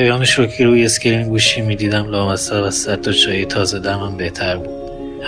پیامش 0.00 0.30
رو 0.30 0.46
که 0.46 0.64
روی 0.64 0.84
screen 0.84 1.28
گوشی 1.28 1.60
می‌دیدم 1.60 2.10
لامصب 2.10 2.62
از 2.62 2.74
صد 2.74 3.00
تا 3.00 3.12
چای 3.12 3.44
تازه 3.44 3.78
دمم 3.78 4.16
بهتر 4.16 4.56
بود. 4.56 4.68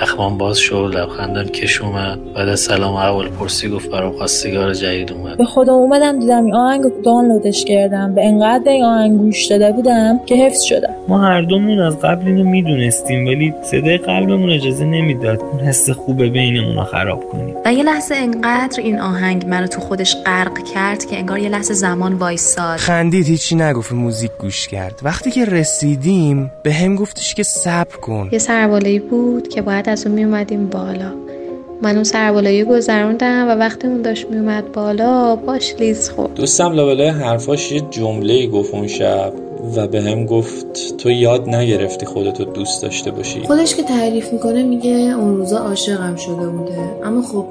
اخمام 0.03 0.39
باز 0.39 0.59
شد 0.59 0.93
لبخندم 0.95 1.45
کش 1.45 1.81
اومد 1.81 2.19
بعد 2.35 2.55
سلام 2.55 2.95
احوالپرسی 2.95 3.69
گفت 3.69 3.91
برام 3.91 4.13
خواستگار 4.13 4.75
جدید 4.75 5.13
اومد. 5.13 5.37
به 5.37 5.45
خودم 5.45 5.73
اومدم 5.73 6.19
دیدم 6.19 6.45
این 6.45 6.55
آهنگ 6.55 6.85
دانلودش 7.05 7.65
کردم. 7.65 8.15
به 8.15 8.27
انقدر 8.27 8.73
این 8.73 8.85
آهنگ 8.85 9.19
گوش 9.19 9.47
داده 9.47 9.73
بودم 9.73 10.21
که 10.27 10.35
حفظ 10.35 10.63
شدم. 10.63 10.95
ما 11.09 11.19
هر 11.19 11.43
دومون 11.43 11.81
از 11.81 12.01
قبل 12.01 12.27
اینو 12.27 12.45
می‌دونستیم 12.45 13.27
ولی 13.27 13.55
صدای 13.71 13.99
قلبمون 13.99 14.51
اجازه 14.51 14.85
نمی‌داد 14.85 15.41
اون 15.41 15.61
حس 15.61 15.91
خوبه 15.91 16.29
بینمون 16.29 16.77
رو 16.77 16.85
خراب 16.85 17.29
کنیم. 17.29 17.55
و 17.65 17.73
یه 17.73 17.83
لحظه 17.83 18.15
انقدر 18.15 18.81
این 18.81 19.01
آهنگ 19.01 19.47
منو 19.47 19.67
تو 19.67 19.81
خودش 19.81 20.17
غرق 20.27 20.59
کرد 20.75 21.05
که 21.05 21.19
انگار 21.19 21.39
یه 21.39 21.49
لحظه 21.49 21.75
زمان 21.75 22.15
وایساد. 22.15 22.77
خندید 22.77 23.27
هیچی 23.27 23.57
نگفت 23.57 23.93
موزیک 23.93 24.31
گوش 24.39 24.69
کرد. 24.69 25.01
وقتی 25.03 25.31
که 25.31 25.45
رسیدیم 25.45 26.51
به 26.63 26.73
هم 26.73 26.97
گفتش 26.97 27.35
که 27.35 27.43
صبر 27.43 27.97
کن. 27.97 28.29
یه 28.33 28.39
سربالایی 28.39 28.99
بود 28.99 29.49
که 29.49 29.63
باید 29.63 29.89
از 29.89 30.07
اون 30.07 30.15
میومدیم 30.15 30.67
بالا. 30.67 31.13
من 31.83 31.95
اون 31.95 32.05
سربالایی 32.05 32.65
گذروندم 32.65 33.49
و 33.49 33.51
وقتی 33.51 33.87
اون 33.87 34.03
داشت 34.03 34.27
میومد 34.31 34.73
بالا 34.73 35.37
باش 35.37 35.75
لیز 35.79 36.11
خورد. 36.11 36.35
دوستم 36.35 36.73
لابلای 36.73 37.09
حرفاش 37.09 37.73
یه 37.73 37.81
جمله 37.91 38.47
گفت 38.47 38.75
اون 38.75 38.87
شب. 38.87 39.33
و 39.77 39.87
به 39.89 40.03
هم 40.03 40.27
گفت 40.27 40.97
تو 40.97 41.11
یاد 41.11 41.49
نگرفتی 41.49 42.07
خودتو 42.07 42.45
دوست 42.45 42.83
داشته 42.83 43.11
باشی. 43.11 43.41
خودش 43.41 43.75
که 43.75 43.83
تعریف 43.83 44.33
می‌کنه 44.33 44.63
میگه 44.63 44.91
اون 44.91 45.37
روزا 45.37 45.59
عاشقم 45.59 46.17
شده 46.17 46.49
بوده. 46.49 47.01
اما 47.05 47.23
خب 47.23 47.47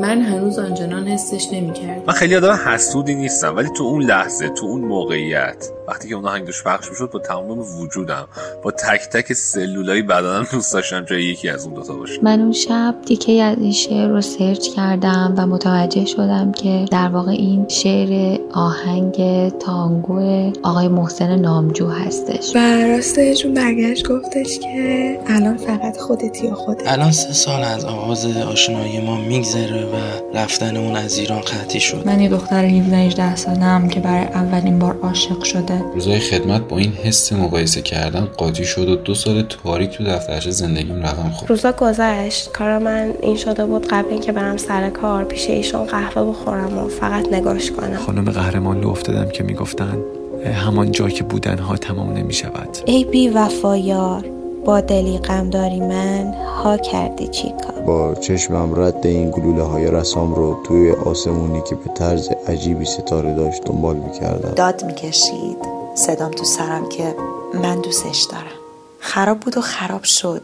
من 0.00 0.22
هنوز 0.22 0.58
آنچنان 0.58 1.08
حسش 1.08 1.52
نمی‌کرد 1.52 2.02
من 2.06 2.14
خیلی 2.14 2.36
آدم 2.36 2.58
حسودی 2.66 3.14
نیستم 3.14 3.56
ولی 3.56 3.68
تو 3.76 3.84
اون 3.84 4.02
لحظه 4.02 4.48
تو 4.48 4.66
اون 4.66 4.80
موقعیت 4.80 5.70
وقتی 5.88 6.08
که 6.08 6.14
اون 6.14 6.24
آهنگ 6.24 6.46
دوش 6.46 6.64
پخش 6.64 6.90
می‌شد 6.90 7.10
با 7.10 7.18
تمام 7.18 7.58
وجودم 7.58 8.28
با 8.62 8.70
تک 8.70 9.08
تک 9.12 9.32
سلولای 9.32 10.02
بدنم 10.02 10.46
دوست 10.52 10.74
داشتم 10.74 11.04
جای 11.04 11.24
یکی 11.24 11.48
از 11.48 11.64
اون 11.64 11.74
دوتا 11.74 11.94
باشه. 11.94 12.20
من 12.22 12.40
اون 12.40 12.52
شب 12.52 12.94
دیگه 13.06 13.42
از 13.42 13.58
این 13.58 13.72
شعر 13.72 14.08
رو 14.08 14.20
سرچ 14.20 14.68
کردم 14.68 15.34
و 15.36 15.46
متوجه 15.46 16.04
شدم 16.04 16.52
که 16.52 16.84
در 16.90 17.08
واقع 17.08 17.30
این 17.30 17.68
شعر 17.68 18.38
آهنگ 18.54 19.18
تانگو 19.58 20.50
آقای 20.62 20.88
محسن 20.88 21.29
نامجو 21.36 21.88
هستش. 21.88 22.56
و 22.56 22.58
راستشون 22.58 23.54
برگشت 23.54 24.08
گفتش 24.08 24.58
که 24.58 25.18
الان 25.26 25.56
فقط 25.56 25.96
خودتی 25.96 26.46
و 26.46 26.54
خودت. 26.54 26.92
الان 26.92 27.10
سه 27.10 27.32
سال 27.32 27.62
از 27.62 27.84
آغاز 27.84 28.36
آشنایی 28.36 29.00
ما 29.00 29.20
میگذره 29.20 29.84
و 29.84 29.96
رفتنمون 30.34 30.96
از 30.96 31.18
ایران 31.18 31.40
قطعی 31.40 31.80
شد. 31.80 32.02
من 32.06 32.20
یه 32.20 32.28
دختر 32.28 32.64
17 32.64 32.96
18 32.96 33.36
سالم 33.36 33.88
که 33.88 34.00
برای 34.00 34.24
اولین 34.24 34.78
بار 34.78 34.98
عاشق 35.02 35.42
شده. 35.42 35.82
روزای 35.94 36.18
خدمت 36.18 36.68
با 36.68 36.78
این 36.78 36.92
حس 36.92 37.32
مقایسه 37.32 37.82
کردن 37.82 38.28
قاطی 38.36 38.64
شد 38.64 38.88
و 38.88 38.96
دو 38.96 39.14
سال 39.14 39.42
تاریک 39.42 39.90
تو 39.90 40.04
دفترچه 40.04 40.50
زندگیم 40.50 41.02
رقم 41.02 41.30
خورد. 41.30 41.50
روزا 41.50 41.72
گذشت. 41.72 42.52
کار 42.52 42.78
من 42.78 43.12
این 43.22 43.36
شده 43.36 43.66
بود 43.66 43.86
قبل 43.86 44.10
اینکه 44.10 44.32
برم 44.32 44.56
سر 44.56 44.90
کار 44.90 45.24
پیش 45.24 45.50
ایشون 45.50 45.84
قهوه 45.84 46.30
بخورم 46.30 46.78
و 46.78 46.88
فقط 46.88 47.32
نگاش 47.32 47.70
کنم. 47.70 47.96
خانم 47.96 48.30
قهرمان 48.30 48.80
لو 48.80 48.88
افتادم 48.88 49.28
که 49.28 49.42
می‌گفتن 49.42 49.98
همان 50.46 50.92
جا 50.92 51.08
که 51.08 51.24
بودن 51.24 51.58
ها 51.58 51.76
تمام 51.76 52.12
نمی 52.12 52.32
شود. 52.32 52.78
ای 52.86 53.04
بی 53.04 53.28
وفایار 53.28 54.24
با 54.64 54.80
دلی 54.80 55.18
غم 55.18 55.50
داری 55.50 55.80
من 55.80 56.34
ها 56.64 56.76
کردی 56.76 57.28
چیکار 57.28 57.82
با 57.86 58.14
چشمم 58.14 58.80
رد 58.80 59.06
این 59.06 59.30
گلوله 59.30 59.62
های 59.62 59.90
رسام 59.90 60.34
رو 60.34 60.60
توی 60.66 60.90
آسمونی 60.90 61.62
که 61.68 61.74
به 61.74 61.90
طرز 61.94 62.28
عجیبی 62.48 62.84
ستاره 62.84 63.34
داشت 63.34 63.64
دنبال 63.64 63.96
می‌کردم 63.96 64.50
داد 64.50 64.84
می‌کشید 64.84 65.56
صدام 65.94 66.30
تو 66.30 66.44
سرم 66.44 66.88
که 66.88 67.14
من 67.54 67.80
دوستش 67.80 68.26
دارم. 68.30 68.60
خراب 69.00 69.40
بود 69.40 69.56
و 69.56 69.60
خراب 69.60 70.04
شد 70.04 70.42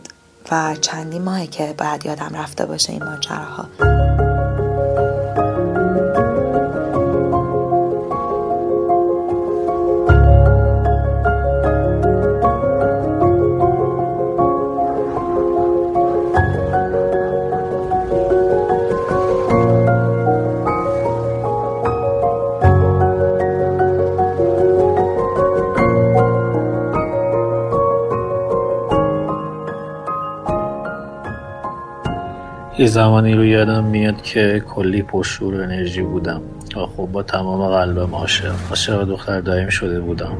و 0.52 0.74
چندی 0.80 1.18
ماهی 1.18 1.46
که 1.46 1.74
باید 1.78 2.06
یادم 2.06 2.30
رفته 2.34 2.66
باشه 2.66 2.92
این 2.92 3.02
ماجراها. 3.04 4.05
یه 32.86 32.92
زمانی 32.92 33.34
رو 33.34 33.44
یادم 33.44 33.84
میاد 33.84 34.22
که 34.22 34.62
کلی 34.68 35.02
پرشور 35.02 35.54
و 35.54 35.62
انرژی 35.62 36.02
بودم. 36.02 36.42
و 36.76 36.86
خب 36.86 37.08
با 37.12 37.22
تمام 37.22 37.68
قلبم 37.68 38.14
عاشق 38.14 38.54
عاشق 38.70 39.04
دختر 39.04 39.40
دایم 39.40 39.68
شده 39.68 40.00
بودم. 40.00 40.36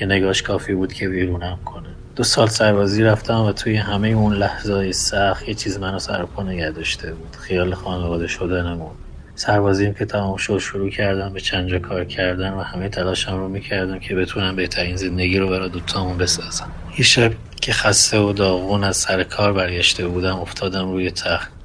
یه 0.00 0.06
نگاش 0.06 0.42
کافی 0.42 0.74
بود 0.74 0.92
که 0.92 1.08
بیرونم 1.08 1.58
کنه. 1.64 1.88
دو 2.16 2.24
سال 2.24 2.48
سربازی 2.48 3.02
رفتم 3.02 3.40
و 3.40 3.52
توی 3.52 3.76
همه 3.76 4.08
اون 4.08 4.34
لحظه 4.34 4.92
سخت 4.92 5.48
یه 5.48 5.54
چیز 5.54 5.78
منو 5.78 5.98
سر 5.98 6.24
پا 6.24 6.42
نگه 6.42 6.70
داشته 6.70 7.12
بود. 7.12 7.36
خیال 7.36 7.74
خانواده 7.74 8.26
شدنمون. 8.26 8.90
سربازیم 9.34 9.94
که 9.94 10.04
تمام 10.04 10.36
شد 10.36 10.58
شروع 10.58 10.90
کردم 10.90 11.32
به 11.32 11.40
چند 11.40 11.74
کار 11.74 12.04
کردن 12.04 12.50
و 12.50 12.60
همه 12.60 12.88
تلاشم 12.88 13.36
رو 13.36 13.48
می‌کردم 13.48 13.98
که 13.98 14.14
بتونم 14.14 14.56
بهترین 14.56 14.96
زندگی 14.96 15.38
رو 15.38 15.48
برای 15.48 15.68
دوتامون 15.68 16.18
بسازم. 16.18 16.70
یه 16.98 17.04
شب 17.04 17.32
که 17.60 17.72
خسته 17.72 18.18
و 18.18 18.32
داغون 18.32 18.84
از 18.84 18.96
سر 18.96 19.22
کار 19.22 19.52
برگشته 19.52 20.08
بودم 20.08 20.36
افتادم 20.36 20.92
روی 20.92 21.10
تخت. 21.10 21.57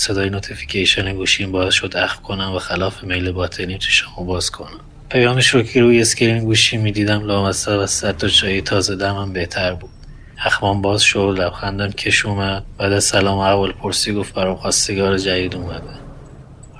صدای 0.00 0.30
notification 0.30 1.14
گوشیم 1.14 1.52
باعث 1.52 1.74
شد 1.74 1.96
اخم 1.96 2.22
کنم 2.22 2.52
و 2.52 2.58
خلاف 2.58 3.04
میل 3.04 3.32
باطنیم 3.32 4.24
بازش 4.24 4.50
کنم. 4.50 4.80
پیامش 5.10 5.48
رو 5.48 5.62
که 5.62 5.80
روی 5.80 6.00
screen 6.00 6.44
گوشی 6.44 6.76
می‌دیدم 6.76 7.24
لامصب 7.24 7.78
از 7.78 7.90
صد 7.90 8.16
تا 8.16 8.28
چای 8.28 8.60
تازه 8.60 8.96
دمم 8.96 9.32
بهتر 9.32 9.74
بود. 9.74 9.90
اخمام 10.38 10.82
باز 10.82 11.02
شد 11.02 11.36
لبخندم 11.38 11.90
کش 11.90 12.26
اومد 12.26 12.64
بعد 12.78 12.98
سلام 12.98 13.38
احوالپرسی 13.38 14.12
گفت 14.14 14.34
برام 14.34 14.56
خواستگار 14.56 15.18
جدید 15.18 15.54
اومده. 15.54 15.82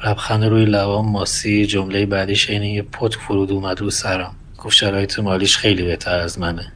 لبخند 0.07 0.45
روی 0.45 0.65
لبام 0.65 1.11
ماسید 1.11 1.67
جمله 1.67 2.07
بعدیش 2.07 2.51
عین 2.51 2.73
یه 2.73 2.83
پتک 2.83 3.15
فرود 3.15 3.51
اومد 3.51 3.81
رو 3.81 3.91
سرم. 3.91 4.35
گفت 4.59 4.77
شرایط 4.77 5.19
مالیش 5.19 5.57
خیلی 5.57 5.83
بهتر 5.83 6.19
از 6.19 6.39
منه. 6.39 6.73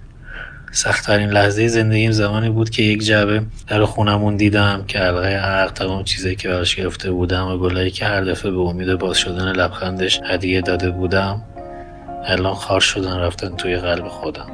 سختترین 0.75 1.31
لحظه 1.31 1.69
زندگیم 1.69 2.11
زمانی 2.11 2.51
بود 2.51 2.71
که 2.71 2.83
یک 2.83 3.05
جعبه 3.05 3.43
در 3.67 3.85
خونمون 3.85 4.37
دیدم 4.37 4.85
که 4.89 4.99
حلقه 4.99 5.29
عرق 5.29 5.73
تمام 5.73 6.05
چیزی 6.05 6.37
که 6.37 6.49
براش 6.49 6.77
گرفته 6.77 7.11
بودم 7.11 7.47
و 7.47 7.59
گلایی 7.59 7.91
که 7.91 8.05
هر 8.05 8.21
دفعه 8.21 8.51
به 8.51 8.61
امید 8.61 8.95
باز 8.95 9.17
شدن 9.17 9.53
لبخندش 9.53 10.21
هدیه 10.25 10.61
داده 10.61 10.91
بودم 10.91 11.43
الان 12.25 12.55
خار 12.55 12.81
شدن 12.81 13.19
رفتن 13.19 13.57
توی 13.57 13.77
قلب 13.77 14.09
خودم. 14.09 14.47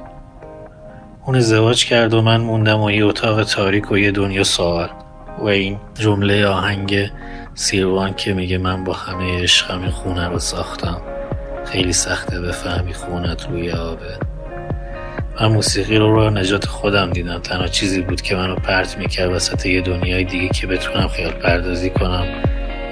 اون 1.26 1.37
ازدواج 1.37 1.84
کرد 1.84 2.14
و 2.14 2.22
من 2.22 2.40
موندم 2.40 2.81
و 2.81 2.90
یه 2.90 3.05
اتاق 3.05 3.44
تاریک 3.44 3.93
و 3.93 3.99
یه 3.99 4.11
دنیا 4.11 4.44
سوال. 4.44 4.88
و 5.38 5.44
این 5.44 5.78
جمله 5.94 6.46
آهنگ 6.46 7.11
سیروان 7.55 8.14
که 8.14 8.32
میگه 8.34 8.58
من 8.58 8.84
با 8.84 8.93
همه 8.93 9.43
عشقم 9.43 9.90
خونه 9.90 10.28
رو 10.28 10.38
ساختم. 10.38 11.00
خیلی 11.64 11.93
سخته 11.93 12.40
بفهمی 12.40 12.94
خونت 12.94 13.46
روی 13.49 13.70
آبه 13.70 14.30
من 15.40 15.46
موسیقی 15.46 15.96
رو 15.96 16.14
رو 16.14 16.31
نجات 16.31 16.66
خودم 16.66 17.10
دیدم. 17.10 17.38
تنها 17.38 17.66
چیزی 17.66 18.00
بود 18.00 18.22
که 18.22 18.37
منو 18.37 18.54
پرت 18.54 18.98
می‌کرد 18.98 19.32
وسط 19.32 19.66
یه 19.66 19.81
دنیای 19.81 20.25
دیگه 20.25 20.48
که 20.48 20.66
بتونم 20.66 21.08
خیال 21.08 21.32
پردازی 21.32 21.90
کنم 21.90 22.26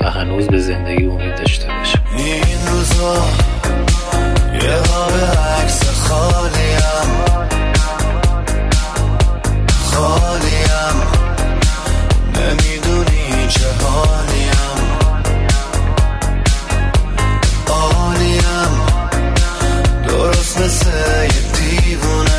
و 0.00 0.10
هنوز 0.10 0.46
به 0.46 0.58
زندگی 0.58 1.04
امید 1.04 1.34
داشته 1.34 1.66
باشم. 1.66 2.02
این 2.16 2.66
روزا 2.70 3.24
یه 4.54 4.72
عکس 5.62 5.84
خالیم 5.84 7.08
خالیم 9.84 10.96
نمی‌دونی 12.34 13.48
چه 13.48 13.66
حالیم 13.82 14.58
عالیم 17.68 18.70
درست 20.08 20.60
مثل 20.60 20.90
یه 21.22 21.42
دیوونه. 21.52 22.37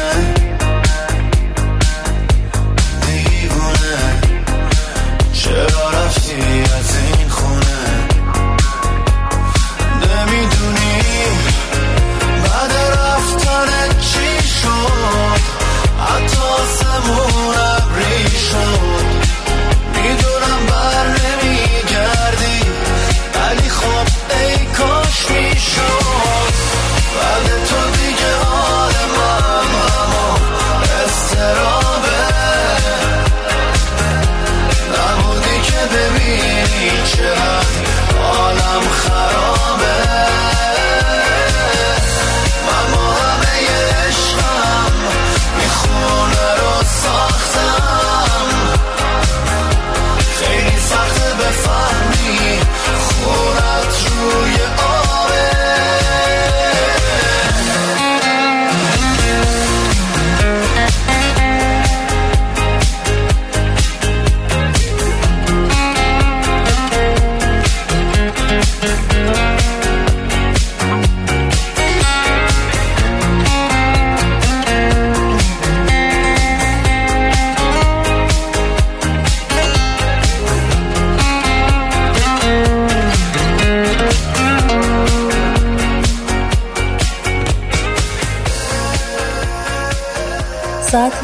چرا 6.09 6.61
رفتی 6.61 6.98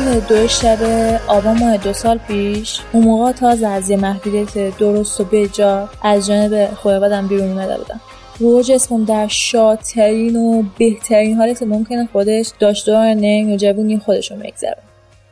دو 0.06 0.48
شب 0.48 0.78
آبان 1.28 1.60
ماه 1.60 1.78
دو 1.78 1.94
سال 1.94 2.18
پیش 2.18 2.80
اون 2.94 3.04
موقع 3.04 3.32
تازه 3.32 3.68
از 3.68 3.90
یه 3.90 3.98
محدودیت 3.98 4.78
درست 4.78 5.22
و 5.22 5.26
بجا 5.32 5.90
از 6.04 6.28
جانب 6.28 6.74
خانوادم 6.74 7.28
بیرون 7.28 7.50
اومده 7.50 7.78
بودم 7.78 8.02
روح 8.40 8.62
جسمم 8.62 9.06
در 9.06 9.28
شادترین 9.28 10.36
و 10.36 10.64
بهترین 10.80 11.38
حالت 11.38 11.64
ممکن 11.64 12.06
خودش 12.06 12.52
داشت 12.60 12.86
دور 12.86 13.14
ننگ 13.14 13.54
و 13.54 13.58
جوونی 13.58 13.98
خودش 13.98 14.32
رو 14.32 14.38
میگذره 14.38 14.78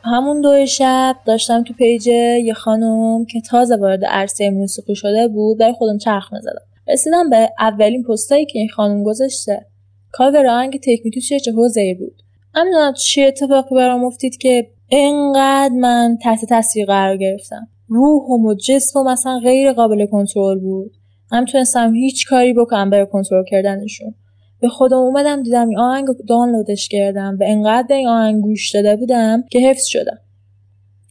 همون 0.03 0.41
دو 0.41 0.65
شب 0.65 1.15
داشتم 1.25 1.63
تو 1.63 1.73
پیج 1.73 2.07
یه 2.07 2.53
خانم 2.53 3.25
که 3.25 3.41
تازه 3.41 3.75
وارد 3.75 4.05
عرصه 4.05 4.49
موسیقی 4.49 4.95
شده 4.95 5.27
بود 5.27 5.57
برای 5.57 5.73
خودم 5.73 5.97
چرخ 5.97 6.33
می‌زدم. 6.33 6.61
رسیدم 6.87 7.29
به 7.29 7.49
اولین 7.59 8.03
پستایی 8.03 8.45
که 8.45 8.59
این 8.59 8.69
خانم 8.69 9.03
گذاشته. 9.03 9.65
کاور 10.11 10.47
آهنگ 10.47 10.79
تکنیکی 10.79 11.21
چرچ 11.21 11.49
حوزه 11.49 11.95
بود. 11.99 12.22
نمی‌دونم 12.55 12.93
چه 12.93 13.21
اتفاقی 13.21 13.75
برام 13.75 14.03
افتید 14.03 14.37
که 14.37 14.67
انقدر 14.91 15.73
من 15.73 16.17
تحت 16.21 16.45
تاثیر 16.45 16.85
قرار 16.85 17.17
گرفتم. 17.17 17.67
روحم 17.87 18.45
و 18.45 18.53
جسمم 18.53 19.07
اصلا 19.07 19.39
غیر 19.39 19.73
قابل 19.73 20.05
کنترل 20.05 20.59
بود. 20.59 20.91
نمی‌تونستم 21.31 21.93
هیچ 21.93 22.27
کاری 22.27 22.53
بکنم 22.53 22.89
برای 22.89 23.05
کنترل 23.11 23.43
کردنشون. 23.47 24.15
به 24.59 24.69
خودم 24.69 24.97
اومدم 24.97 25.43
دیدم 25.43 25.69
این 25.69 25.79
آهنگ 25.79 26.07
دانلودش 26.27 26.87
کردم 26.87 27.37
و 27.39 27.43
انقدر 27.47 27.87
به 27.87 27.95
این 27.95 28.07
آهنگ 28.07 28.41
گوش 28.41 28.71
داده 28.71 28.95
بودم 28.95 29.43
که 29.51 29.59
حفظ 29.59 29.85
شدم. 29.85 30.19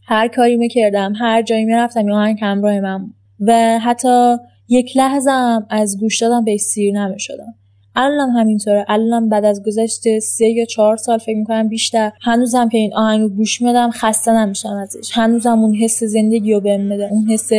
هر 0.07 0.28
کاری 0.28 0.57
می‌کردم 0.57 1.12
هر 1.17 1.43
جایی 1.43 1.64
می‌رفتم 1.64 2.00
این 2.00 2.12
آهنگ 2.12 2.38
همراه 2.43 2.81
من 2.81 3.07
و 3.40 3.78
حتی 3.78 4.37
یک 4.69 4.97
لحظه 4.97 5.31
هم 5.31 5.67
از 5.71 6.00
گوش 6.00 6.23
دادم 6.23 6.45
به 6.45 6.57
سیر 6.57 6.95
نمی‌شدم. 6.95 7.55
الانم 7.97 8.31
همینطوره. 8.31 8.85
الانم 8.89 9.29
بعد 9.29 9.45
از 9.45 9.63
گذشت 9.67 10.19
سه 10.19 10.47
یا 10.47 10.65
چهار 10.65 10.97
سال 10.97 11.19
فکر 11.19 11.37
می‌کنم 11.37 11.69
بیشتر. 11.69 12.13
هنوزم 12.23 12.69
که 12.69 12.79
این 12.79 12.95
آهنگ 12.95 13.31
گوش 13.31 13.63
میدم 13.63 13.91
خسته 13.91 14.33
نمیشم 14.33 14.69
ازش. 14.69 15.11
هنوزم 15.13 15.59
اون 15.59 15.75
حس 15.75 16.05
زندگی 16.05 16.53
رو 16.53 16.61
بهم 16.61 16.81
میده. 16.81 17.09
اون 17.11 17.31
حس 17.31 17.51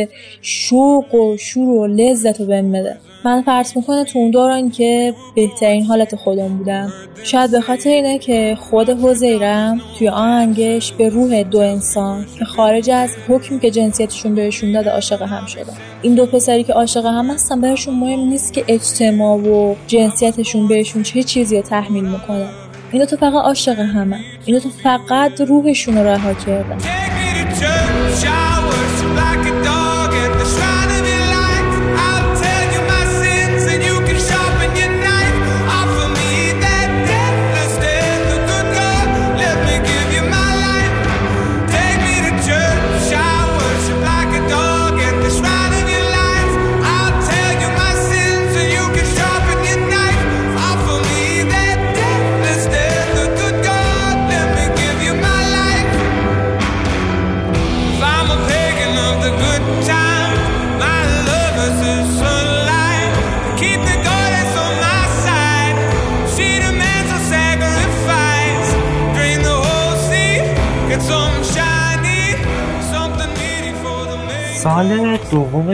شوق 0.42 1.14
و 1.14 1.36
شور 1.36 1.68
و 1.68 1.86
لذت 1.86 2.40
رو 2.40 2.46
بهم 2.46 2.64
میده. 2.64 2.96
من 3.24 3.42
فرض 3.42 3.76
می‌کنه 3.76 4.04
تو 4.04 4.18
اون 4.18 4.30
دوران 4.30 4.70
که 4.70 5.14
بهترین 5.34 5.84
حالت 5.84 6.16
خودم 6.16 6.48
بودم. 6.48 6.92
شاید 7.22 7.50
به 7.50 7.60
خاطر 7.60 7.90
اینه 7.90 8.18
که 8.18 8.56
خود 8.60 8.90
حوزیرم 8.90 9.80
توی 9.98 10.08
آهنگش 10.08 10.92
به 10.92 11.08
روح 11.08 11.42
دو 11.42 11.58
انسان 11.58 12.26
که 12.38 12.44
خارج 12.44 12.90
از 12.90 13.10
حکمی 13.28 13.60
که 13.60 13.70
جنسیتشون 13.70 14.34
بهشون 14.34 14.72
داده 14.72 14.90
عاشق 14.90 15.22
هم 15.22 15.46
شدن. 15.46 15.72
این 16.02 16.14
دو 16.14 16.26
پسری 16.26 16.64
که 16.64 16.72
عاشق 16.72 17.06
هم 17.06 17.30
هستن 17.30 17.60
بهشون 17.60 17.94
مهم 17.94 18.20
نیست 18.20 18.52
که 18.52 18.64
اجتماع 18.68 19.36
و 19.36 19.74
جنسیتشون 19.86 20.68
بهشون 20.68 21.02
چه 21.02 21.22
چیزی 21.22 21.56
رو 21.56 21.62
تحمیل 21.62 22.04
می‌کنه 22.04 22.46
اینا 22.92 23.06
تو 23.06 23.16
فقط 23.16 23.34
عاشق 23.34 23.78
همه 23.78 24.20
اینا 24.44 24.60
تو 24.60 24.68
فقط 24.68 25.40
روحشون 25.40 25.98
رو 25.98 26.04
رها 26.06 26.34
کردن. 26.34 26.78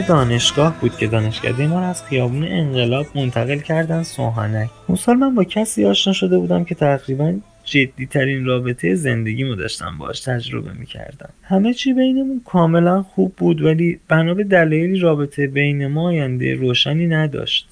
دانشگاه 0.00 0.80
بود 0.80 0.96
که 0.96 1.06
دانشکده 1.06 1.66
ما 1.66 1.80
از 1.80 2.04
خیابون 2.04 2.44
انقلاب 2.44 3.06
منتقل 3.14 3.58
کردن 3.58 4.02
سوهانک. 4.02 4.70
اون 4.86 4.96
سال 4.96 5.16
من 5.16 5.34
با 5.34 5.44
کسی 5.44 5.84
آشنا 5.84 6.12
شده 6.12 6.38
بودم 6.38 6.64
که 6.64 6.74
تقریبا 6.74 7.34
جدی 7.64 8.06
ترین 8.06 8.44
رابطه 8.44 8.94
زندگیمو 8.94 9.54
داشتم 9.54 9.98
باش 9.98 10.20
تجربه 10.20 10.72
می‌کردم. 10.72 11.28
همه 11.42 11.74
چی 11.74 11.92
بینمون 11.92 12.42
کاملا 12.44 13.02
خوب 13.02 13.34
بود 13.36 13.62
ولی 13.62 14.00
بنا 14.08 14.34
به 14.34 14.44
دلایلی 14.44 14.98
رابطه 14.98 15.46
بین 15.46 15.86
ما 15.86 16.08
آینده 16.08 16.54
روشنی 16.54 17.06
نداشت. 17.06 17.68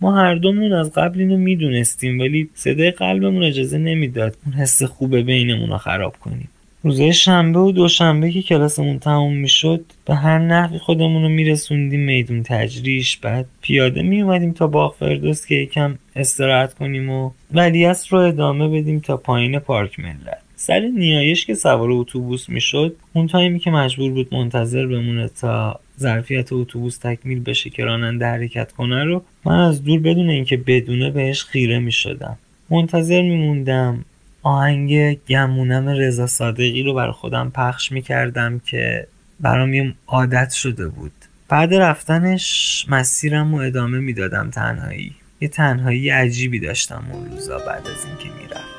ما 0.00 0.16
هر 0.16 0.34
دومون 0.34 0.72
از 0.72 0.92
قبل 0.92 1.20
اینو 1.20 1.36
می‌دونستیم 1.36 2.20
ولی 2.20 2.50
صدای 2.54 2.90
قلبمون 2.90 3.42
اجازه 3.42 3.78
نمی‌داد 3.78 4.36
اون 4.46 4.54
حس 4.54 4.82
خوب 4.82 5.16
بینمون 5.16 5.70
رو 5.70 5.78
خراب 5.78 6.16
کنیم. 6.20 6.48
روزهای 6.82 7.12
شنبه 7.12 7.58
و 7.58 7.72
دوشنبه 7.72 8.30
که 8.30 8.42
کلاسمون 8.42 8.98
تموم 8.98 9.36
می‌شد 9.36 9.84
به 10.04 10.14
هر 10.14 10.38
نحوی 10.38 10.78
خودمون 10.78 11.22
رو 11.22 11.28
میرسوندیم 11.28 12.00
میدون 12.00 12.42
تجریش 12.42 13.16
بعد 13.16 13.46
پیاده 13.62 14.02
میومدیم 14.02 14.52
تا 14.52 14.66
باغ 14.66 14.94
فردوس 14.94 15.46
که 15.46 15.54
یکم 15.54 15.98
استراحت 16.16 16.74
کنیم 16.74 17.10
و 17.10 17.30
ولیعصر 17.54 18.08
رو 18.10 18.18
ادامه 18.18 18.68
بدیم 18.68 19.00
تا 19.00 19.16
پایین 19.16 19.58
پارک 19.58 20.00
ملت. 20.00 20.42
سر 20.56 20.80
نیایش 20.80 21.46
که 21.46 21.54
سوار 21.54 21.90
اتوبوس 21.90 22.48
می‌شد 22.48 22.96
اون 23.12 23.26
تایمی 23.26 23.58
که 23.58 23.70
مجبور 23.70 24.12
بود 24.12 24.34
منتظر 24.34 24.86
بمونه 24.86 25.28
تا 25.28 25.80
ظرفیت 26.00 26.52
اتوبوس 26.52 26.98
تکمیل 26.98 27.40
بشه 27.40 27.70
که 27.70 27.84
راننده 27.84 28.26
حرکت 28.26 28.72
کنه 28.72 29.04
رو 29.04 29.22
من 29.44 29.58
از 29.58 29.84
دور 29.84 30.00
بدون 30.00 30.30
اینکه 30.30 30.56
بدونه 30.56 31.10
بهش 31.10 31.42
خیره 31.42 31.78
می‌شدم. 31.78 32.38
منتظر 32.70 33.22
میموندم 33.22 34.04
آهنگ 34.48 35.18
گمونم 35.28 35.88
رضا 35.88 36.26
صادقی 36.26 36.82
رو 36.82 36.94
بر 36.94 37.10
خودم 37.10 37.50
پخش 37.50 37.92
می‌کردم 37.92 38.58
که 38.58 39.06
برام 39.40 39.74
یه 39.74 39.94
عادت 40.06 40.50
شده 40.50 40.88
بود. 40.88 41.12
بعد 41.48 41.74
رفتنش 41.74 42.86
مسیرم 42.88 43.54
رو 43.54 43.60
ادامه 43.60 43.98
می‌دادم 43.98 44.50
تنهایی. 44.50 45.14
یه 45.40 45.48
تنهایی 45.48 46.10
عجیبی 46.10 46.60
داشتم 46.60 47.04
اون 47.12 47.30
روزا 47.30 47.58
بعد 47.58 47.86
از 47.86 48.04
اینکه 48.06 48.28
می‌رفت 48.42 48.77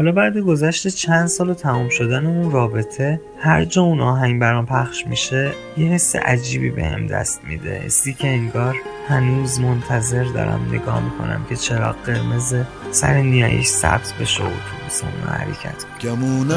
حالا 0.00 0.12
بعد 0.12 0.38
گذشت 0.38 0.88
چند 0.88 1.26
سال 1.26 1.50
و 1.50 1.54
تموم 1.54 1.88
شدن 1.88 2.26
اون 2.26 2.50
رابطه 2.50 3.20
هر 3.38 3.64
جا 3.64 3.82
اون 3.82 4.00
آهنگ 4.00 4.40
برام 4.40 4.66
پخش 4.66 5.06
میشه 5.06 5.52
یه 5.76 5.86
حس 5.86 6.16
عجیبی 6.16 6.70
بهم 6.70 6.92
هم 6.92 7.06
دست 7.06 7.40
میده. 7.48 7.78
حسی 7.78 8.14
که 8.14 8.28
انگار 8.28 8.76
هنوز 9.08 9.60
منتظر 9.60 10.24
دارم 10.24 10.66
نگاه 10.72 11.04
می‌کنم 11.04 11.46
که 11.48 11.56
چراغ 11.56 11.96
قرمز 12.06 12.54
سر 12.90 13.14
نیایش 13.14 13.66
سبز 13.66 14.12
بشه 14.20 14.42
و 14.42 14.46
اتوبوسمون 14.46 15.28
حرکت 15.28 15.84
کنه. 15.84 16.12
گمونم 16.12 16.50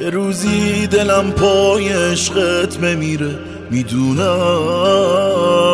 یه 0.00 0.10
روزی 0.10 0.86
دلم 0.86 1.30
پای 1.30 1.88
عشقت 1.88 2.78
بمیره. 2.78 3.38
می‌دونم 3.70 5.65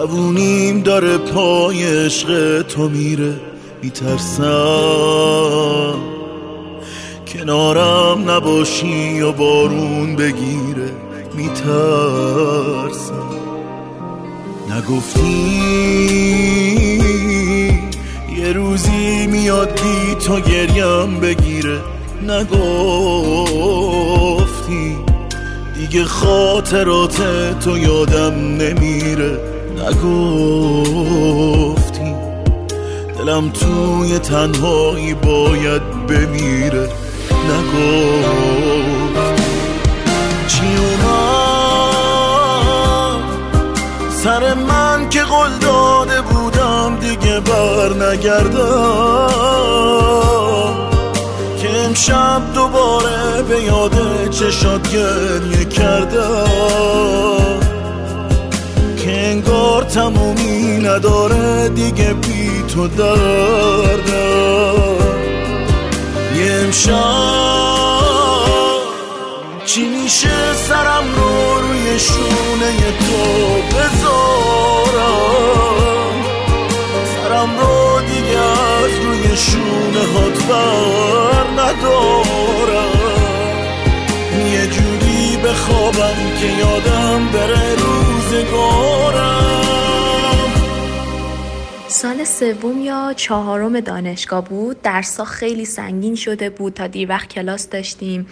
جوونیم 0.00 0.80
داره 0.80 1.18
پای 1.18 2.04
عشق 2.04 2.62
تو 2.62 2.88
میره 2.88 3.40
میترسم. 3.82 4.44
کنارم 7.26 8.30
نباشی 8.30 9.20
و 9.20 9.32
بارون 9.32 10.16
بگیره 10.16 10.90
میترسم. 11.34 11.70
نگفتی 14.70 15.60
یه 18.38 18.52
روزی 18.52 19.26
میاد 19.26 19.80
بی 19.80 20.14
تو 20.14 20.40
گریم 20.40 21.20
بگیره 21.20 21.78
نگفتی. 22.22 23.36
دیگه 25.74 26.04
خاطرات 26.04 27.22
تو 27.60 27.78
یادم 27.78 28.34
نمیره. 28.34 29.49
نگفتی. 29.88 31.30
دلم 33.18 33.50
توی 33.50 34.18
تنهایی 34.18 35.14
باید 35.14 36.06
بمیره. 36.06 36.88
نگفتی. 37.50 39.42
چی 40.48 40.66
اومد؟ 40.76 41.40
سر 44.10 44.54
من 44.54 45.08
که 45.08 45.22
قول 45.22 45.50
داده 45.60 46.20
بودم 46.20 46.96
دیگه 47.00 47.40
بر 47.40 48.12
نگردم. 48.12 49.30
که 51.62 51.68
امشب 51.84 52.42
دوباره 52.54 53.42
به 53.48 53.62
یاد 53.62 53.94
چشات 54.30 54.92
گریه 54.92 55.64
کردم. 55.64 56.90
انگار 59.60 59.84
تمومی 59.84 60.78
نداره 60.78 61.68
دیگه 61.68 62.14
بی 62.14 62.62
تو 62.74 62.88
دردم 62.88 64.04
یه 66.36 66.52
امشب 66.52 66.94
چی 69.66 69.88
میشه 69.88 70.54
سرم 70.68 71.04
رو 71.16 71.60
روی 71.60 71.98
شونه 71.98 72.92
تو 72.98 73.22
بذارم؟ 73.76 75.00
سرم 77.14 77.50
رو 77.58 78.00
دیگه 78.00 78.38
از 78.38 78.94
روی 79.04 79.36
شونه 79.36 80.04
هات 80.14 80.38
بر 80.46 81.62
ندارم. 81.62 82.99
بخوابم 85.50 86.16
که 86.40 86.46
یادم 86.46 87.28
بره 87.32 87.74
روزگارم. 87.74 89.40
سال 91.88 92.24
سوم 92.24 92.80
یا 92.80 93.12
چهارم 93.16 93.80
دانشگاه 93.80 94.44
بود 94.44 94.82
درسا 94.82 95.24
خیلی 95.24 95.64
سنگین 95.64 96.14
شده 96.14 96.50
بود 96.50 96.72
تا 96.74 96.86
دیر 96.86 97.08
وقت 97.08 97.28
کلاس 97.28 97.68
داشتیم. 97.68 98.26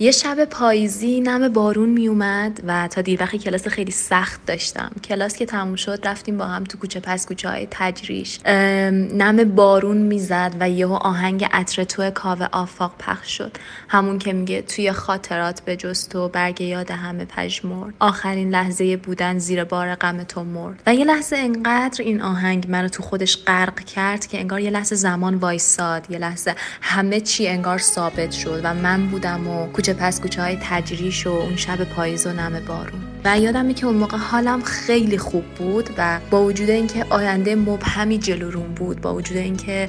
یه 0.00 0.10
شب 0.10 0.44
پاییزی 0.44 1.20
نم 1.20 1.48
بارون 1.48 1.88
می 1.88 2.08
اومد 2.08 2.60
و 2.66 2.88
تا 2.88 3.00
دیر 3.00 3.22
وقت 3.22 3.36
کلاس 3.36 3.68
خیلی 3.68 3.92
سخت 3.92 4.46
داشتم. 4.46 4.90
کلاس 5.04 5.36
که 5.36 5.46
تموم 5.46 5.76
شد 5.76 6.00
رفتیم 6.04 6.38
با 6.38 6.44
هم 6.44 6.64
تو 6.64 6.78
کوچه 6.78 7.00
پس 7.00 7.26
کوچه 7.26 7.48
های 7.48 7.68
تجریش. 7.70 8.46
نم 8.46 9.54
بارون 9.54 9.96
می‌زد 9.96 10.54
و 10.60 10.70
یهو 10.70 10.92
آهنگ 10.92 11.48
عطر 11.52 11.84
تو 11.84 12.10
کاوه 12.10 12.46
آفاق 12.52 12.94
پخش 12.98 13.38
شد. 13.38 13.56
همون 13.88 14.18
که 14.18 14.32
میگه 14.32 14.62
توی 14.62 14.92
خاطرات 14.92 15.60
به 15.60 15.76
جز 15.76 16.08
تو 16.08 16.28
برگ 16.28 16.60
یاد 16.60 16.90
همه 16.90 17.24
پژمرد. 17.24 17.94
آخرین 17.98 18.50
لحظه 18.50 18.96
بودن 18.96 19.38
زیر 19.38 19.64
بار 19.64 19.94
غم 19.94 20.22
تو 20.22 20.44
مرد. 20.44 20.82
و 20.86 20.94
یه 20.94 21.04
لحظه 21.04 21.36
انقدر 21.36 22.04
این 22.04 22.22
آهنگ 22.22 22.66
منو 22.68 22.88
تو 22.88 23.02
خودش 23.02 23.38
غرق 23.46 23.80
کرد 23.80 24.26
که 24.26 24.38
انگار 24.38 24.60
یه 24.60 24.70
لحظه 24.70 24.96
زمان 24.96 25.34
وایساد. 25.34 26.10
یه 26.10 26.18
لحظه 26.18 26.54
همه 26.80 27.20
چی 27.20 27.48
انگار 27.48 27.78
ثابت 27.78 28.32
شد 28.32 28.60
و 28.64 28.74
من 28.74 29.06
بودم 29.06 29.48
و 29.48 29.66
پس 29.94 30.20
کوچه 30.20 30.42
های 30.42 30.58
تجریش 30.62 31.26
و 31.26 31.30
اون 31.30 31.56
شب 31.56 31.84
پاییز 31.84 32.26
و 32.26 32.32
نم 32.32 32.60
بارون. 32.66 33.00
و 33.24 33.38
یادمه 33.38 33.74
که 33.74 33.86
اون 33.86 33.96
موقع 33.96 34.16
حالم 34.16 34.62
خیلی 34.62 35.18
خوب 35.18 35.44
بود 35.44 35.90
و 35.98 36.18
با 36.30 36.44
وجود 36.44 36.70
اینکه 36.70 37.06
آینده 37.10 37.54
مبهمی 37.54 38.18
جلو 38.18 38.50
روم 38.50 38.74
بود 38.74 39.00
با 39.00 39.14
وجود 39.14 39.36
اینکه 39.36 39.88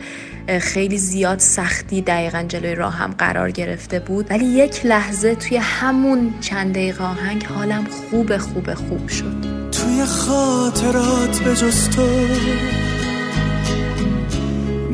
خیلی 0.61 0.97
زیاد 0.97 1.39
سختی 1.39 2.01
دقیقا 2.01 2.45
جلوی 2.47 2.75
راه 2.75 2.93
هم 2.93 3.11
قرار 3.17 3.51
گرفته 3.51 3.99
بود 3.99 4.31
ولی 4.31 4.45
یک 4.45 4.85
لحظه 4.85 5.35
توی 5.35 5.57
همون 5.57 6.33
چند 6.41 6.71
دقیقه 6.71 7.03
آهنگ 7.03 7.45
حالم 7.45 7.85
خوب 7.85 8.37
خوب 8.37 8.73
خوب 8.73 9.07
شد. 9.07 9.35
توی 9.71 10.05
خاطرات 10.05 11.39
به 11.39 11.53
تو 11.95 12.07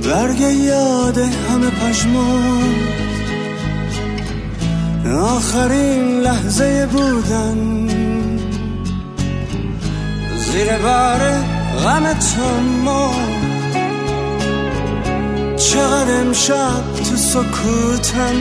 برگ 0.09 0.39
یاد 0.39 1.17
همه 1.17 1.69
پشمان 1.69 3.04
آخرین 5.13 6.19
لحظه 6.19 6.85
بودن. 6.85 7.87
زیر 10.35 10.77
بار 10.77 11.19
غم 11.83 12.13
تو 12.13 12.45
چقدر 15.57 16.21
امشب 16.21 16.83
تو 17.09 17.15
سکوتم. 17.15 18.35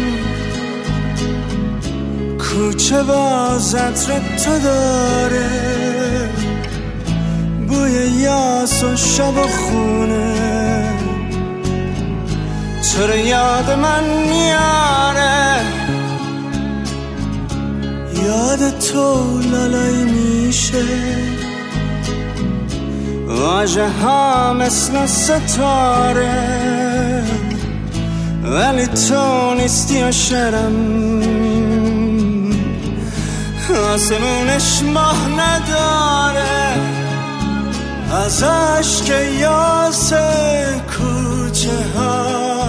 کوچه 2.39 3.03
باز 3.03 3.75
عطر 3.75 4.21
تو 4.45 4.59
داره. 4.59 5.49
بوی 7.69 7.93
یاس 7.93 8.85
و 8.85 8.97
شب 8.97 9.37
و 9.39 9.47
خونه. 9.47 10.35
تو 12.83 13.17
یاد 13.17 13.71
من 13.71 14.05
میاره؟ 14.05 15.34
یاد 18.27 18.79
تو 18.79 19.39
لالای 19.53 20.05
میشه. 20.05 20.85
واجه 23.27 23.89
ها 23.89 24.53
مثل 24.53 25.07
ستاره. 25.07 26.65
ولی 28.45 28.87
تو 28.87 29.55
نیستی 29.55 30.03
و 30.03 30.13
شرم 30.13 30.95
آسمونش 33.95 34.83
ماه 34.83 35.29
نداره. 35.29 36.75
از 38.27 38.45
که 39.05 39.21
یاس 39.41 40.13
کوچه 40.99 41.85
ها. 41.97 42.65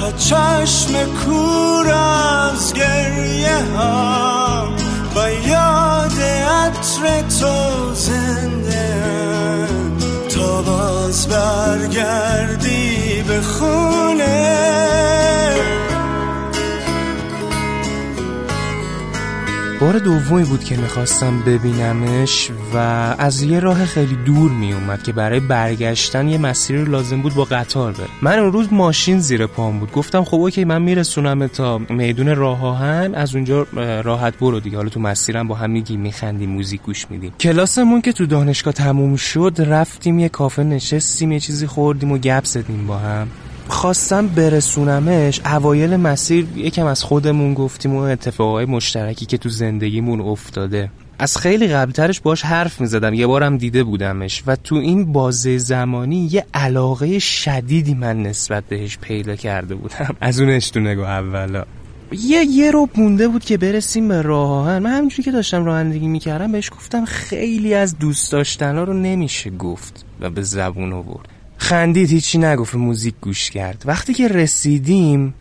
تا 0.00 0.12
چشم 0.12 0.92
کور 1.24 1.92
از 1.92 2.72
گریه 2.72 3.58
ها. 3.76 4.27
عطر 7.38 7.44
تو 7.44 7.94
زنده 7.94 8.94
تا 10.34 10.62
باز 10.62 11.28
برگردی 11.28 13.22
به 13.28 13.40
خونه 13.40 14.07
بار 19.80 19.98
دومی 19.98 20.44
بود 20.44 20.64
که 20.64 20.76
می‌خواستم 20.76 21.40
ببینمش 21.40 22.50
و 22.74 22.76
از 23.18 23.42
یه 23.42 23.60
راه 23.60 23.86
خیلی 23.86 24.16
دور 24.16 24.50
میومد 24.50 25.02
که 25.02 25.12
برای 25.12 25.40
برگشتن 25.40 26.28
یه 26.28 26.38
مسیر 26.38 26.84
لازم 26.88 27.22
بود 27.22 27.34
با 27.34 27.44
قطار 27.44 27.92
بره. 27.92 28.06
من 28.22 28.38
اون 28.38 28.52
روز 28.52 28.72
ماشین 28.72 29.18
زیر 29.18 29.46
پام 29.46 29.78
بود. 29.78 29.92
گفتم 29.92 30.24
خب 30.24 30.34
اوکی 30.34 30.64
من 30.64 30.82
میرسونم 30.82 31.46
تا 31.46 31.78
میدون 31.78 32.36
راه 32.36 32.64
آهن 32.64 33.14
از 33.14 33.34
اونجا 33.34 33.66
راحت 34.04 34.38
برو 34.38 34.60
دیگه. 34.60 34.76
حالا 34.76 34.88
تو 34.88 35.00
مسیرم 35.00 35.48
با 35.48 35.54
هم 35.54 35.70
میگی 35.70 35.96
میخندی 35.96 36.46
موزیک 36.46 36.82
گوش 36.82 37.10
میدیم. 37.10 37.32
کلاسمون 37.40 38.00
که 38.00 38.12
تو 38.12 38.26
دانشگاه 38.26 38.74
تموم 38.74 39.16
شد 39.16 39.54
رفتیم 39.58 40.18
یه 40.18 40.28
کافه 40.28 40.62
نشستیم 40.62 41.32
یه 41.32 41.40
چیزی 41.40 41.66
خوردیم 41.66 42.12
و 42.12 42.18
گپ 42.18 42.44
زدیم 42.44 42.86
با 42.86 42.96
هم. 42.96 43.28
خواستم 43.68 44.26
برسونمش 44.26 45.40
اوایل 45.46 45.96
مسیر 45.96 46.46
یکم 46.56 46.86
از 46.86 47.02
خودمون 47.02 47.54
گفتیم 47.54 47.94
و 47.96 47.98
اتفاقای 47.98 48.64
مشترکی 48.64 49.26
که 49.26 49.38
تو 49.38 49.48
زندگیمون 49.48 50.20
افتاده. 50.20 50.90
از 51.18 51.36
خیلی 51.36 51.66
قبلترش 51.68 52.20
باش 52.20 52.42
حرف 52.42 52.80
می‌زدم 52.80 53.14
یه 53.14 53.26
بارم 53.26 53.56
دیده 53.58 53.84
بودمش 53.84 54.42
و 54.46 54.56
تو 54.56 54.74
این 54.74 55.12
بازه 55.12 55.58
زمانی 55.58 56.28
یه 56.32 56.46
علاقه 56.54 57.18
شدیدی 57.18 57.94
من 57.94 58.22
نسبت 58.22 58.64
بهش 58.64 58.98
پیدا 58.98 59.36
کرده 59.36 59.74
بودم. 59.74 60.16
از 60.20 60.40
اونش 60.40 60.70
تو 60.70 60.80
نگاه 60.80 61.08
اولا. 61.08 61.64
یه 62.12 62.44
یه 62.44 62.70
رو 62.70 62.88
مونده 62.96 63.28
بود 63.28 63.44
که 63.44 63.56
برسیم 63.56 64.08
به 64.08 64.22
راه 64.22 64.50
آهن 64.50 64.78
من 64.78 64.90
همینجوری 64.90 65.22
که 65.22 65.30
داشتم 65.30 65.64
رانندگی 65.64 66.08
می‌کردم 66.08 66.52
بهش 66.52 66.70
گفتم 66.70 67.04
خیلی 67.04 67.74
از 67.74 67.98
دوست 67.98 68.32
داشتن 68.32 68.76
ها 68.76 68.84
رو 68.84 68.92
نمیشه 68.92 69.50
گفت 69.50 70.04
و 70.20 70.30
به 70.30 70.42
زبون 70.42 70.92
آورد. 70.92 71.37
خندید 71.58 72.10
هیچی 72.10 72.38
نگفت 72.38 72.74
موزیک 72.74 73.14
گوش 73.20 73.50
کرد. 73.50 73.82
وقتی 73.86 74.14
که 74.14 74.28
رسیدیم 74.28 75.34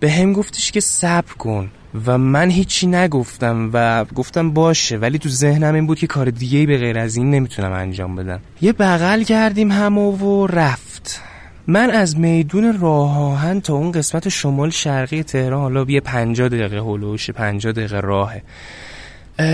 به 0.00 0.12
هم 0.12 0.32
گفتش 0.32 0.72
که 0.72 0.80
صبر 0.80 1.32
کن 1.32 1.70
و 2.06 2.18
من 2.18 2.50
هیچی 2.50 2.86
نگفتم 2.86 3.70
و 3.72 4.04
گفتم 4.04 4.50
باشه 4.50 4.96
ولی 4.96 5.18
تو 5.18 5.28
ذهنم 5.28 5.74
این 5.74 5.86
بود 5.86 5.98
که 5.98 6.06
کار 6.06 6.30
دیگه 6.30 6.66
به 6.66 6.78
غیر 6.78 6.98
از 6.98 7.16
این 7.16 7.30
نمی‌تونم 7.30 7.72
انجام 7.72 8.16
بدم. 8.16 8.40
یه 8.60 8.72
بغل 8.72 9.22
کردیم 9.22 9.72
همو 9.72 10.10
و 10.10 10.46
رفت. 10.46 11.20
من 11.66 11.90
از 11.90 12.18
میدون 12.18 12.80
راه 12.80 13.18
آهن 13.18 13.60
تا 13.60 13.74
اون 13.74 13.92
قسمت 13.92 14.28
شمال 14.28 14.70
شرقی 14.70 15.22
تهران 15.22 15.60
حالا 15.60 15.86
یه 15.88 16.00
پنجا 16.00 16.48
دقیقه 16.48 16.76
هلوش 16.76 17.30
پنجا 17.30 17.72
دقیقه 17.72 18.00
راهه 18.00 18.42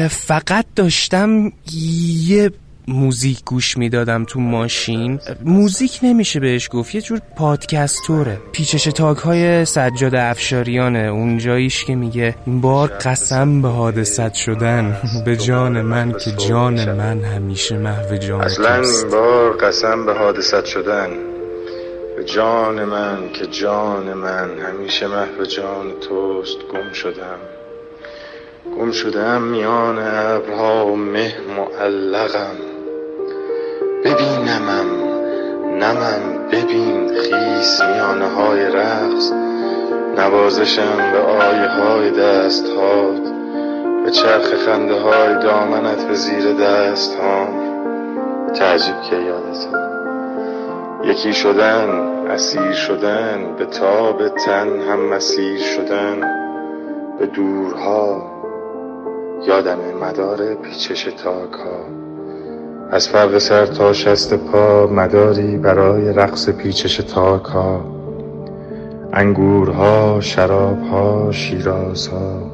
فقط 0.08 0.66
داشتم 0.76 1.52
یه 2.26 2.50
موزیک 2.88 3.44
گوش 3.44 3.76
می‌دادم 3.76 4.24
تو 4.24 4.40
ماشین. 4.40 5.20
موزیک 5.44 6.00
نمیشه 6.02 6.40
بهش 6.40 6.68
گفت 6.72 6.94
یه 6.94 7.00
جور 7.00 7.20
پادکستوره. 7.36 8.40
پیچش 8.52 8.84
تاک 8.84 9.18
های 9.18 9.64
سجاد 9.64 10.14
افشاریانه 10.14 10.98
اون 10.98 11.38
جاییش 11.38 11.84
که 11.84 11.94
میگه 11.94 12.36
این 12.46 12.60
بار 12.60 12.88
قسم 12.88 13.62
به 13.62 13.68
حادثت 13.68 14.34
شدن. 14.34 14.96
به 15.26 15.36
جان 15.36 15.82
من 15.82 16.12
که 16.12 16.30
جان 16.30 16.92
من 16.92 17.20
همیشه 17.24 17.78
محو 17.78 18.16
جان 18.16 18.40
اصلا 18.40 18.74
این 18.74 19.10
بار 19.10 19.56
قسم 19.56 20.06
به 20.06 20.14
حادثت 20.14 20.64
شدن. 20.64 21.08
به 22.16 22.24
جان 22.24 22.84
من 22.84 23.18
که 23.32 23.46
جان 23.46 24.12
من 24.12 24.50
همیشه 24.58 25.06
محو 25.06 25.44
جان 25.44 25.92
توست 26.08 26.58
گم 26.72 26.92
شدم. 26.92 27.38
گم 28.78 28.92
شدم 28.92 29.42
میان 29.42 29.98
ابرها 29.98 30.86
و 30.86 30.96
مه 30.96 31.34
معلقم. 31.56 32.69
نمم 35.80 36.48
ببین 36.52 37.08
خیس 37.08 37.82
میانه 37.82 38.26
های 38.26 38.64
رقص. 38.66 39.32
نوازشم 40.16 41.12
به 41.12 41.18
آیه 41.18 41.68
های 41.68 42.10
دست 42.10 42.66
هات 42.66 43.32
به 44.04 44.10
چرخ 44.10 44.54
خنده 44.54 44.94
های 44.94 45.34
دامنت 45.34 46.04
به 46.08 46.14
زیر 46.14 46.52
دست 46.52 47.14
هام 47.14 47.70
تعجیب 48.52 49.00
که 49.10 49.16
یادت 49.16 49.66
یکی 51.04 51.32
شدن 51.32 51.90
اسیر 52.30 52.72
شدن. 52.72 53.54
به 53.58 53.66
تاب 53.66 54.28
تن 54.28 54.80
هم 54.80 55.00
مسیر 55.00 55.58
شدن. 55.60 56.20
به 57.18 57.26
دورها. 57.26 58.30
یادم 59.46 59.78
مدار 60.00 60.54
پیچش 60.54 61.04
تاک 61.04 61.52
ها 61.52 61.99
از 62.92 63.08
فرق 63.08 63.38
سر 63.38 63.66
تا 63.66 63.92
شست 63.92 64.34
پا 64.34 64.86
مداری 64.86 65.56
برای 65.56 66.12
رقص 66.12 66.48
پیچش 66.48 66.96
تاک 66.96 67.44
ها. 67.44 67.84
انگورها 69.12 70.20
شرابها 70.20 71.32
شیرازها. 71.32 72.50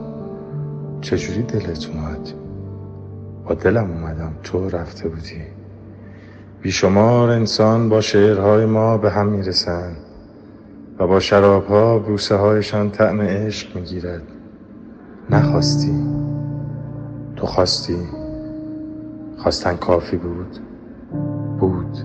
چجوری 1.00 1.42
دلت 1.42 1.88
اومد؟ 1.94 2.28
با 3.48 3.54
دلم 3.54 3.90
اومدم 3.90 4.32
تو 4.42 4.68
رفته 4.68 5.08
بودی. 5.08 5.42
بیشمار 6.62 7.30
انسان 7.30 7.88
با 7.88 8.00
شعرهای 8.00 8.64
ما 8.64 8.98
به 8.98 9.10
هم 9.10 9.26
می‌رسن 9.26 9.96
و 10.98 11.06
با 11.06 11.20
شرابها 11.20 11.98
بوسه 11.98 12.34
هایشان 12.34 12.90
طعم 12.90 13.20
عشق 13.20 13.76
می‌گیرد. 13.76 14.22
نخواستی. 15.30 16.04
تو 17.36 17.46
خواستی. 17.46 18.25
خواستن 19.46 19.76
کافی 19.76 20.16
بود؟ 20.16 20.58
بود. 21.60 21.96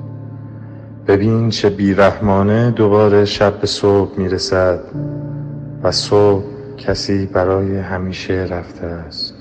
ببین 1.08 1.50
چه 1.50 1.70
بیرحمانه 1.70 2.72
دوباره 2.72 3.26
شب 3.26 3.62
به 3.62 3.68
صبح 3.68 4.20
می‌رسد 4.20 4.80
و 5.84 5.92
صبح 5.92 6.44
کسی 6.78 7.26
برای 7.26 7.78
همیشه 7.78 8.34
رفته 8.34 8.86
است. 8.86 9.34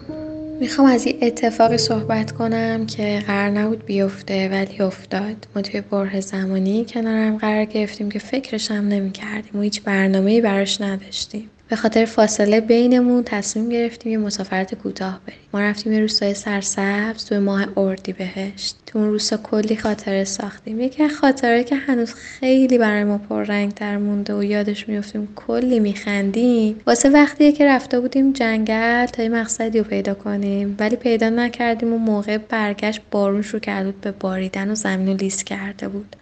می‌خوام 0.60 0.88
از 0.88 1.06
این 1.06 1.18
اتفاقی 1.22 1.78
صحبت 1.78 2.32
کنم 2.32 2.86
که 2.86 3.22
قرار 3.26 3.50
نبود 3.50 3.84
بیفته 3.84 4.48
ولی 4.48 4.80
افتاد. 4.80 5.46
ما 5.56 5.62
توی 5.62 5.80
بره 5.80 6.20
زمانی 6.20 6.84
کنارم 6.84 7.36
قرار 7.36 7.64
گرفتیم 7.64 8.10
که 8.10 8.18
فکرش 8.18 8.70
هم 8.70 8.88
نمی 8.88 9.10
کردیم 9.10 9.60
و 9.60 9.62
هیچ 9.62 9.82
برنامه‌ای 9.82 10.40
براش 10.40 10.80
نداشتیم. 10.80 11.50
به 11.70 11.76
خاطر 11.76 12.04
فاصله 12.04 12.60
بینمون 12.60 13.22
تصمیم 13.24 13.68
گرفتیم 13.68 14.12
یه 14.12 14.18
مسافرت 14.18 14.74
کوتاه 14.74 15.20
بریم. 15.26 15.38
ما 15.52 15.60
رفتیم 15.60 15.92
یه 15.92 16.00
روستای 16.00 16.34
سرسبز 16.34 17.24
توی 17.24 17.38
ماه 17.38 17.66
اردی 17.76 18.12
بهشت. 18.12 18.76
تو 18.86 18.98
اون 18.98 19.08
روستا 19.08 19.36
کلی 19.36 19.76
خاطره 19.76 20.24
ساختیم. 20.24 20.80
یکی 20.80 21.02
از 21.02 21.10
خاطره 21.10 21.64
که 21.64 21.76
هنوز 21.76 22.14
خیلی 22.14 22.78
برای 22.78 23.04
ما 23.04 23.20
رنگ 23.30 23.74
تر 23.74 23.96
مونده 23.96 24.34
و 24.34 24.44
یادش 24.44 24.88
میفتیم 24.88 25.28
کلی 25.36 25.80
میخندیم. 25.80 26.80
واسه 26.86 27.10
وقتیه 27.10 27.52
که 27.52 27.66
رفته 27.66 28.00
بودیم 28.00 28.32
جنگل 28.32 29.06
تا 29.06 29.22
یه 29.22 29.28
مقصدی 29.28 29.78
رو 29.78 29.84
پیدا 29.84 30.14
کنیم. 30.14 30.76
ولی 30.78 30.96
پیدا 30.96 31.28
نکردیم 31.28 31.92
و 31.92 31.98
موقع 31.98 32.38
برگشت 32.38 33.00
بارون 33.10 33.42
شروع 33.42 33.60
کرد 33.60 33.84
بود 33.84 34.00
به 34.00 34.12
باریدن 34.12 34.70
و 34.70 34.74
زمین 34.74 35.06
رو 35.06 35.14
لیست 35.14 35.46
کرده 35.46 35.88
بود. 35.88 36.16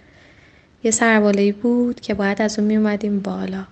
یه 0.84 0.90
سربالایی 0.90 1.52
بود 1.52 2.00
که 2.00 2.14
باید 2.14 2.42
از 2.42 2.58
اون 2.58 2.68
میومدیم 2.68 3.20
بالا. 3.20 3.64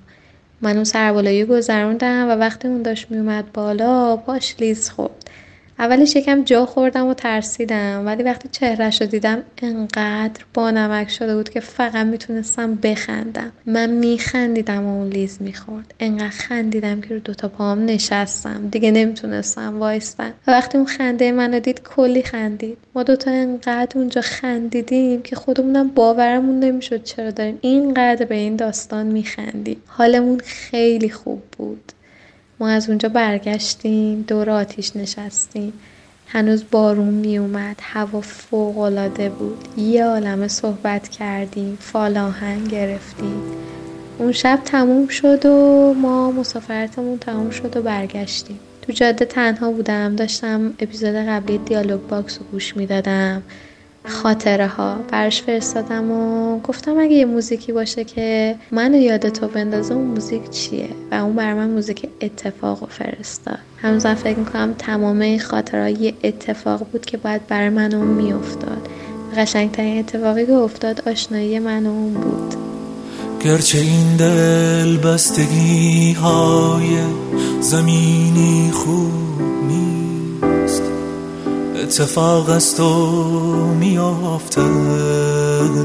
من 0.60 0.74
اون 0.74 0.84
سربالایی 0.84 1.44
گذروندم 1.44 2.28
و 2.28 2.32
وقتی 2.32 2.68
اون 2.68 2.82
داشت 2.82 3.10
میومد 3.10 3.52
بالا 3.52 4.16
باش 4.16 4.56
لیز 4.60 4.90
خورد. 4.90 5.25
اولش 5.78 6.16
یکم 6.16 6.44
جا 6.44 6.66
خوردم 6.66 7.06
و 7.06 7.14
ترسیدم 7.14 8.02
ولی 8.06 8.22
وقتی 8.22 8.48
چهرش 8.52 9.00
رو 9.00 9.06
دیدم 9.06 9.42
انقدر 9.62 10.44
با 10.54 10.70
نمک 10.70 11.10
شده 11.10 11.36
بود 11.36 11.48
که 11.48 11.60
فقط 11.60 12.06
می‌تونستم 12.06 12.74
بخندم. 12.74 13.52
من 13.66 13.90
میخندیدم 13.90 14.86
و 14.86 14.98
اون 14.98 15.08
لیز 15.08 15.36
می‌خورد. 15.40 15.94
انقدر 16.00 16.28
خندیدم 16.28 17.00
که 17.00 17.14
رو 17.14 17.20
دوتا 17.20 17.48
پام 17.48 17.84
نشستم. 17.84 18.68
دیگه 18.68 18.90
نمی‌تونستم 18.90 19.78
وایستم. 19.78 20.32
و 20.46 20.50
وقتی 20.50 20.78
اون 20.78 20.86
خنده 20.86 21.32
منو 21.32 21.60
دید 21.60 21.82
کلی 21.82 22.22
خندید. 22.22 22.78
ما 22.94 23.02
دوتا 23.02 23.30
انقدر 23.30 23.98
اونجا 23.98 24.20
خندیدیم 24.20 25.22
که 25.22 25.36
خودمونم 25.36 25.88
باورمون 25.88 26.60
نمی‌شد 26.60 27.02
چرا 27.02 27.30
داریم 27.30 27.58
اینقدر 27.60 28.26
به 28.26 28.34
این 28.34 28.56
داستان 28.56 29.06
میخندیم. 29.06 29.82
حالمون 29.86 30.40
خیلی 30.44 31.10
خوب 31.10 31.42
بود. 31.58 31.92
ما 32.60 32.68
از 32.68 32.88
اونجا 32.88 33.08
برگشتیم 33.08 34.24
دور 34.28 34.50
آتیش 34.50 34.96
نشستیم. 34.96 35.72
هنوز 36.26 36.64
بارون 36.70 37.14
می 37.14 37.38
اومد 37.38 37.76
هوا 37.82 38.20
فوق 38.20 38.78
العاده 38.78 39.28
بود. 39.28 39.64
یه 39.76 40.04
عالمه 40.04 40.48
صحبت 40.48 41.08
کردیم 41.08 41.78
فال 41.80 42.22
هم 42.22 42.64
گرفتیم. 42.64 43.42
اون 44.18 44.32
شب 44.32 44.60
تموم 44.64 45.08
شد 45.08 45.46
و 45.46 45.94
ما 45.94 46.30
مسافرتمون 46.30 47.18
تموم 47.18 47.50
شد 47.50 47.76
و 47.76 47.82
برگشتیم. 47.82 48.58
تو 48.82 48.92
جاده 48.92 49.24
تنها 49.24 49.72
بودم 49.72 50.16
داشتم 50.16 50.72
اپیزود 50.78 51.14
قبلی 51.14 51.58
دیالوگ 51.58 52.00
باکس 52.00 52.38
رو 52.38 52.44
گوش 52.52 52.76
می‌دادم. 52.76 53.42
خاطره‌ها 54.06 54.66
براش 54.66 55.42
فرستادم 55.42 56.10
و 56.10 56.60
گفتم 56.60 56.98
اگه 56.98 57.12
یه 57.12 57.24
موزیکی 57.24 57.72
باشه 57.72 58.04
که 58.04 58.56
منو 58.70 58.96
یاد 58.96 59.28
تو 59.28 59.48
بندازه 59.48 59.94
اون 59.94 60.06
موزیک 60.06 60.50
چیه؟ 60.50 60.88
و 61.10 61.14
اون 61.14 61.36
برام 61.36 61.70
موزیک 61.70 62.08
اتفاق 62.20 62.82
و 62.82 62.86
فرستاد. 62.86 63.58
هنوزم 63.82 64.14
فکر 64.14 64.38
می‌کنم 64.38 64.74
تمام 64.78 65.20
این 65.20 65.40
یه 65.88 66.14
اتفاق 66.24 66.86
بود 66.92 67.06
که 67.06 67.16
باید 67.16 67.46
برای 67.46 67.68
من 67.68 67.94
اون 67.94 68.06
میافتاد. 68.06 68.88
قشنگترین 69.36 69.98
اتفاقی 69.98 70.46
که 70.46 70.52
افتاد 70.52 71.08
آشنایی 71.08 71.58
من 71.58 71.86
اون 71.86 72.14
بود. 72.14 72.54
گرچه 73.44 73.78
این 73.78 74.16
دل 74.16 74.96
بستگی 74.96 76.12
های 76.12 76.98
زمینی 77.60 78.70
خوب 78.72 79.55
اتفاق 81.82 82.50
است 82.50 82.80
و 82.80 82.86
میافته 83.80 84.62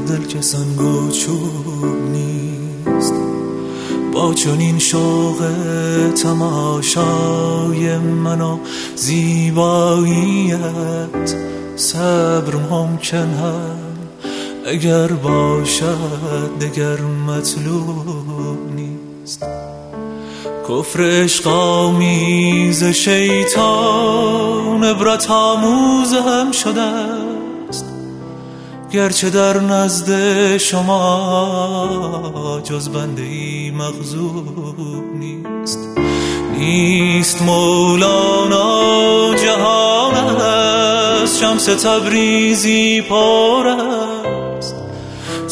دل 0.08 0.24
که 0.28 0.40
سنگ 0.40 0.80
و 0.80 1.10
چوب 1.10 2.10
نیست. 2.12 3.14
با 4.12 4.34
چنین 4.34 4.78
شوق 4.78 5.42
تماشای 6.22 7.98
من 7.98 8.40
و 8.40 8.58
زیباییت 8.96 10.56
صبر 11.76 12.56
ممکن 12.70 13.16
هم 13.16 13.78
اگر 14.66 15.06
باشد 15.06 16.58
دگر 16.60 17.00
مطلوب 17.00 18.58
نیست. 18.76 19.42
کفر 20.68 21.02
عشق 21.02 21.46
آمیز 21.46 22.84
شیطان 22.84 24.84
عبرت 24.84 25.30
آموز 25.30 26.12
هم 26.12 26.52
شده 26.52 26.80
است. 26.80 27.84
گرچه 28.92 29.30
در 29.30 29.60
نزد 29.60 30.56
شما 30.56 32.60
جز 32.64 32.88
بنده 32.88 33.22
ای 33.22 33.70
مغزوب 33.70 35.14
نیست. 35.14 35.78
نیست 36.58 37.42
مولانا 37.42 39.34
جهان 39.34 40.14
است 40.14 41.40
شمس 41.40 41.64
تبریزی 41.64 43.00
پر 43.00 43.66
است. 43.66 44.74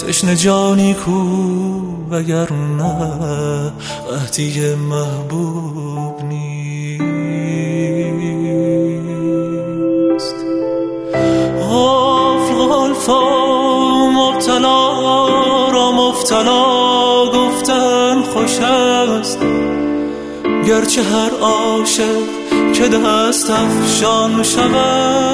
تشن 0.07 0.35
جانی 0.35 0.95
کو 0.95 1.90
وگر 2.11 2.53
نه 2.53 3.73
قهدی 4.11 4.75
محبوب 4.75 6.25
نیست. 6.25 7.01
غفل 11.59 12.55
غلفا 12.55 13.21
مبتلا 14.11 14.91
را 15.71 15.93
مبتلا 15.93 16.65
گفتن 17.27 18.23
خوش 18.23 18.59
است. 18.59 19.39
گرچه 20.67 21.03
هر 21.03 21.31
عاشق 21.41 22.27
که 22.75 22.89
دست 22.89 23.51
افشان 23.51 24.43
شود 24.43 25.31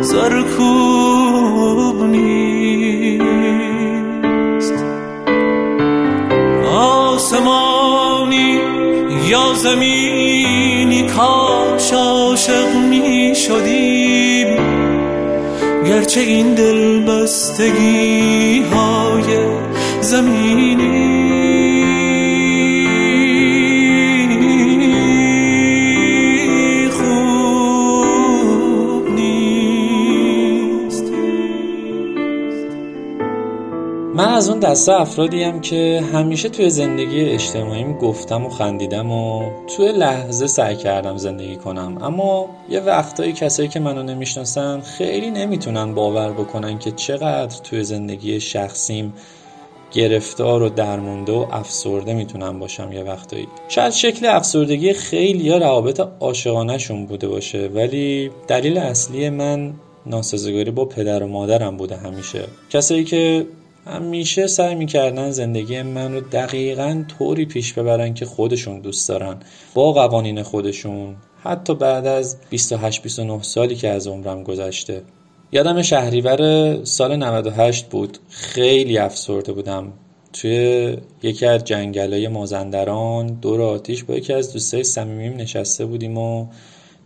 زرکوب 0.00 0.83
یا 9.28 9.54
زمینی 9.54 11.02
کاش 11.02 11.92
عاشق 11.92 12.74
می 12.90 13.32
شدیم 13.46 14.56
گرچه 15.86 16.20
این 16.20 16.54
دل 16.54 17.00
بستگی 17.00 18.62
های 18.62 19.24
زمینی 20.00 21.03
من 34.34 34.38
از 34.38 34.48
اون 34.48 34.58
دسته 34.58 35.00
افرادیم 35.00 35.60
که 35.60 36.04
همیشه 36.12 36.48
توی 36.48 36.70
زندگی 36.70 37.20
اجتماعیم 37.20 37.98
گفتم 37.98 38.46
و 38.46 38.48
خندیدم 38.48 39.10
و 39.10 39.50
توی 39.76 39.92
لحظه 39.92 40.46
سعی 40.46 40.76
کردم 40.76 41.16
زندگی 41.16 41.56
کنم. 41.56 41.98
اما 42.02 42.48
یه 42.70 42.80
وقتایی 42.80 43.32
کسایی 43.32 43.68
که 43.68 43.80
منو 43.80 44.02
نمی‌شناسن 44.02 44.80
خیلی 44.80 45.30
نمی‌تونن 45.30 45.94
باور 45.94 46.32
بکنن 46.32 46.78
که 46.78 46.90
چقدر 46.90 47.60
توی 47.64 47.84
زندگی 47.84 48.40
شخصیم 48.40 49.14
گرفتار 49.92 50.62
و 50.62 50.68
درمونده 50.68 51.32
و 51.32 51.46
افسرده 51.52 52.14
می‌تونم 52.14 52.58
باشم 52.58 52.92
یه 52.92 53.02
وقتایی. 53.02 53.48
شاید 53.68 53.92
شکل 53.92 54.26
افسردگی 54.26 54.92
خیلی 54.92 55.44
یا 55.44 55.58
روابط 55.58 56.00
عاشقانهشون 56.20 57.06
بوده 57.06 57.28
باشه 57.28 57.70
ولی 57.74 58.30
دلیل 58.48 58.78
اصلی 58.78 59.30
من 59.30 59.74
ناسازگاری 60.06 60.70
با 60.70 60.84
پدر 60.84 61.22
و 61.22 61.26
مادرم 61.26 61.76
بوده 61.76 61.96
همیشه. 61.96 62.44
کسایی 62.70 63.04
که 63.04 63.46
همیشه 63.86 64.46
سعی 64.46 64.74
می‌کردن 64.74 65.30
زندگی 65.30 65.82
من 65.82 66.14
رو 66.14 66.20
دقیقا 66.20 67.04
طوری 67.18 67.44
پیش 67.44 67.72
ببرن 67.72 68.14
که 68.14 68.26
خودشون 68.26 68.80
دوست 68.80 69.08
دارن. 69.08 69.36
با 69.74 69.92
قوانین 69.92 70.42
خودشون. 70.42 71.16
حتی 71.42 71.74
بعد 71.74 72.06
از 72.06 72.36
28-29 72.50 73.42
سالی 73.42 73.76
که 73.76 73.88
از 73.88 74.06
عمرم 74.06 74.42
گذشته. 74.42 75.02
یادم 75.52 75.82
شهریور 75.82 76.84
سال 76.84 77.16
98 77.16 77.86
بود. 77.86 78.18
خیلی 78.28 78.98
افسرده 78.98 79.52
بودم. 79.52 79.92
توی 80.32 80.96
یکی 81.22 81.46
از 81.46 81.64
جنگلای 81.64 82.28
مازندران 82.28 83.26
دور 83.26 83.62
آتیش 83.62 84.04
با 84.04 84.14
یکی 84.14 84.32
از 84.32 84.52
دوستای 84.52 84.84
صمیمیم 84.84 85.36
نشسته 85.36 85.86
بودیم 85.86 86.18
و 86.18 86.46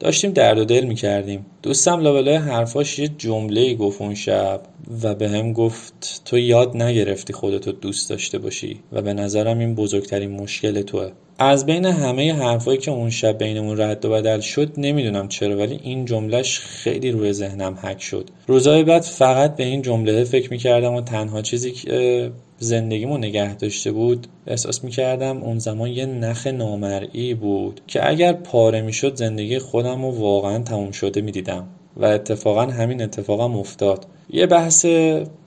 داشتیم 0.00 0.30
درد 0.30 0.58
و 0.58 0.64
دل 0.64 0.84
می‌کردیم. 0.84 1.46
دوستم 1.62 2.00
لابلای 2.00 2.36
حرفاش 2.36 2.98
یه 2.98 3.08
جمله 3.08 3.74
گفت 3.74 4.02
اون 4.02 4.14
شب 4.14 4.60
و 5.02 5.14
به 5.14 5.28
هم 5.28 5.52
گفت 5.52 6.22
تو 6.24 6.38
یاد 6.38 6.76
نگرفتی 6.76 7.32
خودتو 7.32 7.72
دوست 7.72 8.10
داشته 8.10 8.38
باشی 8.38 8.80
و 8.92 9.02
به 9.02 9.12
نظرم 9.12 9.58
این 9.58 9.74
بزرگترین 9.74 10.30
مشکل 10.30 10.82
توه. 10.82 11.10
از 11.38 11.66
بین 11.66 11.84
همه 11.84 12.34
حرفایی 12.34 12.78
که 12.78 12.90
اون 12.90 13.10
شب 13.10 13.38
بینمون 13.38 13.80
رد 13.80 14.04
و 14.04 14.10
بدل 14.10 14.40
شد 14.40 14.72
نمی‌دونم 14.76 15.28
چرا 15.28 15.56
ولی 15.56 15.80
این 15.82 16.04
جملهش 16.04 16.58
خیلی 16.58 17.10
روی 17.10 17.32
ذهنم 17.32 17.78
حک 17.82 18.02
شد. 18.02 18.30
روزهای 18.46 18.84
بعد 18.84 19.02
فقط 19.02 19.56
به 19.56 19.64
این 19.64 19.82
جمله 19.82 20.24
فکر 20.24 20.50
می‌کردم 20.50 20.94
و 20.94 21.00
تنها 21.00 21.42
چیزی 21.42 21.72
که 21.72 22.30
زندگیمو 22.58 23.18
نگه 23.18 23.54
داشته 23.54 23.92
بود 23.92 24.26
احساس 24.46 24.84
می‌کردم 24.84 25.42
اون 25.42 25.58
زمان 25.58 25.90
یه 25.90 26.06
نخ 26.06 26.46
نامرئی 26.46 27.34
بود 27.34 27.80
که 27.86 28.08
اگر 28.08 28.32
پاره 28.32 28.82
می‌شد 28.82 29.14
زندگی 29.14 29.58
خودم 29.58 30.02
رو 30.02 30.10
واقعا 30.10 30.58
تموم 30.62 30.90
شده 30.90 31.20
می‌دیدم 31.20 31.68
و 31.96 32.04
اتفاقا 32.04 32.62
همین 32.62 33.02
اتفاقم 33.02 33.56
افتاد. 33.56 34.06
یه 34.30 34.46
بحث 34.46 34.86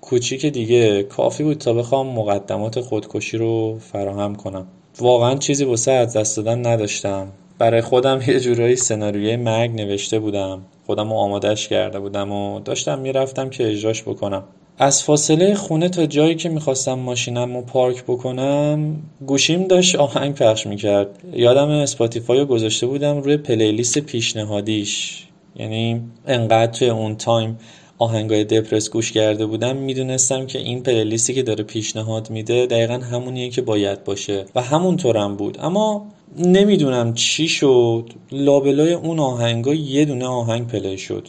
کوچیک 0.02 0.46
دیگه 0.46 1.04
کافی 1.04 1.44
بود 1.44 1.58
تا 1.58 1.74
بخوام 1.74 2.08
مقدمات 2.08 2.82
خودکشی 2.82 3.38
رو 3.38 3.80
فراهم 3.80 4.36
کنم. 4.36 4.68
واقعا 5.00 5.36
چیزی 5.36 5.66
واسه 5.66 5.92
از 5.92 6.18
دست 6.18 6.38
دادن 6.38 6.68
نداشتم. 6.68 7.28
برای 7.58 7.82
خودم 7.82 8.20
یه 8.28 8.40
جورایی 8.40 8.76
سناریوی 8.76 9.36
مرگ 9.36 9.72
نوشته 9.72 10.20
بودم. 10.20 10.62
خودم 10.86 11.10
رو 11.10 11.16
آمادش 11.16 11.68
کرده 11.68 12.00
بودم 12.00 12.32
و 12.32 12.60
داشتم 12.60 13.00
می‌رفتم 13.00 13.50
که 13.50 13.72
اجراش 13.72 14.02
بکنم. 14.02 14.44
از 14.84 15.04
فاصله 15.04 15.56
خونه 15.56 15.90
تا 15.90 16.06
جایی 16.06 16.36
که 16.36 16.50
می‌خواستم 16.50 16.94
ماشینم 16.94 17.56
رو 17.56 17.62
پارک 17.62 18.04
بکنم 18.04 18.96
گوشیم 19.28 19.68
داشت 19.68 19.96
آهنگ 19.96 20.36
پخش 20.36 20.68
می‌کرد. 20.68 21.08
یادم 21.34 21.70
اسپاتیفای 21.70 22.40
رو 22.40 22.46
گذاشته 22.46 22.88
بودم 22.88 23.18
روی 23.18 23.38
playlist 23.38 24.00
پیشنهادیش. 24.00 25.24
یعنی 25.56 26.02
انقدر 26.28 26.72
توی 26.72 26.90
اون 26.90 27.16
time 27.16 27.60
آهنگای 27.98 28.44
depressed 28.44 28.90
گوش 28.90 29.12
کرده 29.12 29.46
بودم 29.46 29.76
می‌دونستم 29.76 30.46
که 30.46 30.60
این 30.60 30.84
playlist 30.84 31.28
ی 31.28 31.34
که 31.34 31.44
داره 31.44 31.64
پیشنهاد 31.64 32.30
میده 32.30 32.66
دقیقا 32.66 32.94
همونیه 32.94 33.50
که 33.50 33.62
باید 33.62 34.04
باشه 34.04 34.46
و 34.56 34.62
همونطورم 34.62 35.36
بود. 35.36 35.58
اما 35.62 36.06
نمی‌دونم 36.38 37.14
چی 37.14 37.48
شد. 37.48 38.10
لابلای 38.32 38.94
اون 38.94 39.20
آهنگا 39.20 39.74
یه 39.74 40.06
دونه 40.06 40.26
آهنگ 40.26 40.68
play 40.68 40.98
شد. 40.98 41.28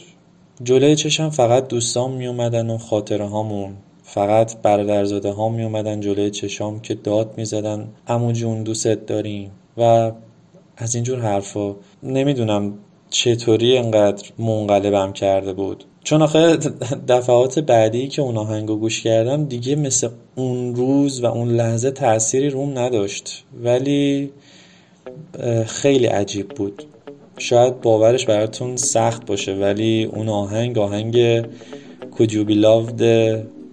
جلوی 0.61 0.95
چشم 0.95 1.29
فقط 1.29 1.67
دوستان 1.67 2.11
می 2.11 2.27
اومدن 2.27 2.69
و 2.69 2.77
خاطره 2.77 3.25
هامون 3.25 3.73
فقط 4.03 4.61
برادرزاده 4.61 5.31
ها 5.31 5.49
می 5.49 5.63
اومدن 5.63 5.99
جلوی 5.99 6.29
چشام 6.29 6.79
که 6.79 6.93
داد 6.93 7.33
می 7.37 7.45
زدن 7.45 7.87
امو 8.07 8.31
جون 8.31 8.63
دوست 8.63 8.87
داریم 8.87 9.51
و 9.77 10.11
از 10.77 10.95
اینجور 10.95 11.19
حرفا 11.19 11.75
نمی‌دونم 12.03 12.73
چطوری 13.09 13.77
انقدر 13.77 14.29
منقلبم 14.39 15.13
کرده 15.13 15.53
بود. 15.53 15.83
چون 16.03 16.21
آخه 16.21 16.57
دفعات 17.07 17.59
بعدی 17.59 18.07
که 18.07 18.21
اون 18.21 18.37
آهنگو 18.37 18.75
گوش 18.75 19.01
کردم 19.01 19.45
دیگه 19.45 19.75
مثل 19.75 20.09
اون 20.35 20.75
روز 20.75 21.23
و 21.23 21.25
اون 21.25 21.49
لحظه 21.49 21.91
تأثیری 21.91 22.49
روم 22.49 22.79
نداشت. 22.79 23.43
ولی 23.63 24.31
خیلی 25.65 26.05
عجیب 26.05 26.49
بود. 26.49 26.83
شاید 27.37 27.81
باورش 27.81 28.25
براتون 28.25 28.77
سخت 28.77 29.25
باشه 29.25 29.53
ولی 29.53 30.03
اون 30.03 30.29
آهنگ 30.29 30.77
آهنگ 30.77 31.41
Could 32.15 32.29
You 32.29 32.45
Be 32.47 32.53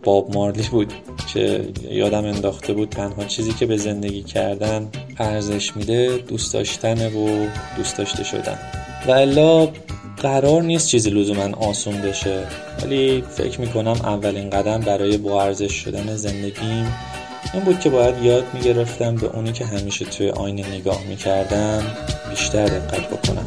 باب 0.03 0.35
مارلی 0.35 0.69
بود 0.71 0.93
که 1.35 1.65
یادم 1.91 2.25
انداخته 2.25 2.73
بود 2.73 2.89
تنها 2.89 3.25
چیزی 3.25 3.53
که 3.53 3.67
به 3.67 3.77
زندگی 3.77 4.23
کردن 4.23 4.89
ارزش 5.19 5.77
میده 5.77 6.19
دوست 6.29 6.55
داشتنه 6.55 7.09
و 7.09 7.47
دوست 7.77 7.99
داشته 7.99 8.25
شدن. 8.25 8.59
و 9.07 9.11
الا 9.11 9.69
قرار 10.17 10.63
نیست 10.63 10.89
چیزی 10.89 11.11
لزوما 11.11 11.57
آسون 11.69 12.01
بشه 12.01 12.47
ولی 12.83 13.25
فکر 13.31 13.61
می‌کنم 13.61 13.93
اولین 13.93 14.51
قدم 14.51 14.81
برای 14.81 15.17
با 15.17 15.43
ارزش 15.43 15.73
شدن 15.73 16.17
زندگیم 16.17 16.93
این 17.55 17.65
بود 17.65 17.81
که 17.81 17.91
باید 17.91 18.23
یاد 18.23 18.45
می‌گرفتم 18.55 19.15
به 19.15 19.27
اونی 19.27 19.53
که 19.53 19.67
همیشه 19.67 20.05
توی 20.05 20.31
آینه 20.31 20.69
نگاه 20.69 21.05
می‌کردم 21.09 21.83
بیشتر 22.31 22.67
دقت 22.67 23.09
بکنم. 23.09 23.47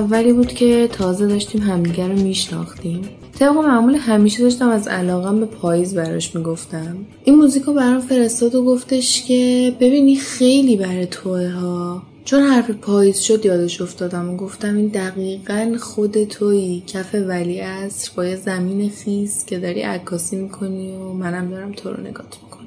اولی 0.00 0.32
بود 0.32 0.52
که 0.52 0.88
تازه 0.92 1.26
داشتیم 1.26 1.62
همدیگه 1.62 2.08
رو 2.08 2.14
میشناختیم. 2.14 3.08
طبق 3.38 3.56
معمول 3.56 3.94
همیشه 3.94 4.42
داشتم 4.42 4.68
از 4.68 4.88
علاقم 4.88 5.40
به 5.40 5.46
پاییز 5.46 5.94
براش 5.94 6.36
می‌گفتم. 6.36 6.96
این 7.24 7.34
موزیک 7.34 7.62
رو 7.62 7.74
برام 7.74 8.00
فرستاد 8.00 8.54
و 8.54 8.64
گفتش 8.64 9.22
که 9.22 9.72
ببینی 9.80 10.16
خیلی 10.16 10.76
برای 10.76 11.06
توه 11.06 11.48
ها. 11.48 12.02
چون 12.24 12.42
حرف 12.42 12.70
پاییز 12.70 13.18
شد 13.20 13.46
یادش 13.46 13.80
افتادم 13.80 14.30
و 14.30 14.36
گفتم 14.36 14.76
این 14.76 14.86
دقیقا 14.86 15.76
خود 15.80 16.24
تویی. 16.24 16.82
کف 16.86 17.14
ولی 17.14 17.60
اصر 17.60 18.10
با 18.16 18.26
یه 18.26 18.36
زمین 18.36 18.90
خیز 18.90 19.44
که 19.44 19.58
داری 19.58 19.82
عکاسی 19.82 20.36
می‌کنی 20.36 20.96
و 20.96 21.12
منم 21.12 21.50
دارم 21.50 21.72
تو 21.72 21.90
رو 21.90 22.00
نگات 22.00 22.36
می‌کنم. 22.42 22.59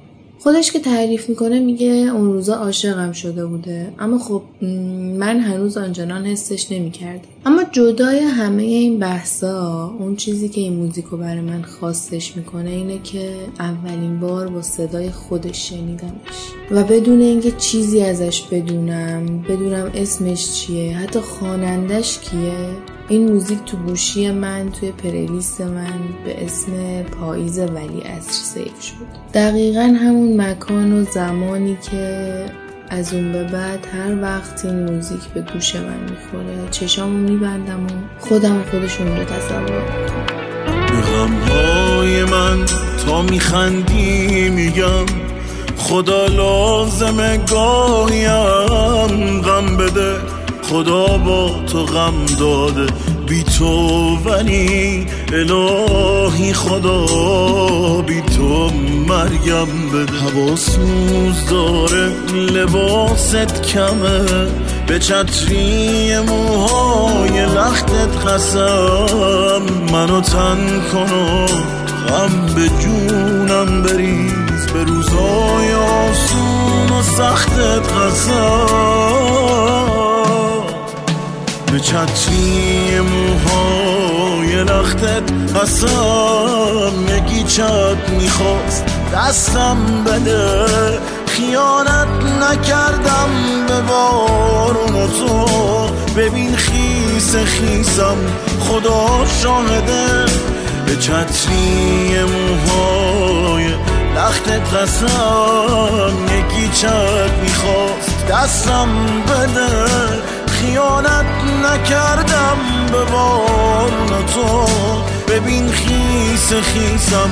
خودش 0.43 0.71
که 0.71 0.79
تعریف 0.79 1.29
می‌کنه 1.29 1.60
میگه 1.60 1.88
اون 1.88 2.34
روزا 2.34 2.56
عاشقم 2.56 3.12
شده 3.12 3.45
بوده. 3.45 3.93
اما 3.99 4.19
خب 4.19 4.41
من 5.17 5.39
هنوز 5.39 5.77
آنچنان 5.77 6.25
حسش 6.25 6.71
نمی‌کردم. 6.71 7.27
اما 7.45 7.63
جدای 7.71 8.19
همه 8.19 8.63
این 8.63 8.99
بحثا 8.99 9.88
اون 9.99 10.15
چیزی 10.15 10.49
که 10.49 10.62
این 10.62 10.73
موزیکو 10.73 11.17
برای 11.17 11.41
من 11.41 11.62
خواستش 11.62 12.38
می‌کنه 12.38 12.69
اینه 12.69 12.99
که 13.03 13.36
اولین 13.60 14.19
بار 14.19 14.47
با 14.47 14.62
صدای 14.62 15.10
خودش 15.10 15.69
شنیدمش. 15.69 16.12
و 16.74 16.84
بدون 16.84 17.22
اینکه 17.22 17.52
چیزی 17.52 18.02
ازش 18.02 18.42
بدونم 18.42 19.42
بدونم 19.50 19.92
اسمش 19.96 20.52
چیه 20.52 20.98
حتی 20.98 21.20
خوانندش 21.20 22.20
کیه. 22.20 22.70
این 23.10 23.32
موزیک 23.32 23.60
تو 23.66 23.78
گوشی 23.78 24.32
من 24.32 24.72
توی 24.72 24.92
پلیلیست 24.92 25.62
من 25.62 26.00
به 26.26 26.46
اسم 26.46 27.04
پاییز 27.04 27.60
ولی 27.60 28.02
اصر 28.02 28.32
سیف 28.32 28.82
شد. 28.82 28.94
دقیقا 29.34 29.98
همون 30.02 30.42
مکان 30.42 30.94
و 30.94 31.04
زمانی 31.04 31.78
که 31.92 32.46
از 32.90 33.14
اون 33.14 33.32
به 33.32 33.44
بعد 33.44 33.88
هر 33.94 34.22
وقت 34.22 34.66
این 34.66 34.92
موزیک 34.92 35.24
به 35.34 35.42
گوش 35.42 35.76
من 35.76 36.00
می‌خوره 36.10 36.70
چشامو 36.72 37.18
میبندم 37.18 37.86
و 37.86 37.90
خودم 38.20 38.64
خودشون 38.72 39.08
رو 39.08 39.24
تصور 39.24 39.84
غمهای 41.02 42.24
من 42.24 42.66
تا 43.06 43.22
میخندی 43.22 44.50
میگم 44.50 45.23
خدا 45.84 46.26
لازم 46.26 47.38
گاهیم 47.38 49.41
غم 49.41 49.78
بده. 49.78 50.15
خدا 50.69 51.17
با 51.17 51.50
تو 51.72 51.86
غم 51.86 52.26
داده. 52.39 52.93
بی 53.28 53.43
تو 53.43 54.17
ولی 54.26 55.08
الهی 55.34 56.54
خدا 56.54 57.06
بی 58.02 58.22
تو 58.22 58.69
مرگم 59.08 59.89
به 59.91 60.13
حواسوز 60.13 61.46
داره 61.50 62.12
لباست 62.34 63.62
کمه. 63.62 64.48
به 64.88 65.00
چتری 65.00 66.19
موهای 66.19 67.46
لختت 67.46 68.28
قسم. 68.28 69.63
منو 69.91 70.22
تن 70.22 70.82
کن 70.91 71.13
و 71.13 71.46
غم 72.08 72.56
به 72.56 72.69
جونم 72.80 73.82
بریز 73.82 74.34
به 74.34 74.42
روزای 74.84 75.74
آسون 75.74 76.89
و 77.00 77.02
سختت 77.04 77.93
قسم 77.93 79.43
به 81.72 81.80
چتری 81.80 83.00
موهای 83.00 84.63
لختت 84.63 85.58
قسم 85.58 86.93
یکی 87.08 87.43
چت 87.43 88.10
می‌خواست. 88.10 88.86
دستم 89.13 89.78
بده 90.06 90.65
خیانت 91.28 92.08
نکردم 92.41 93.30
به 93.67 93.82
بارون 93.82 94.96
و 94.96 95.08
تو 95.08 95.46
ببین 96.17 96.56
خیس 96.56 97.36
خیسم 97.36 98.17
خدا 98.60 99.26
شاهده. 99.43 100.26
به 100.86 100.96
چتری 100.96 102.24
موهای 102.24 103.65
لختت 104.24 104.74
قسم 104.74 106.14
یکی 106.26 106.70
چت 106.82 107.32
می‌خواست. 107.42 108.28
دستم 108.28 108.88
بده 109.28 109.86
خیانت 110.48 111.26
نکردم 111.64 112.58
به 112.92 113.04
بارون 113.12 114.26
تو. 114.34 114.66
ببین 115.28 115.72
خیس 115.72 116.54
خیسم 116.54 117.30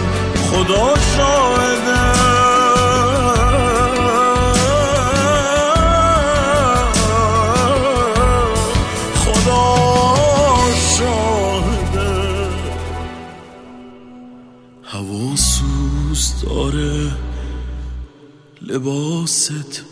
خدا 0.51 0.93
شاهده. 1.17 2.40
لباست 18.71 19.83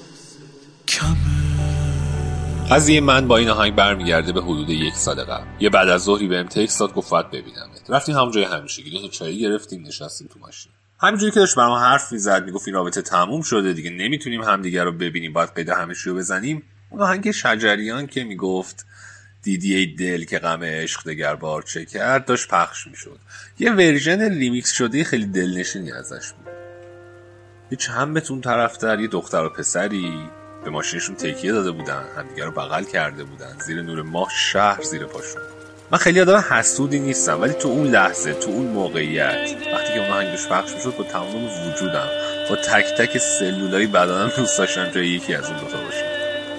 قضیه 2.71 3.01
من 3.01 3.27
با 3.27 3.37
این 3.37 3.49
آهنگ 3.49 3.75
برمیگرده 3.75 4.31
به 4.31 4.41
حدود 4.41 4.69
یک 4.69 4.93
سال 4.93 5.23
قبل 5.23 5.45
یه 5.59 5.69
بعد 5.69 5.89
از 5.89 6.03
ظهری 6.03 6.27
بهم 6.27 6.47
تکست 6.47 6.79
داد 6.79 6.93
گفت 6.93 7.13
ببینمت. 7.13 7.89
رفتیم 7.89 8.15
همون 8.15 8.31
جای 8.31 8.43
همیشه. 8.43 8.87
یه 8.87 9.09
چایی 9.09 9.39
گرفتیم 9.39 9.87
نشستیم 9.87 10.27
تو 10.33 10.39
ماشین. 10.39 10.71
همینجوری 10.99 11.31
که 11.31 11.39
داشت 11.39 11.55
برام 11.55 11.79
حرف 11.79 12.11
می‌زد 12.11 12.45
می‌گفت 12.45 12.67
این 12.67 12.75
رابطه 12.75 13.01
تموم 13.01 13.41
شده 13.41 13.73
دیگه 13.73 13.89
نمی‌تونیم 13.89 14.41
همدیگه 14.41 14.83
رو 14.83 14.91
ببینیم. 14.91 15.33
باید 15.33 15.49
قید 15.55 15.69
همه‌چی 15.69 16.09
رو 16.09 16.15
بزنیم. 16.15 16.63
اون 16.89 17.01
آهنگ 17.01 17.31
شجریان 17.31 18.07
که 18.07 18.23
می‌گفت 18.23 18.85
دیدی 19.43 19.95
دل 19.95 20.23
که 20.23 20.39
غم 20.39 20.63
عشق 20.63 21.03
دگر 21.03 21.35
بار 21.35 21.63
چه 21.63 21.85
کرد 21.85 22.25
داشت 22.25 22.47
پخش 22.47 22.87
می‌شد. 22.87 23.19
یه 23.59 23.71
version 23.71 24.29
remix 24.29 24.71
شده 24.71 25.03
خیلی 25.03 25.25
دلنشینی 25.25 25.91
ازش 25.91 26.31
بود. 26.31 26.58
یه 27.71 27.77
چند 27.77 28.41
طرفتر 28.41 28.99
یه 28.99 29.07
دختر 29.07 29.43
و 29.43 29.49
پسری 29.49 30.13
به 30.65 30.69
ماشینشون 30.69 31.15
تکیه 31.15 31.51
داده 31.51 31.71
بودن 31.71 32.03
همدیگه 32.17 32.45
رو 32.45 32.51
بغل 32.51 32.83
کرده 32.83 33.23
بودن. 33.23 33.55
زیر 33.65 33.81
نور 33.81 34.01
ماه 34.01 34.29
شهر 34.31 34.81
زیر 34.81 35.05
پاشون. 35.05 35.41
من 35.91 35.97
خیلی 35.97 36.21
آدم 36.21 36.45
حسودی 36.49 36.99
نیستم 36.99 37.41
ولی 37.41 37.53
تو 37.53 37.69
اون 37.69 37.87
لحظه 37.87 38.33
تو 38.33 38.51
اون 38.51 38.65
موقعیت 38.65 39.55
وقتی 39.73 39.93
که 39.93 39.99
اون 39.99 40.09
آهنگش 40.09 40.47
پخش 40.47 40.73
می‌شد 40.73 40.97
با 40.97 41.03
تمام 41.03 41.45
وجودم 41.45 42.07
با 42.49 42.55
تک 42.55 42.85
تک 42.97 43.17
سلولای 43.17 43.87
بدنم 43.87 44.31
دوست 44.37 44.57
داشتم 44.57 44.89
جای 44.89 45.07
یکی 45.07 45.35
از 45.35 45.45
اون 45.45 45.59
دوتا 45.59 45.77
باشم 45.77 46.05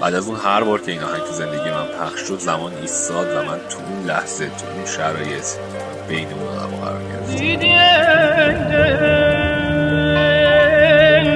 بعد 0.01 0.15
از 0.15 0.27
اون 0.29 0.37
هر 0.37 0.65
بار 0.65 0.81
که 0.81 0.93
این 0.93 1.03
آهنگ 1.03 1.23
تو 1.23 1.33
زندگی 1.33 1.71
من 1.71 1.87
پخش 1.87 2.21
شد 2.21 2.39
زمان 2.39 2.73
ایستاد 2.75 3.27
و 3.37 3.43
من 3.43 3.59
تو 3.69 3.79
اون 3.79 4.07
لحظه 4.07 4.47
تو 4.47 4.67
اون 4.77 4.87
شرایط 4.87 5.47
بین 6.09 6.29
اون 6.33 6.81
قرار 6.81 7.03
گرفت 7.03 7.37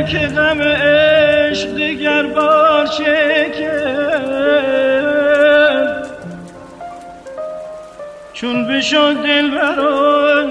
که 0.06 0.18
غم 0.18 0.62
عشق 0.62 1.74
دیگر 1.74 2.22
بار 2.22 2.86
چون 8.32 8.68
بشد 8.68 9.14
دل 9.22 9.50
برای 9.50 10.46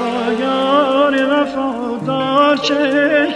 با 0.00 0.32
یار 0.40 1.14
وفادار 1.32 2.56
چه 2.56 3.26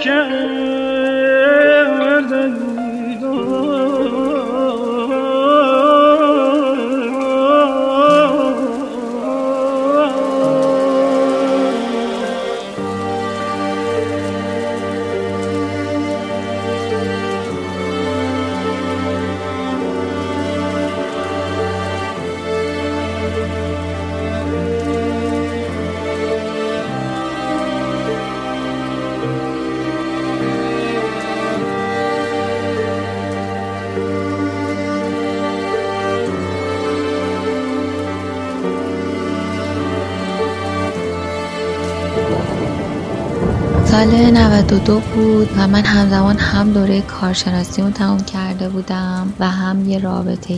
سال 44.00 44.30
92 44.30 45.00
بود 45.00 45.48
و 45.56 45.68
من 45.68 45.84
همزمان 45.84 46.38
هم 46.38 46.72
دوره 46.72 47.00
کارشناسی 47.00 47.82
رو 47.82 47.90
تموم 47.90 48.20
کرده 48.20 48.68
بودم 48.68 49.32
و 49.40 49.48
هم 49.50 49.90
یه 49.90 49.98
رابطه 49.98 50.54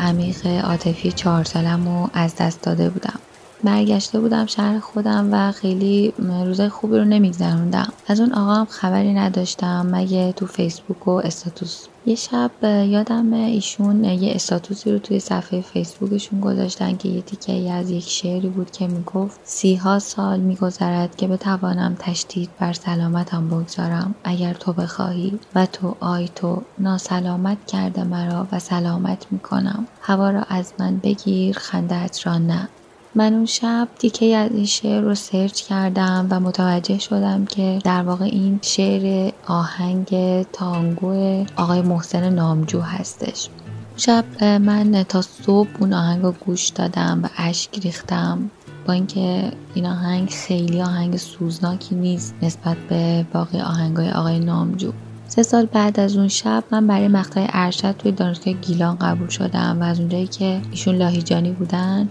عمیق 0.00 0.46
عاطفی 0.46 1.12
چهار 1.12 1.44
سالم 1.44 1.88
رو 1.88 2.10
از 2.14 2.36
دست 2.36 2.62
داده 2.62 2.90
بودم. 2.90 3.19
برگشته 3.64 4.20
بودم 4.20 4.46
شهر 4.46 4.78
خودم 4.78 5.28
و 5.32 5.52
خیلی 5.52 6.14
روزای 6.18 6.68
خوبی 6.68 6.96
رو 6.96 7.04
نمیگذروندم. 7.04 7.92
از 8.06 8.20
اون 8.20 8.32
آقا 8.32 8.54
هم 8.54 8.66
خبری 8.66 9.14
نداشتم 9.14 9.86
مگه 9.90 10.32
تو 10.32 10.46
فیسبوک 10.46 11.08
و 11.08 11.10
استاتوس. 11.10 11.86
یه 12.06 12.14
شب 12.14 12.50
یادم 12.64 13.32
ایشون 13.32 14.04
یه 14.04 14.34
استاتوسی 14.34 14.92
رو 14.92 14.98
توی 14.98 15.20
صفحه 15.20 15.60
فیسبوکشون 15.60 16.40
گذاشتن 16.40 16.96
که 16.96 17.08
یه 17.08 17.22
تیکه 17.22 17.72
از 17.72 17.90
یک 17.90 18.08
شعری 18.08 18.48
بود 18.48 18.70
که 18.70 18.86
می‌گفت 18.86 19.40
سیها 19.44 19.98
سال 19.98 20.40
میگذرد 20.40 21.16
که 21.16 21.28
بتوانم 21.28 21.96
تشدید 21.98 22.50
بر 22.58 22.72
سلامتم 22.72 23.48
بگذارم. 23.48 24.14
اگر 24.24 24.54
تو 24.54 24.72
بخواهی 24.72 25.40
و 25.54 25.66
تو 25.66 25.96
آی 26.00 26.28
تو 26.28 26.62
ناسلامت 26.78 27.66
کرده 27.66 28.04
مرا 28.04 28.48
و 28.52 28.58
سلامت 28.58 29.26
می‌کنم. 29.30 29.86
هوا 30.00 30.30
را 30.30 30.42
از 30.42 30.72
من 30.78 30.98
بگیر 30.98 31.58
خندت 31.58 32.26
را 32.26 32.38
نه. 32.38 32.68
من 33.14 33.34
اون 33.34 33.46
شب 33.46 33.88
تیکه 33.98 34.36
از 34.36 34.50
این 34.52 34.66
شعر 34.66 35.00
رو 35.00 35.14
سرچ 35.14 35.62
کردم 35.62 36.26
و 36.30 36.40
متوجه 36.40 36.98
شدم 36.98 37.44
که 37.44 37.78
در 37.84 38.02
واقع 38.02 38.24
این 38.24 38.58
شعر 38.62 39.32
آهنگ 39.46 40.42
تانگو 40.42 41.44
آقای 41.56 41.82
محسن 41.82 42.32
نامجو 42.32 42.80
هستش. 42.80 43.48
شب 43.96 44.44
من 44.44 45.02
تا 45.02 45.22
صبح 45.22 45.68
اون 45.80 45.92
آهنگ 45.92 46.22
رو 46.22 46.32
گوش 46.32 46.68
دادم 46.68 47.20
و 47.22 47.28
اشک 47.36 47.78
ریختم. 47.84 48.50
با 48.86 48.92
اینکه 48.92 49.52
این 49.74 49.86
آهنگ 49.86 50.30
خیلی 50.30 50.82
آهنگ 50.82 51.16
سوزناکی 51.16 51.94
نیست 51.94 52.34
نسبت 52.42 52.76
به 52.76 53.26
باقی 53.32 53.60
آهنگای 53.60 54.10
آقای 54.10 54.38
نامجو. 54.38 54.92
سه 55.30 55.42
سال 55.42 55.66
بعد 55.66 56.00
از 56.00 56.16
اون 56.16 56.28
شب 56.28 56.64
من 56.70 56.86
برای 56.86 57.08
مقطع 57.08 57.46
ارشد 57.52 57.94
توی 57.98 58.12
دانشگاه 58.12 58.54
گیلان 58.54 58.96
قبول 58.96 59.28
شدم 59.28 59.78
و 59.80 59.84
از 59.84 60.00
اونجایی 60.00 60.26
که 60.26 60.60
ایشون 60.70 60.94
لاهیجانی 60.94 61.50
بودن 61.52 62.08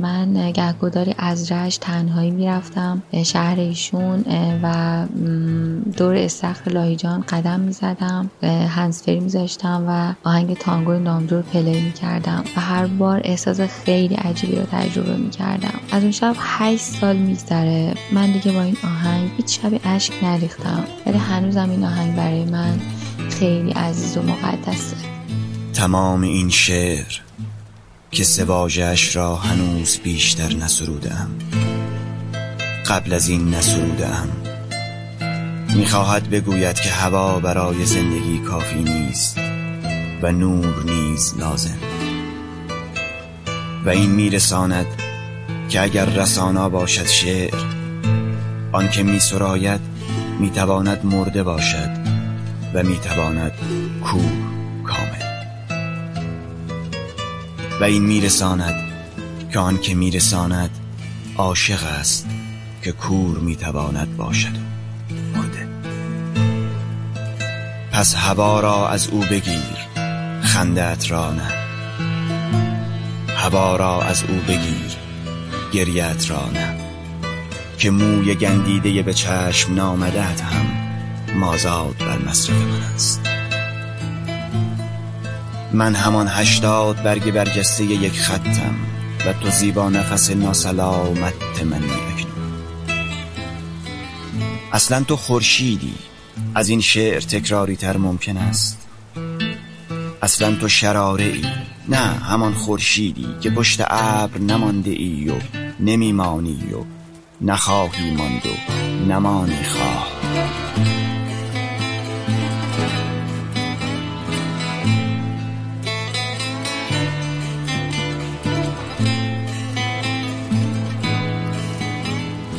من 0.00 0.52
گهگداری 0.52 1.14
از 1.18 1.52
رش 1.52 1.76
تنهایی 1.76 2.30
می‌رفتم 2.30 3.02
شهر 3.24 3.60
ایشون 3.60 4.24
و 4.62 5.06
دور 5.96 6.16
استخر 6.16 6.70
لاهیجان 6.70 7.24
قدم 7.28 7.60
می‌زدم 7.60 8.30
هنسفری 8.76 9.20
میذاشتم 9.20 9.84
و 9.88 10.28
آهنگ 10.28 10.56
تانگوی 10.56 10.98
نامجو 10.98 11.42
پلی 11.42 11.80
می‌کردم 11.80 12.44
و 12.56 12.60
هر 12.60 12.86
بار 12.86 13.20
احساس 13.24 13.60
خیلی 13.60 14.14
عجیبی 14.14 14.56
رو 14.56 14.62
تجربه 14.72 15.16
می‌کردم. 15.16 15.80
از 15.92 16.02
اون 16.02 16.12
شب 16.12 16.34
هشت 16.38 16.84
سال 16.84 17.16
میگذره 17.16 17.94
من 18.12 18.32
دیگه 18.32 18.52
با 18.52 18.62
این 18.62 18.76
آهنگ 18.84 19.30
هیچ 19.36 19.60
شبی 19.62 19.80
اشک 19.84 20.12
نریختم. 20.22 20.84
ولی 21.10 21.18
هنوزم 21.18 21.70
این 21.70 21.84
آهنگ 21.84 22.16
برای 22.16 22.44
من 22.44 22.80
خیلی 23.38 23.70
عزیز 23.70 24.16
و 24.16 24.22
مقدسه. 24.22 24.96
تمام 25.74 26.22
این 26.22 26.50
شعر 26.50 27.20
که 28.10 28.24
سواجش 28.24 29.16
را 29.16 29.36
هنوز 29.36 29.98
بیشتر 29.98 30.54
نسرودم 30.54 31.30
قبل 32.86 33.12
از 33.12 33.28
این 33.28 33.54
نسرودم 33.54 34.28
می‌خواهد 35.76 36.30
بگوید 36.30 36.80
که 36.80 36.90
هوا 36.90 37.40
برای 37.40 37.84
زندگی 37.84 38.38
کافی 38.38 38.82
نیست 38.82 39.38
و 40.22 40.32
نور 40.32 40.84
نیز 40.84 41.34
لازم. 41.38 41.78
و 43.84 43.88
این 43.88 44.10
میرساند 44.10 44.86
که 45.68 45.80
اگر 45.80 46.04
رسانا 46.04 46.68
باشد 46.68 47.06
شعر 47.06 47.58
آنکه 48.72 49.02
میسراید 49.02 49.99
می‌تواند 50.40 51.06
مرده 51.06 51.42
باشد 51.42 51.90
و 52.74 52.82
می‌تواند 52.82 53.52
کور 54.04 54.32
کامل. 54.84 55.30
و 57.80 57.84
این 57.84 58.02
میرساند 58.02 58.74
که 59.52 59.58
آن 59.58 59.78
که 59.78 59.94
میرساند 59.94 60.70
عاشق 61.36 61.84
است 61.84 62.26
که 62.82 62.92
کور 62.92 63.38
می‌تواند 63.38 64.16
باشد 64.16 64.56
مرده. 65.36 65.68
پس 67.92 68.14
هوا 68.14 68.60
را 68.60 68.88
از 68.88 69.08
او 69.08 69.20
بگیر 69.20 69.76
خندت 70.42 71.10
را 71.10 71.32
نه. 71.32 71.52
هوا 73.36 73.76
را 73.76 74.02
از 74.02 74.22
او 74.28 74.36
بگیر 74.48 74.96
گریت 75.72 76.30
را 76.30 76.50
نه. 76.54 76.79
که 77.80 77.90
موی 77.90 78.34
گندیده 78.34 79.02
به 79.02 79.14
چشم 79.14 79.74
نامدت 79.74 80.40
هم 80.40 80.66
مازاد 81.34 81.96
بر 81.98 82.18
مصرف 82.18 82.56
من 82.56 82.82
است. 82.94 83.20
من 85.72 85.94
همان 85.94 86.28
هشتاد 86.28 87.02
برگ 87.02 87.30
برجسته 87.30 87.84
یک 87.84 88.20
خطم 88.20 88.74
و 89.26 89.32
تو 89.32 89.50
زیبا 89.50 89.88
نفس 89.88 90.30
ناسلامت 90.30 91.62
منی 91.64 91.90
اکنون. 91.90 92.62
اصلا 94.72 95.04
تو 95.04 95.16
خورشیدی 95.16 95.94
از 96.54 96.68
این 96.68 96.80
شعر 96.80 97.20
تکراری 97.20 97.76
تر 97.76 97.96
ممکن 97.96 98.36
است. 98.36 98.88
اصلا 100.22 100.54
تو 100.54 100.68
شراره 100.68 101.24
ای 101.24 101.44
نه 101.88 101.96
همان 101.96 102.54
خورشیدی 102.54 103.26
که 103.40 103.50
پشت 103.50 103.80
ابر 103.86 104.38
نمانده 104.38 104.90
ای 104.90 105.28
و 105.28 105.34
نمیمانی 105.80 106.72
و 106.72 106.99
نخواهی 107.42 108.10
ماند 108.10 108.42
و 108.46 108.72
نمانی 109.12 109.64
خواه. 109.64 110.06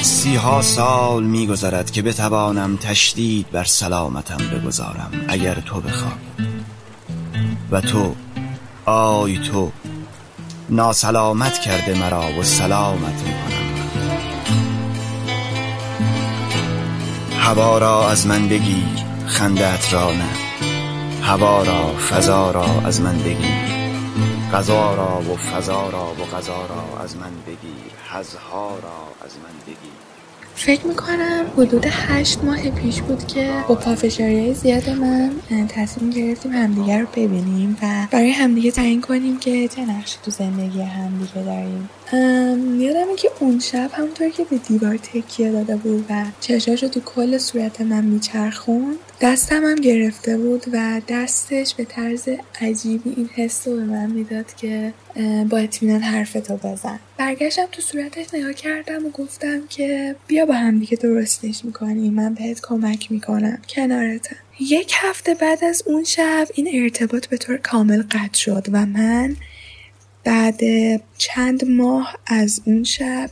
سی 0.02 0.36
ها 0.36 0.62
سال 0.62 1.24
میگذرد 1.24 1.92
که 1.92 2.02
بتوانم 2.02 2.78
تشدید 2.78 3.52
بر 3.52 3.64
سلامتم 3.64 4.38
بگذارم 4.38 5.12
اگر 5.28 5.56
تو 5.56 5.82
بخوای. 5.82 6.12
و 7.72 7.82
تو 7.82 8.16
آی 8.86 9.38
تو 9.38 9.72
ناسلامت 10.70 11.60
کرده 11.60 12.00
مرا 12.00 12.40
و 12.40 12.44
سلامت 12.44 13.31
هوا 17.42 17.78
را 17.78 18.10
از 18.10 18.28
من 18.28 18.50
بگیر 18.50 19.06
خندت 19.26 19.94
را 19.94 20.12
نه. 20.12 20.30
هوا 21.22 21.64
را 21.64 21.94
فضا 22.10 22.52
را 22.52 22.66
از 22.86 23.02
من 23.02 23.18
بگیر. 23.18 23.72
غذا 24.54 24.96
را 24.96 25.22
و 25.22 25.38
فضا 25.38 25.90
را 25.90 26.14
و 26.20 26.38
غذا 26.38 26.66
را 26.66 27.04
از 27.04 27.18
من 27.18 27.32
بگیر. 27.48 27.92
حزها 28.12 28.70
را 28.84 29.26
از 29.26 29.32
من 29.44 29.56
بگیر. 29.66 29.92
فکر 30.56 30.88
می‌کنم 30.88 31.46
حدود 31.58 31.86
هشت 31.90 32.44
ماه 32.44 32.70
پیش 32.70 33.02
بود 33.02 33.28
که 33.28 33.54
با 33.68 33.76
پافشاری 33.76 34.54
زیاد 34.54 34.90
من 34.90 35.32
تصمیم 35.70 36.10
گرفتیم 36.10 36.52
همدیگه 36.52 37.00
رو 37.00 37.08
ببینیم 37.16 37.78
و 37.82 38.08
برای 38.12 38.32
همدیگه 38.32 38.72
تعیین 38.72 39.02
کنیم 39.02 39.40
که 39.40 39.68
چه 39.68 39.86
نقشی 39.86 40.18
تو 40.26 40.32
زندگی 40.32 40.82
همدیگه 40.82 41.42
داریم. 41.42 41.90
یادمه 42.14 43.16
که 43.18 43.32
اون 43.40 43.60
شب 43.60 43.90
همونطور 43.94 44.30
که 44.30 44.44
به 44.44 44.58
دیوار 44.58 44.98
تکیه 44.98 45.52
داده 45.52 45.76
بود 45.76 46.06
و 46.10 46.26
چشاشو 46.40 46.88
تو 46.88 47.00
کل 47.00 47.38
صورت 47.38 47.82
من 47.82 48.04
میچرخوند 48.04 48.96
دستم 49.22 49.64
هم 49.66 49.76
گرفته 49.76 50.38
بود 50.38 50.66
و 50.74 51.02
دستش 51.08 51.76
به 51.76 51.86
طرز 51.86 52.30
عجیبی 52.62 53.14
این 53.16 53.30
حس 53.36 53.68
رو 53.68 53.76
به 53.76 53.84
من 53.84 54.12
می‌داد 54.12 54.56
که 54.56 54.94
با 55.50 55.58
اطمینان 55.58 56.02
حرفتو 56.02 56.58
بزن. 56.58 57.00
برگشتم 57.18 57.66
تو 57.72 57.82
صورتش 57.82 58.34
نگاه 58.34 58.54
کردم 58.54 59.06
و 59.06 59.10
گفتم 59.10 59.68
که 59.70 60.16
بیا 60.28 60.46
با 60.46 60.54
هم 60.54 60.80
دیگه 60.80 60.98
درستش 60.98 61.66
می‌کنیم 61.66 62.14
من 62.14 62.34
بهت 62.34 62.62
کمک 62.62 63.12
می‌کنم. 63.12 63.62
کنارتم 63.70 64.36
یک 64.60 64.94
هفته 64.96 65.34
بعد 65.34 65.64
از 65.64 65.84
اون 65.86 66.04
شب 66.04 66.48
این 66.54 66.70
ارتباط 66.74 67.28
به 67.28 67.38
طور 67.38 67.58
کامل 67.58 68.04
قطع 68.12 68.34
شد 68.34 68.68
و 68.72 68.86
من 68.86 69.36
بعد 70.24 70.62
چند 71.18 71.70
ماه 71.70 72.18
از 72.28 72.62
اون 72.66 72.84
شب 72.84 73.30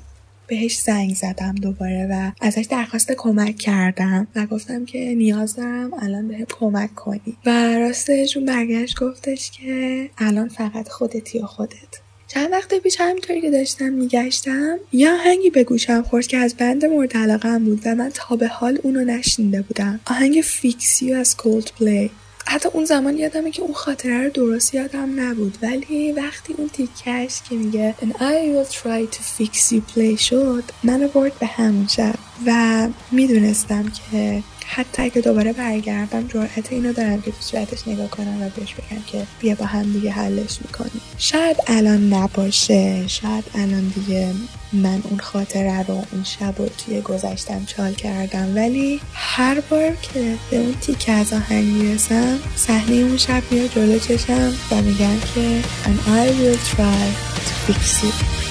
بهش 0.48 0.78
زنگ 0.78 1.16
زدم 1.16 1.56
دوباره 1.56 2.08
و 2.12 2.32
ازش 2.42 2.66
درخواست 2.70 3.12
کمک 3.12 3.58
کردم 3.58 4.28
و 4.36 4.46
گفتم 4.46 4.86
که 4.86 5.00
نیاز 5.00 5.56
دارم 5.56 5.94
الان 6.00 6.28
به 6.28 6.46
کمک 6.60 6.96
کنی. 6.96 7.38
و 7.46 7.80
راستش 7.80 8.38
اون 8.38 8.46
برگشت 8.46 9.00
گفتش 9.00 9.52
که 9.52 10.10
الان 10.18 10.48
فقط 10.48 10.90
خودتی 10.90 11.40
و 11.40 11.46
خودت. 11.46 12.00
چند 12.28 12.52
وقت 12.52 12.74
پیش 12.74 12.96
همینطوری 13.00 13.42
که 13.42 13.52
داشتم 13.52 13.90
میگشتم 13.90 14.78
یه 14.92 15.12
آهنگی 15.12 15.50
به 15.50 15.64
گوشم 15.64 16.02
خورد 16.02 16.28
که 16.28 16.38
از 16.38 16.56
band 16.56 16.86
مورد 16.86 17.18
علاقه 17.18 17.60
بود 17.60 17.82
و 17.86 17.96
من 17.96 18.12
تا 18.14 18.36
به 18.36 18.48
حال 18.48 18.80
اونو 18.84 19.04
نشنیده 19.04 19.62
بودم. 19.62 20.00
آهنگ 20.06 20.42
Fix 20.44 20.81
You 20.81 21.18
از 21.18 21.38
Coldplay 21.38 22.12
حتی 22.48 22.70
اون 22.74 22.86
زمان 22.86 23.18
یادمه 23.18 23.52
که 23.52 23.62
اون 23.62 23.74
خاطره 23.74 24.24
رو 24.24 24.30
درست 24.30 24.74
یادم 24.74 25.20
نبود. 25.20 25.58
ولی 25.62 26.12
وقتی 26.12 26.54
اون 26.54 26.70
تیکش 26.70 27.42
که 27.50 27.56
میگه 27.56 27.96
And 28.02 28.14
I 28.14 28.46
will 28.54 28.74
try 28.74 29.16
to 29.16 29.20
fix 29.20 29.72
you 29.72 29.96
play 29.96 30.20
شد 30.20 30.64
منو 30.84 31.08
برد 31.08 31.40
به 31.40 31.46
همون 31.46 31.88
شب. 31.88 32.16
و 32.46 32.88
می‌دونستم 33.12 33.86
که 34.12 34.44
حتی 34.72 35.02
اگه 35.02 35.22
دوباره 35.22 35.54
برگردم 35.54 36.28
جرأت 36.28 36.72
اینو 36.72 36.94
دارم 36.94 37.22
که 37.22 37.32
تو 37.32 37.38
صورتش 37.40 37.88
نگاه 37.88 38.10
کنم 38.10 38.42
و 38.42 38.50
بهش 38.50 38.74
بگم 38.74 39.02
که 39.08 39.24
بیا 39.40 39.56
با 39.56 39.66
هم 39.66 39.92
دیگه 39.94 40.12
حلش 40.12 40.58
می‌کنیم. 40.62 41.02
شاید 41.18 41.58
الان 41.68 42.14
نباشه. 42.14 43.08
شاید 43.08 43.44
الان 43.56 43.94
دیگه 43.96 44.34
من 44.74 45.02
اون 45.04 45.20
خاطره 45.20 45.84
رو 45.88 45.94
اون 46.12 46.24
شب 46.24 46.54
رو 46.58 46.70
توی 46.78 47.02
گذشتم 47.02 47.66
چال 47.66 47.94
کردم. 47.94 48.56
ولی 48.56 49.02
هر 49.14 49.60
بار 49.60 49.92
که 49.96 50.36
به 50.52 50.58
اون 50.58 50.76
تیکه 50.82 51.12
از 51.12 51.34
آهنگ 51.34 51.66
می‌رسم 51.66 52.40
صحنه 52.56 52.96
اون 52.96 53.18
شب 53.18 53.44
میاد 53.52 53.74
جلو 53.76 54.00
چشم 54.00 54.54
و 54.72 54.82
میگم 54.82 55.20
که 55.36 55.62
And 55.86 56.00
I 56.08 56.28
will 56.40 56.60
try 56.76 57.06
to 57.46 57.54
fix 57.66 58.04
you 58.04 58.49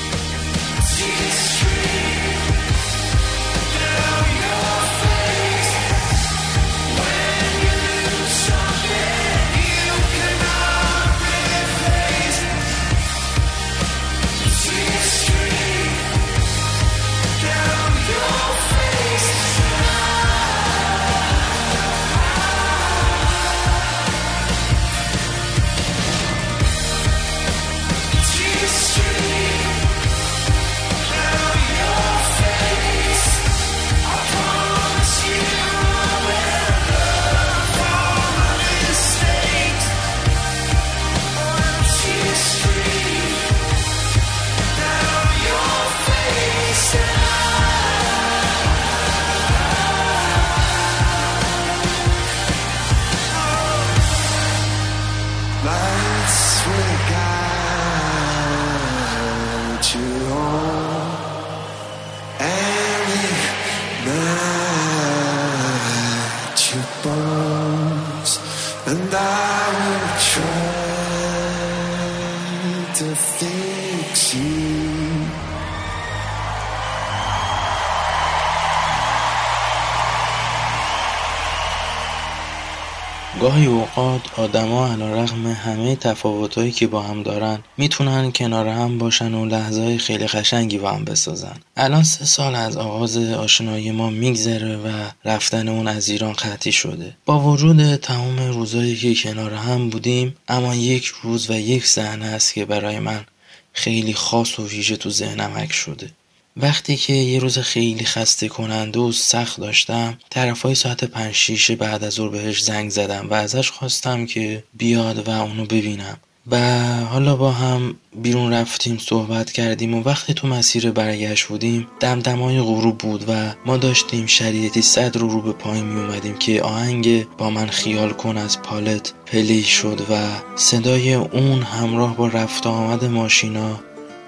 رقم 84.97 85.47
همه 85.47 85.97
تفاوتهایی 85.97 86.73
که 86.73 86.87
با 86.87 87.03
هم 87.03 87.23
دارن 87.23 87.59
می‌تونن 87.77 88.33
کنار 88.33 88.69
هم 88.69 88.99
باشن 88.99 89.35
و 89.35 89.47
لحظه 89.47 89.99
خیلی 89.99 90.27
قشنگی 90.27 90.79
با 90.79 90.91
هم 90.91 91.05
بسازن. 91.05 91.57
الان 91.77 92.03
سه 92.03 92.25
سال 92.25 92.55
از 92.55 92.77
آغاز 92.77 93.17
آشنایی 93.17 93.91
ما 93.91 94.11
میگذره 94.11 94.77
و 94.77 94.89
رفتن 95.25 95.69
اون 95.69 95.89
از 95.89 96.09
ایران 96.09 96.33
قطعی 96.33 96.73
شده. 96.73 97.17
با 97.27 97.41
وجود 97.41 97.97
تمام 97.97 98.39
روزایی 98.39 98.97
که 98.97 99.15
کنار 99.15 99.55
هم 99.55 99.91
بودیم 99.91 100.37
اما 100.49 100.75
یک 100.75 101.13
روز 101.23 101.51
و 101.51 101.55
یک 101.55 101.87
صحنه 101.87 102.27
است 102.27 102.55
که 102.55 102.65
برای 102.65 102.99
من 102.99 103.25
خیلی 103.73 104.15
خاص 104.15 104.59
و 104.59 104.67
ویژه 104.67 104.97
تو 104.97 105.11
ذهنم 105.11 105.53
حک 105.57 105.73
شده. 105.73 106.11
وقتی 106.59 106.97
که 106.97 107.13
یه 107.13 107.39
روز 107.39 107.59
خیلی 107.59 108.05
خسته 108.05 108.49
کننده 108.49 109.01
و 109.01 109.13
سخت 109.13 109.61
داشتم 109.61 110.19
طرفای 110.31 110.75
ساعت 110.75 111.05
پنج 111.05 111.35
شیش 111.35 111.71
بعد 111.71 112.05
از 112.05 112.13
ظهر 112.13 112.29
بهش 112.29 112.63
زنگ 112.63 112.91
زدم 112.91 113.27
و 113.31 113.35
ازش 113.35 113.71
خواستم 113.71 114.27
که 114.27 114.65
بیاد 114.75 115.29
و 115.29 115.31
اونو 115.31 115.65
ببینم. 115.65 116.19
و 116.51 116.81
حالا 117.05 117.37
با 117.37 117.53
هم 117.53 117.95
بیرون 118.23 118.53
رفتیم 118.53 118.99
صحبت 118.99 119.53
کردیم 119.53 119.95
و 119.95 120.03
وقتی 120.03 120.35
تو 120.35 120.49
مسیر 120.49 120.91
برگشت 120.91 121.47
بودیم 121.47 121.87
دمدمای 122.01 122.61
غروب 122.61 122.99
بود 122.99 123.25
و 123.29 123.33
ما 123.67 123.77
داشتیم 123.77 124.27
شریعتی 124.27 124.83
صد 124.83 125.17
رو 125.17 125.29
رو 125.29 125.43
به 125.43 125.53
پایین 125.53 125.85
می 125.85 126.01
اومدیم 126.01 126.39
که 126.39 126.63
آهنگ 126.63 127.27
با 127.39 127.51
من 127.51 127.67
خیال 127.67 128.11
کن 128.11 128.37
از 128.37 128.63
پالت 128.63 129.13
پلی 129.27 129.63
شد 129.63 130.01
و 130.11 130.15
صدای 130.57 131.15
اون 131.15 131.63
همراه 131.63 132.17
با 132.17 132.29
رفت 132.29 132.67
آمد 132.67 133.05
ماشینا 133.05 133.81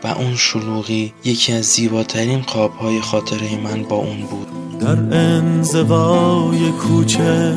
و 0.05 0.07
اون 0.07 0.37
شلوغی 0.37 1.13
یکی 1.25 1.53
از 1.53 1.65
زیباترین 1.65 2.41
قابهای 2.41 3.01
خاطره 3.01 3.61
من 3.65 3.83
با 3.83 3.97
اون 3.97 4.21
بود. 4.21 4.47
در 4.81 5.17
انزوای 5.17 6.71
کوچه 6.71 7.55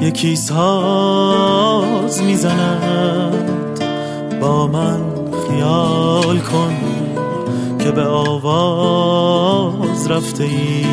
یکی 0.00 0.36
ساز 0.36 2.22
می‌زند. 2.22 3.80
با 4.40 4.66
من 4.66 5.00
خیال 5.48 6.38
کن 6.38 6.76
که 7.78 7.90
به 7.90 8.06
آواز 8.06 10.10
رفته 10.10 10.44
ای. 10.44 10.86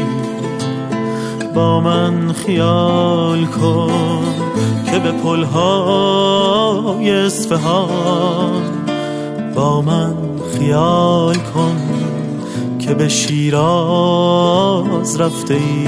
با 1.56 1.80
من 1.80 2.34
خیال 2.34 3.46
کن 3.46 4.24
که 4.92 5.00
به 5.00 5.12
پلهای 5.12 7.12
اصفهان. 7.12 8.62
با 9.56 9.82
من 9.82 10.31
خیال 10.62 11.36
کن 11.36 11.78
که 12.80 12.94
به 12.94 13.08
شیراز 13.10 13.62
رفته 15.22 15.54
ای. 15.54 15.88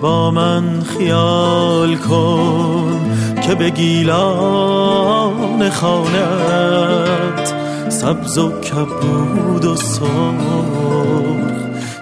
با 0.00 0.30
من 0.30 0.82
خیال 0.82 1.96
کن 1.96 3.00
که 3.42 3.54
به 3.54 3.70
گیلان 3.70 4.90
خانت 5.70 7.54
سبز 7.88 8.38
و 8.38 8.60
کبود 8.60 9.64
و 9.64 9.76
سرخ 9.76 10.08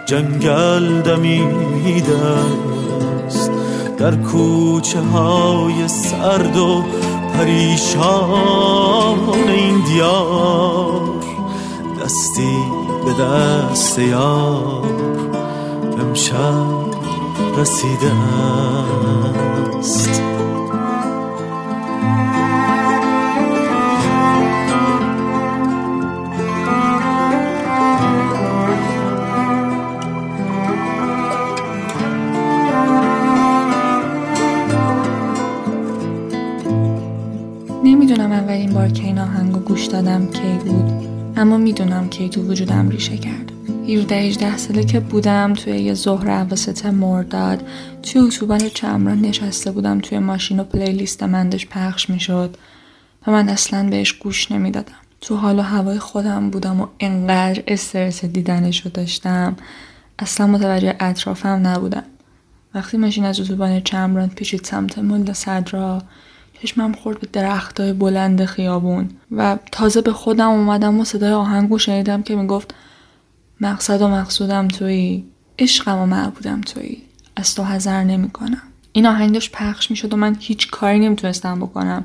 جنگل 0.06 1.00
دمیده 1.00 2.18
است. 3.26 3.50
در 3.98 4.16
کوچه 4.16 5.00
های 5.00 5.88
سرد 5.88 6.56
و 6.56 6.84
پریشان 7.40 9.18
این 9.48 9.80
دیار 9.84 11.00
دستی 12.02 12.58
به 13.04 13.12
دست 13.24 13.98
یار 13.98 14.84
امشب 16.00 16.66
رسیده 17.56 18.12
است. 19.78 20.29
اولین 38.50 38.72
بار 38.72 38.88
که 38.88 39.02
این 39.02 39.18
آهنگو 39.18 39.60
گوش 39.60 39.86
دادم 39.86 40.26
کی 40.26 40.58
بود؟ 40.64 41.08
اما 41.36 41.56
می‌دونم 41.56 42.08
کی 42.08 42.28
تو 42.28 42.42
وجودم 42.42 42.88
ریشه 42.88 43.16
کرد. 43.16 43.52
17 43.88 44.14
18 44.14 44.56
ساله 44.56 44.84
که 44.84 45.00
بودم 45.00 45.54
توی 45.54 45.72
یه 45.72 45.94
ظهر 45.94 46.30
عواسط 46.30 46.86
مرداد 46.86 47.62
توی 48.02 48.22
اتوبان 48.22 48.68
چمران 48.68 49.20
نشسته 49.20 49.70
بودم 49.70 50.00
توی 50.00 50.18
ماشین 50.18 50.60
و 50.60 50.64
پلیلیست 50.64 51.22
من 51.22 51.48
داشت 51.48 51.68
پخش 51.68 52.10
می‌شد. 52.10 52.56
و 53.26 53.30
من 53.30 53.48
اصلا 53.48 53.90
بهش 53.90 54.12
گوش 54.12 54.52
نمی‌دادم. 54.52 55.00
تو 55.20 55.36
حال 55.36 55.58
و 55.58 55.62
هوای 55.62 55.98
خودم 55.98 56.50
بودم 56.50 56.80
و 56.80 56.86
انقدر 57.00 57.62
استرس 57.66 58.24
دیدنش 58.24 58.80
رو 58.80 58.90
داشتم. 58.90 59.56
اصلا 60.18 60.46
متوجه 60.46 60.96
اطرافم 61.00 61.60
نبودم. 61.66 62.04
وقتی 62.74 62.96
ماشین 62.96 63.24
از 63.24 63.40
اتوبان 63.40 63.80
چمران 63.80 64.28
پیچید 64.28 64.64
سمت 64.64 64.98
مل 64.98 65.32
صدرا 65.32 66.02
چشمم 66.62 66.92
خورد 66.92 67.20
به 67.20 67.28
درختای 67.32 67.92
بلند 67.92 68.44
خیابون 68.44 69.10
و 69.30 69.58
تازه 69.72 70.00
به 70.00 70.12
خودم 70.12 70.48
اومدم 70.48 71.00
و 71.00 71.04
صدای 71.04 71.32
آهنگو 71.32 71.78
شنیدم 71.78 72.22
که 72.22 72.36
می‌گفت 72.36 72.74
مقصد 73.60 74.02
و 74.02 74.08
مقصودم 74.08 74.68
تویی 74.68 75.24
عشقم 75.58 75.98
و 75.98 76.06
معبودم 76.06 76.60
تویی. 76.60 77.02
از 77.36 77.54
تو 77.54 77.64
حذر 77.64 78.04
نمی‌کنم. 78.04 78.62
این 78.92 79.06
آهنگ 79.06 79.32
داشت 79.32 79.52
پخش 79.52 79.90
می‌شد 79.90 80.12
و 80.12 80.16
من 80.16 80.36
هیچ 80.40 80.70
کاری 80.70 80.98
نمی‌تونستم 80.98 81.58
بکنم 81.60 82.04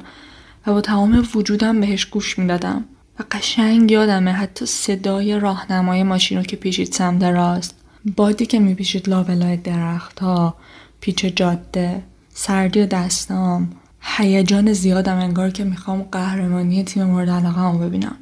و 0.68 0.72
با 0.72 0.82
تمام 0.82 1.28
وجودم 1.36 1.82
بهش 1.82 2.06
گوش 2.06 2.40
می‌دادم 2.40 2.86
و 3.20 3.24
قشنگ 3.32 3.92
یادمه 3.92 4.32
حتی 4.32 4.66
صدای 4.66 5.40
راهنمای 5.40 6.04
ماشین 6.04 6.38
رو 6.38 6.44
که 6.44 6.56
پیچید 6.56 6.94
سمت 6.94 7.24
راست. 7.24 7.76
بادی 8.16 8.46
که 8.46 8.60
میپیچید 8.60 9.10
لابلای 9.10 9.58
درختها 9.58 10.56
پیچ 11.02 11.26
جاده 11.26 12.04
سردی 12.34 12.86
دستام 12.86 13.70
هیجان 14.08 14.74
زیادم 14.74 15.18
انگار 15.18 15.50
که 15.50 15.64
می‌خوام 15.64 16.02
قهرمانی 16.02 16.84
تیم 16.84 17.04
مورد 17.04 17.30
علاقه 17.30 17.72
رو 17.72 17.78
ببینم. 17.78 18.16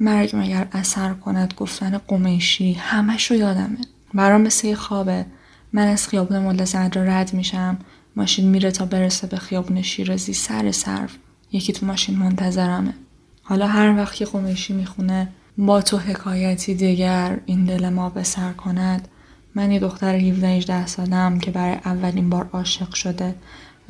مرگ 0.00 0.30
مگر 0.34 0.68
اثر 0.72 1.12
کند 1.12 1.54
گفتن 1.56 1.98
قمیشی؟ 1.98 2.72
همش 2.72 3.30
رو 3.30 3.36
یادمه. 3.36 3.78
برام 4.14 4.40
مثل 4.40 4.74
خوابه. 4.74 5.26
من 5.72 5.86
از 5.86 6.08
خیابون 6.08 6.38
ملا 6.38 6.64
را 6.94 7.02
رد 7.04 7.34
میشم. 7.34 7.78
ماشین 8.16 8.48
میره 8.48 8.70
تا 8.70 8.84
برسه 8.84 9.26
به 9.26 9.36
خیابون 9.36 9.82
شیرازی. 9.82 10.32
سر 10.32 10.72
صرف. 10.72 11.16
یکی 11.52 11.72
تو 11.72 11.86
ماشین 11.86 12.18
منتظرمه. 12.18 12.94
حالا 13.42 13.66
هر 13.66 13.96
وقت 13.96 14.14
که 14.14 14.24
قمیشی 14.24 14.72
می‌خونه 14.72 15.28
با 15.58 15.82
تو 15.82 15.98
حکایتی 15.98 16.74
دیگر 16.74 17.38
این 17.46 17.64
دل 17.64 17.88
ما 17.88 18.10
به 18.10 18.22
سر 18.22 18.52
کند. 18.52 19.08
من 19.54 19.70
یه 19.70 19.80
دختر 19.80 20.14
17 20.14 20.48
18 20.48 20.86
سالم 20.86 21.38
که 21.38 21.50
برای 21.50 21.76
اولین 21.84 22.30
بار 22.30 22.48
عاشق 22.52 22.94
شده. 22.94 23.34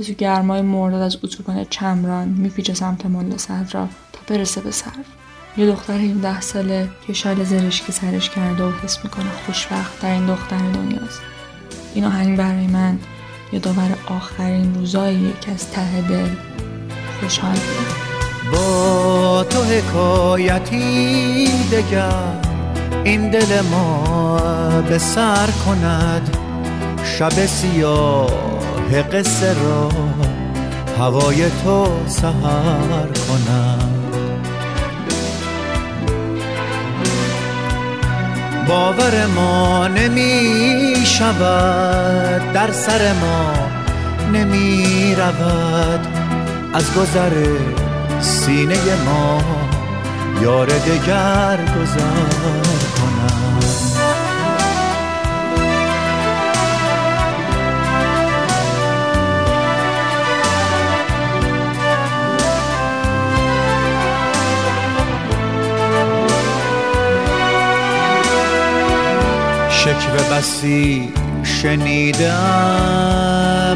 و 0.01 0.03
تو 0.03 0.12
گرمای 0.12 0.62
مرداد 0.62 1.03
از 1.03 1.16
اتوبان 1.24 1.64
چمران 1.70 2.28
میپیچه 2.28 2.74
سمت 2.74 3.07
ملا 3.07 3.38
صدرا 3.38 3.88
تا 4.12 4.20
برسه 4.34 4.61
به 4.61 4.70
صرف 4.70 5.07
یه 5.57 5.66
دختر 5.66 5.99
17 5.99 6.40
ساله 6.40 6.88
که 7.07 7.12
شال 7.12 7.45
زرشکی 7.45 7.92
سرش 7.92 8.30
کرده 8.30 8.64
و 8.64 8.72
حس 8.82 9.05
می‌کنه 9.05 9.30
خوشبخت 9.47 10.03
در 10.03 10.12
این 10.12 10.26
دختر 10.26 10.59
دنیاست 10.59 11.20
این 11.95 12.05
آهنگ 12.05 12.38
برای 12.38 12.66
من 12.66 12.99
یادآور 13.53 13.97
آخرین 14.07 14.74
روزایی 14.74 15.32
که 15.40 15.53
از 15.53 15.70
ته 15.70 16.01
دل 16.09 16.30
خوشحال 17.20 17.55
بودم 17.55 18.05
با 18.53 19.45
تو 19.45 19.62
حکایتی 19.62 21.49
دگر 21.72 22.40
این 23.05 23.30
دل 23.30 23.61
ما 23.61 24.82
به 24.88 24.99
سر 24.99 25.49
کند. 25.66 26.36
شب 27.05 27.47
سیاه 27.47 28.74
قصه 29.03 29.55
را 29.62 29.88
هوای 30.99 31.51
تو 31.64 31.86
سهر 32.07 33.09
کند 33.28 33.95
باور 38.68 39.26
ما 39.26 39.88
نمی 39.88 40.97
شود 41.05 42.53
در 42.53 42.72
سر 42.72 43.12
ما 43.12 43.53
نمی 44.32 45.14
رود. 45.14 46.24
از 46.74 46.95
گذر 46.95 47.32
سینه 48.20 48.78
ما 49.07 49.40
یار 50.42 50.66
دگر 50.66 51.59
گذر 51.76 53.04
شکوه 69.85 70.37
بسی 70.37 71.12
شنیدم 71.43 72.32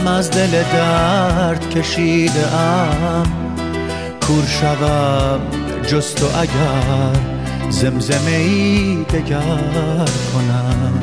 از 0.06 0.30
دل 0.30 0.62
درد 0.72 1.70
کشیدم. 1.70 3.26
کور 4.26 4.44
شوم 4.46 5.40
جست 5.86 6.22
و 6.22 6.26
اگر 6.26 7.20
زمزمه 7.70 8.30
ای 8.30 9.04
دگر 9.04 10.08
کنم. 10.32 11.00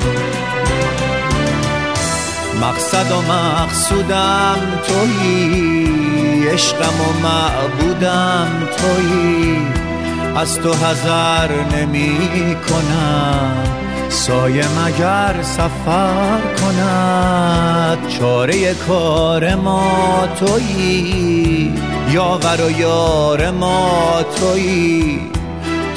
مقصد 2.61 3.11
و 3.11 3.21
مقصودم 3.21 4.57
تویی 4.87 6.47
عشقم 6.47 7.01
و 7.01 7.13
معبودم 7.27 8.47
تویی. 8.77 9.57
از 10.35 10.59
تو 10.59 10.73
حذر 10.73 11.51
نمی 11.75 12.55
کنم. 12.69 13.84
سایه 14.09 14.63
مگر 14.79 15.35
سفر 15.41 16.39
کند؟ 16.61 18.07
چاره 18.07 18.73
کار 18.73 19.55
ما 19.55 20.27
تویی؟ 20.39 21.73
یاور 22.11 22.61
و 22.61 22.71
یار 22.79 23.51
ما 23.51 24.23
تویی؟ 24.39 25.19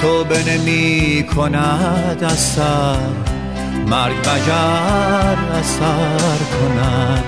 تو 0.00 0.24
به 0.24 0.38
نمی 0.44 1.26
کند 1.36 2.24
اثر 2.24 2.96
مرگ 3.86 4.14
مگر 4.14 5.38
اثر 5.58 6.38
کند؟ 6.60 7.24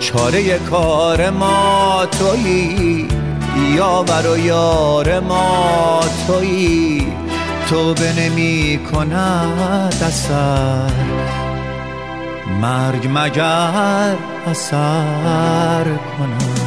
چاره 0.00 0.58
کار 0.58 1.30
ما 1.30 2.06
تویی؟ 2.18 3.08
یاور 3.74 4.26
و 4.26 4.38
یار 4.38 5.20
ما 5.20 6.00
تویی؟ 6.26 7.21
تو 7.72 7.94
به 7.94 8.12
نمی 8.12 8.80
کند 8.92 10.02
اثر. 10.02 10.90
مرگ 12.60 13.08
مگر 13.14 14.16
اثر 14.46 15.84
کند؟ 16.18 16.60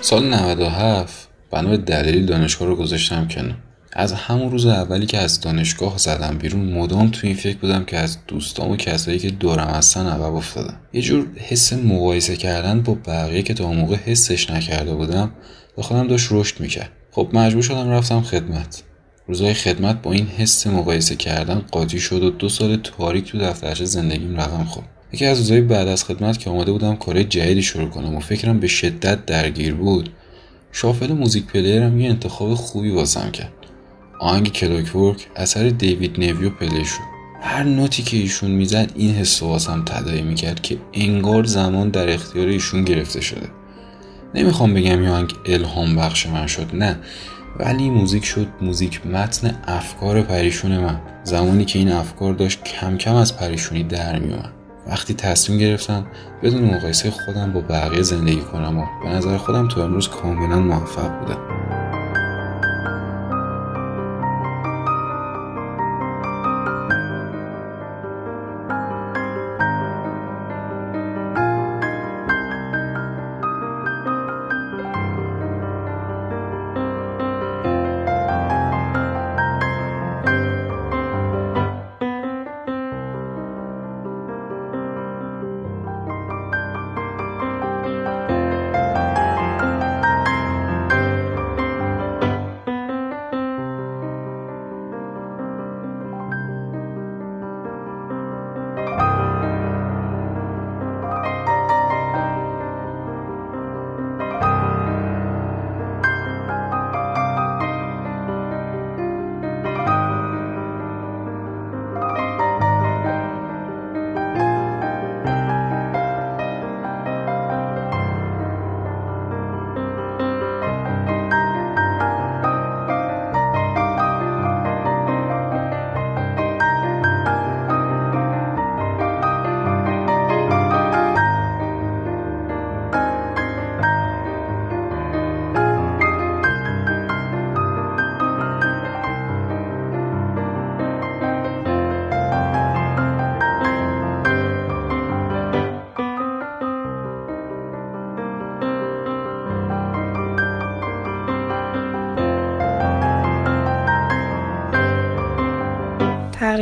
سال 0.00 0.24
97 0.24 1.28
بنا 1.50 1.70
به 1.70 1.76
دلیل 1.76 2.26
دانشگاه 2.26 2.68
رو 2.68 2.76
گذاشتم 2.76 3.28
کنار. 3.28 3.71
از 3.92 4.12
همون 4.12 4.50
روز 4.50 4.66
اولی 4.66 5.06
که 5.06 5.18
از 5.18 5.40
دانشگاه 5.40 5.98
زدم 5.98 6.38
بیرون 6.38 6.72
مدام 6.72 7.10
تو 7.10 7.26
این 7.26 7.36
فکر 7.36 7.56
بودم 7.56 7.84
که 7.84 7.98
از 7.98 8.18
دوستام 8.28 8.70
و 8.70 8.76
کسایی 8.76 9.18
که 9.18 9.30
دورم 9.30 9.68
هستن 9.68 10.06
عقب 10.06 10.34
افتادم. 10.34 10.76
یه 10.92 11.02
جور 11.02 11.26
حس 11.36 11.72
مقایسه 11.72 12.36
کردن 12.36 12.82
با 12.82 12.94
بقیه 13.06 13.42
که 13.42 13.54
تا 13.54 13.72
موقع 13.72 13.96
حسش 13.96 14.50
نکرده 14.50 14.94
بودم 14.94 15.30
به 15.76 15.82
خودم 15.82 16.08
داشت 16.08 16.28
رشد 16.30 16.60
می‌کرد. 16.60 16.90
خب 17.10 17.28
مجبور 17.32 17.62
شدم 17.62 17.90
رفتم 17.90 18.22
خدمت. 18.22 18.82
روزای 19.26 19.54
خدمت 19.54 20.02
با 20.02 20.12
این 20.12 20.26
حس 20.26 20.66
مقایسه 20.66 21.16
کردن 21.16 21.62
قاطی 21.70 22.00
شد 22.00 22.22
و 22.22 22.30
دو 22.30 22.48
سال 22.48 22.76
تاریک 22.76 23.30
تو 23.30 23.38
دفترچه 23.38 23.84
زندگیم 23.84 24.36
رقم 24.36 24.64
خورد. 24.64 24.86
یکی 25.12 25.26
از 25.26 25.38
روزهای 25.38 25.60
بعد 25.60 25.88
از 25.88 26.04
خدمت 26.04 26.38
که 26.38 26.50
آماده 26.50 26.72
بودم 26.72 26.96
کار 26.96 27.22
جدیدی 27.22 27.62
شروع 27.62 27.88
کنم 27.88 28.14
و 28.14 28.20
فکرم 28.20 28.60
به 28.60 28.66
شدت 28.66 29.26
درگیر 29.26 29.74
بود 29.74 30.10
shuffle 30.72 31.12
music 31.12 31.46
player 31.46 31.92
م 31.92 32.00
یه 32.00 32.10
انتخاب 32.10 32.54
خوبی 32.54 32.90
واسم 32.90 33.30
کرد. 33.30 33.52
آهنگ 34.22 34.52
Clockwork 34.52 35.28
اثر 35.36 35.68
David 35.68 36.18
Nevue 36.18 36.50
play 36.50 36.84
شد. 36.84 37.12
هر 37.40 37.62
نوتی 37.62 38.02
که 38.02 38.16
ایشون 38.16 38.50
می‌زد 38.50 38.92
این 38.94 39.14
حس 39.14 39.42
واسم 39.42 39.84
تداعی 39.84 40.22
می‌کرد 40.22 40.62
که 40.62 40.78
انگار 40.92 41.44
زمان 41.44 41.88
در 41.88 42.12
اختیار 42.12 42.46
ایشون 42.46 42.84
گرفته 42.84 43.20
شده. 43.20 43.48
نمی‌خوام 44.34 44.74
بگم 44.74 45.02
یه 45.02 45.26
الهام 45.46 45.96
بخش 45.96 46.26
من 46.26 46.46
شد 46.46 46.70
نه. 46.74 46.98
ولی 47.58 47.90
موزیک 47.90 48.24
شد 48.24 48.46
موزیک 48.60 49.06
متن 49.06 49.58
افکار 49.66 50.22
پریشون 50.22 50.78
من. 50.78 51.00
زمانی 51.24 51.64
که 51.64 51.78
این 51.78 51.92
افکار 51.92 52.34
داشت 52.34 52.64
کم 52.64 52.96
کم 52.96 53.14
از 53.14 53.36
پریشونی 53.36 53.84
در 53.84 54.18
میومد 54.18 54.52
وقتی 54.86 55.14
تصمیم 55.14 55.58
گرفتم 55.58 56.06
بدون 56.42 56.74
مقایسه 56.74 57.10
خودم 57.10 57.52
با 57.52 57.60
بقیه 57.60 58.02
زندگی 58.02 58.40
کنم 58.40 58.78
و 58.78 58.84
به 59.04 59.08
نظر 59.08 59.36
خودم 59.36 59.68
تو 59.68 59.80
امروز 59.80 60.08
کاملا 60.08 60.60
موفق 60.60 61.20
بودم. 61.20 61.81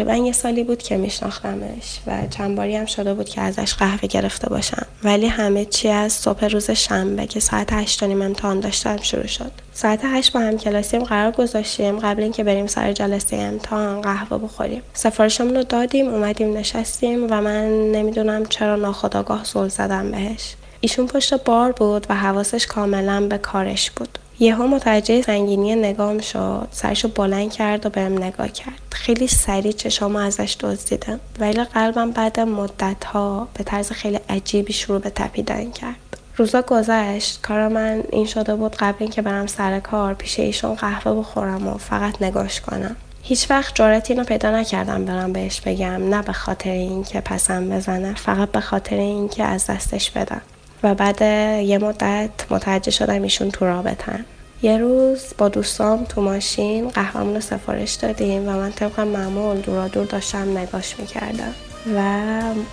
تقریبا 0.00 0.26
یه 0.26 0.32
سالی 0.32 0.64
بود 0.64 0.82
که 0.82 0.96
میشناختمش 0.96 2.00
و 2.06 2.26
چند 2.30 2.56
باری 2.56 2.76
هم 2.76 2.86
شده 2.86 3.14
بود 3.14 3.28
که 3.28 3.40
ازش 3.40 3.74
قهوه 3.74 4.08
گرفته 4.08 4.48
باشم. 4.48 4.86
ولی 5.04 5.26
همه 5.26 5.64
چی 5.64 5.88
از 5.88 6.12
صبح 6.12 6.44
روز 6.44 6.70
شنبه 6.70 7.26
که 7.26 7.40
ساعت 7.40 7.72
هشت 7.72 8.02
نیم 8.02 8.22
امتحان 8.22 8.60
داشتم 8.60 8.96
شروع 9.02 9.26
شد. 9.26 9.52
ساعت 9.72 10.00
هشت 10.04 10.32
با 10.32 10.40
هم 10.40 10.58
کلاسیم 10.58 11.04
قرار 11.04 11.32
گذاشتیم 11.32 11.98
قبل 11.98 12.22
اینکه 12.22 12.44
بریم 12.44 12.66
سر 12.66 12.92
جلسه 12.92 13.36
امتحان 13.36 14.00
قهوه 14.00 14.38
بخوریم. 14.38 14.82
سفارشمون 14.92 15.56
رو 15.56 15.62
دادیم 15.62 16.08
اومدیم 16.08 16.56
نشستیم 16.56 17.26
و 17.30 17.40
من 17.40 17.92
نمی‌دونم 17.92 18.46
چرا 18.46 18.76
ناخداگاه 18.76 19.44
زل 19.44 19.68
زدم 19.68 20.10
بهش. 20.10 20.54
ایشون 20.80 21.06
پشت 21.06 21.44
بار 21.44 21.72
بود 21.72 22.06
و 22.08 22.14
حواسش 22.14 22.66
کاملا 22.66 23.20
به 23.20 23.38
کارش 23.38 23.90
بود. 23.90 24.18
یهو 24.42 24.66
متوجه 24.66 25.22
سنگینی 25.22 25.74
نگام 25.74 26.18
شد. 26.18 26.68
سرشو 26.70 27.08
بلند 27.08 27.52
کرد 27.52 27.86
و 27.86 27.88
بهم 27.88 28.18
نگاه 28.18 28.48
کرد. 28.48 28.80
خیلی 28.92 29.26
سریع 29.26 29.72
چشامو 29.72 30.18
ازش 30.18 30.56
دزدیدم. 30.60 31.20
ولی 31.38 31.64
قلبم 31.64 32.10
بعد 32.10 32.40
مدت 32.40 33.04
ها 33.04 33.48
به 33.54 33.64
طرز 33.64 33.92
خیلی 33.92 34.18
عجیبی 34.28 34.72
شروع 34.72 34.98
به 34.98 35.10
تپیدن 35.10 35.70
کرد. 35.70 35.96
روزا 36.36 36.62
گذشت. 36.62 37.40
کار 37.42 37.68
من 37.68 38.02
این 38.12 38.26
شده 38.26 38.54
بود 38.54 38.76
قبل 38.76 38.96
اینکه 38.98 39.22
برم 39.22 39.46
سر 39.46 39.80
کار 39.80 40.14
پیش 40.14 40.40
ایشون 40.40 40.74
قهوه 40.74 41.20
بخورم 41.20 41.68
و 41.68 41.78
فقط 41.78 42.22
نگاش 42.22 42.60
کنم. 42.60 42.96
هیچ 43.22 43.50
وقت 43.50 43.74
جارت 43.74 44.10
اینو 44.10 44.24
پیدا 44.24 44.50
نکردم 44.50 45.04
برم 45.04 45.32
بهش 45.32 45.60
بگم. 45.60 46.14
نه 46.14 46.22
به 46.22 46.32
خاطر 46.32 46.70
اینکه 46.70 47.20
پسم 47.20 47.68
بزنه 47.68 48.14
فقط 48.14 48.50
به 48.50 48.60
خاطر 48.60 48.96
اینکه 48.96 49.44
از 49.44 49.66
دستش 49.66 50.10
بدم. 50.10 50.42
و 50.82 50.94
بعد 50.94 51.22
یه 51.62 51.78
مدت 51.78 52.30
متوجه 52.50 52.90
شدم 52.90 53.22
ایشون 53.22 53.50
تو 53.50 53.64
رابطن. 53.64 54.24
یه 54.62 54.78
روز 54.78 55.24
با 55.38 55.48
دوستام 55.48 56.04
تو 56.04 56.20
ماشین 56.20 56.88
قهوهمون 56.88 57.34
رو 57.34 57.40
سفارش 57.40 57.92
دادیم 57.92 58.48
و 58.48 58.52
من 58.52 58.72
طبق 58.72 59.00
معمول 59.00 59.56
دورا 59.56 59.88
دور 59.88 60.04
داشتم 60.04 60.58
نگاش 60.58 60.94
می‌کردم 60.98 61.54
و 61.96 62.02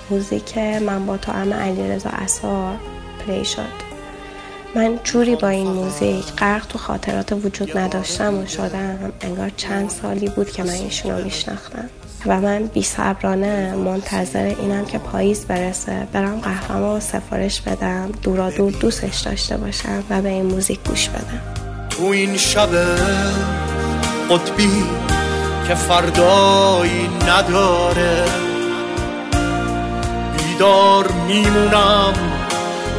موزیک 0.09 0.57
من 0.57 1.05
با 1.05 1.17
تو 1.17 1.31
ام 1.31 1.53
علیرضا 1.53 2.09
عصار 2.09 2.75
play 3.27 3.45
شد. 3.45 3.87
من 4.75 4.99
جوری 5.03 5.35
با 5.35 5.47
این 5.47 5.67
موزیک 5.67 6.25
غرق 6.37 6.67
تو 6.67 6.77
خاطرات 6.77 7.31
وجود 7.31 7.77
نداشتم 7.77 8.37
و 8.39 8.45
شدم 8.45 9.13
انگار 9.21 9.51
چند 9.57 9.89
سالی 9.89 10.29
بود 10.29 10.51
که 10.51 10.63
من 10.63 10.69
ایشون 10.69 11.11
رو 11.11 11.23
میشناختم. 11.23 11.89
و 12.25 12.41
من 12.41 12.65
بی 12.65 12.83
صبرانه 12.83 13.75
منتظر 13.75 14.55
اینم 14.59 14.85
که 14.85 14.97
پاییز 14.97 15.45
برسه. 15.45 16.07
برم 16.13 16.39
قهوه 16.39 16.77
رو 16.77 16.99
سفارش 16.99 17.61
بدم 17.61 18.11
دورا 18.21 18.49
دور 18.49 18.71
دوستش 18.71 19.19
داشته 19.19 19.57
باشم 19.57 20.03
و 20.09 20.21
به 20.21 20.29
این 20.29 20.45
موزیک 20.45 20.79
گوش 20.89 21.09
بدم. 21.09 21.41
تو 21.89 22.03
این 22.03 22.37
شب 22.37 22.69
قطبی 24.29 24.83
که 25.67 25.75
فردایی 25.75 27.09
نداره 27.27 28.23
بیدار 30.37 31.11
میمونم 31.27 32.13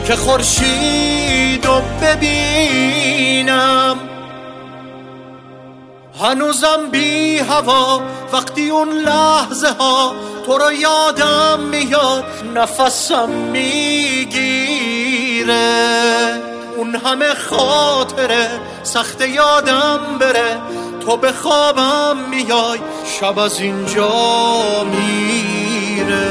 که 0.06 0.16
خورشید 0.16 1.66
ببینم. 2.02 3.96
هنوزم 6.20 6.90
بی 6.92 7.38
هوا 7.38 8.02
وقتی 8.32 8.70
اون 8.70 8.88
لحظه 8.88 9.68
ها 9.68 10.14
تو 10.46 10.58
رو 10.58 10.72
یادم 10.72 11.60
میاد 11.60 12.24
نفسم 12.54 13.28
می‌گیره. 13.28 14.38
اون 16.76 16.94
همه 16.94 17.34
خاطره 17.34 18.48
سخت 18.82 19.20
یادم 19.20 20.00
بره 20.20 20.58
تو 21.06 21.16
به 21.16 21.32
خوابم 21.32 22.16
میای 22.30 22.78
شب 23.20 23.38
از 23.38 23.60
اینجا 23.60 24.12
میره. 24.84 26.26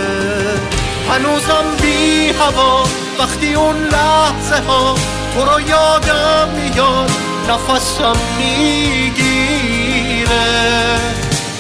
هنوزم 1.09 1.65
بی 1.81 2.29
هوا 2.29 2.83
وقتی 3.19 3.53
اون 3.53 3.83
لحظه 3.83 4.63
ها 4.67 4.95
تو 5.33 5.45
رو 5.45 5.61
یادم 5.61 6.49
میاد 6.49 7.11
نفسم 7.49 8.15
می‌گیره. 8.37 9.76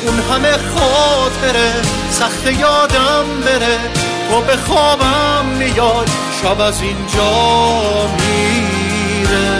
اون 0.05 0.19
همه 0.31 0.51
خاطره 0.51 1.73
سخت 2.11 2.45
یادم 2.59 3.25
بره. 3.45 3.79
تو 4.29 4.41
به 4.41 4.57
خوابم 4.57 5.45
میاد 5.59 6.09
شب 6.41 6.61
از 6.61 6.81
اینجا 6.81 7.31
میره. 8.19 9.59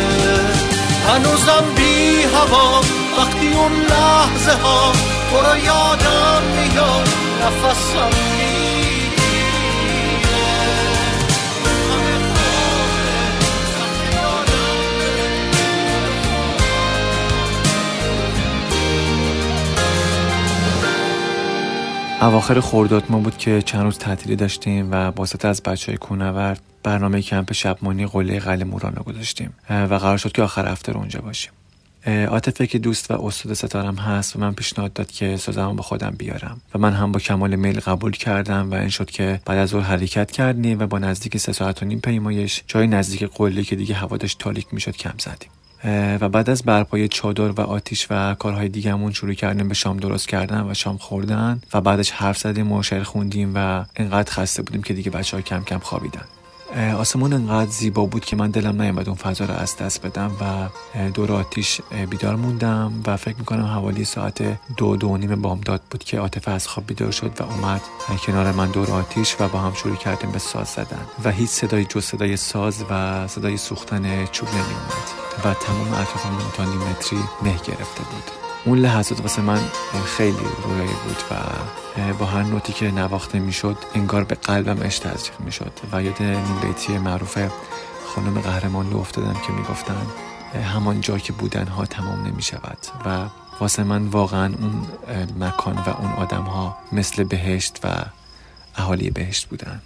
هنوزم 1.07 1.63
بی 1.75 2.23
هوا 2.23 2.81
وقتی 3.17 3.47
اون 3.47 3.71
لحظه 3.71 4.61
ها 4.63 4.91
تو 5.31 5.37
رو 5.37 5.57
یادم 5.57 6.41
میاد 6.57 7.07
نفسم 7.41 8.36
اواخر 22.21 22.59
خورداد 22.59 23.03
ما 23.09 23.19
بود 23.19 23.37
که 23.37 23.61
چند 23.61 23.81
روز 23.81 23.97
تعطیلی 23.97 24.35
داشتیم 24.35 24.87
و 24.91 25.11
باسط 25.11 25.45
از 25.45 25.63
بچه 25.63 25.91
های 25.91 25.97
کونورد 25.97 26.61
برنامه 26.83 27.21
کمپ 27.21 27.53
شبمانی 27.53 28.07
قله 28.07 28.39
قلعه 28.39 28.63
موران 28.63 28.95
رو 28.95 29.03
گذاشتیم 29.03 29.53
و 29.69 29.95
قرار 29.95 30.17
شد 30.17 30.31
که 30.31 30.43
آخر 30.43 30.67
هفته 30.67 30.91
رو 30.91 30.99
اونجا 30.99 31.21
باشیم. 31.21 31.51
عاطفه 32.07 32.67
که 32.67 32.79
دوست 32.79 33.11
و 33.11 33.25
استاد 33.25 33.53
ستارم 33.53 33.95
هست 33.95 34.35
و 34.35 34.39
من 34.39 34.53
پیشنهاد 34.53 34.93
داد 34.93 35.11
که 35.11 35.37
سازم 35.37 35.75
با 35.75 35.83
خودم 35.83 36.15
بیارم 36.17 36.61
و 36.75 36.79
من 36.79 36.93
هم 36.93 37.11
با 37.11 37.19
کمال 37.19 37.55
میل 37.55 37.79
قبول 37.79 38.11
کردم 38.11 38.71
و 38.71 38.73
این 38.73 38.89
شد 38.89 39.09
که 39.11 39.39
بعد 39.45 39.57
از 39.57 39.69
ظهر 39.69 39.81
حرکت 39.81 40.31
کردیم 40.31 40.79
و 40.79 40.87
با 40.87 40.99
نزدیک 40.99 41.37
سه 41.37 41.51
ساعت 41.51 41.83
و 41.83 41.85
نیم 41.85 41.99
پیمایش 41.99 42.63
جای 42.67 42.87
نزدیک 42.87 43.23
قله 43.23 43.63
که 43.63 43.75
دیگه 43.75 43.95
هوا 43.95 44.17
داشت 44.17 44.39
تالیک 44.39 44.67
می‌شد 44.71 44.97
کم 44.97 45.13
زدیم. 45.19 45.49
و 45.83 46.29
بعد 46.29 46.49
از 46.49 46.63
برپای 46.63 47.07
چادر 47.07 47.51
و 47.51 47.61
آتیش 47.61 48.07
و 48.09 48.35
کارهای 48.35 48.69
دیگهمون 48.69 49.11
شروع 49.11 49.33
کردیم 49.33 49.67
به 49.67 49.73
شام 49.73 49.97
درست 49.97 50.27
کردن 50.27 50.71
و 50.71 50.73
شام 50.73 50.97
خوردن 50.97 51.61
و 51.73 51.81
بعدش 51.81 52.11
حرف 52.11 52.37
زدیم 52.37 52.71
و 52.71 52.83
شعر 52.83 53.03
خوندیم 53.03 53.51
و 53.55 53.85
اینقدر 53.97 54.31
خسته 54.31 54.61
بودیم 54.61 54.83
که 54.83 54.93
دیگه 54.93 55.11
بچه 55.11 55.37
ها 55.37 55.43
کم 55.43 55.63
کم 55.63 55.79
خوابیدن. 55.79 56.36
آسمون 56.75 57.33
انقدر 57.33 57.71
زیبا 57.71 58.05
بود 58.05 58.25
که 58.25 58.35
من 58.35 58.51
دلم 58.51 58.81
نیامد 58.81 59.09
اون 59.09 59.17
فضا 59.17 59.45
رو 59.45 59.53
از 59.53 59.77
دست 59.77 60.05
بدم 60.05 60.31
و 60.41 60.69
دور 61.09 61.31
آتیش 61.31 61.81
بیدار 62.09 62.35
موندم 62.35 62.93
و 63.07 63.17
فکر 63.17 63.35
می‌کنم 63.37 63.65
حوالی 63.65 64.05
ساعت 64.05 64.59
دو 64.77 64.95
دو 64.95 65.17
نیم 65.17 65.41
بامداد 65.41 65.81
بود 65.91 66.03
که 66.03 66.19
عاطفه 66.19 66.51
از 66.51 66.67
خواب 66.67 66.87
بیدار 66.87 67.11
شد 67.11 67.31
و 67.39 67.43
اومد 67.43 67.81
کنار 68.25 68.51
من 68.51 68.71
دور 68.71 68.91
آتیش 68.91 69.35
و 69.39 69.47
با 69.47 69.59
هم 69.59 69.73
شروع 69.73 69.95
کردیم 69.95 70.31
به 70.31 70.39
ساز 70.39 70.67
زدن 70.67 71.05
و 71.23 71.31
هیچ 71.31 71.49
صدای 71.49 71.85
جز 71.85 72.03
صدای 72.03 72.37
ساز 72.37 72.83
و 72.89 73.27
صدای 73.27 73.57
سوختن 73.57 74.25
چوب 74.25 74.49
نمیومد 74.49 75.07
و 75.45 75.53
تمام 75.53 75.93
اطرافمون 75.93 76.51
تا 76.57 76.63
نیم 76.63 76.79
متری 76.79 77.19
مه 77.41 77.53
گرفته 77.53 78.03
بود. 78.03 78.46
اون 78.67 78.79
لحظات 78.79 79.21
واسه 79.21 79.41
من 79.41 79.59
خیلی 80.17 80.37
رویایی 80.63 80.93
بود 81.07 81.17
و 81.31 82.13
با 82.13 82.25
هر 82.25 82.43
نوتی 82.43 82.73
که 82.73 82.91
نواخته 82.91 83.39
می‌شد 83.39 83.77
انگار 83.95 84.23
به 84.23 84.35
قلبم 84.35 84.77
اش 84.81 84.99
تزریق 84.99 85.39
می‌شد 85.39 85.71
و 85.91 86.03
یاد 86.03 86.21
نیم 86.21 86.59
بیتی 86.61 86.97
معروف 86.97 87.37
خانم 88.07 88.39
قهرمان 88.39 88.91
رو 88.91 88.97
افتادم 88.97 89.33
که 89.33 89.53
می‌گفتن 89.53 90.07
همان 90.73 91.01
جا 91.01 91.17
که 91.17 91.33
بودنها 91.33 91.85
تمام 91.85 92.27
نمی 92.27 92.41
شود 92.41 92.77
و 93.05 93.25
واسه 93.59 93.83
من 93.83 94.07
واقعا 94.07 94.53
اون 94.59 94.87
مکان 95.39 95.75
و 95.75 95.89
اون 95.89 96.11
آدم 96.11 96.43
ها 96.43 96.77
مثل 96.91 97.23
بهشت 97.23 97.79
و 97.83 97.87
اهالی 98.75 99.09
بهشت 99.09 99.47
بودن. 99.47 99.81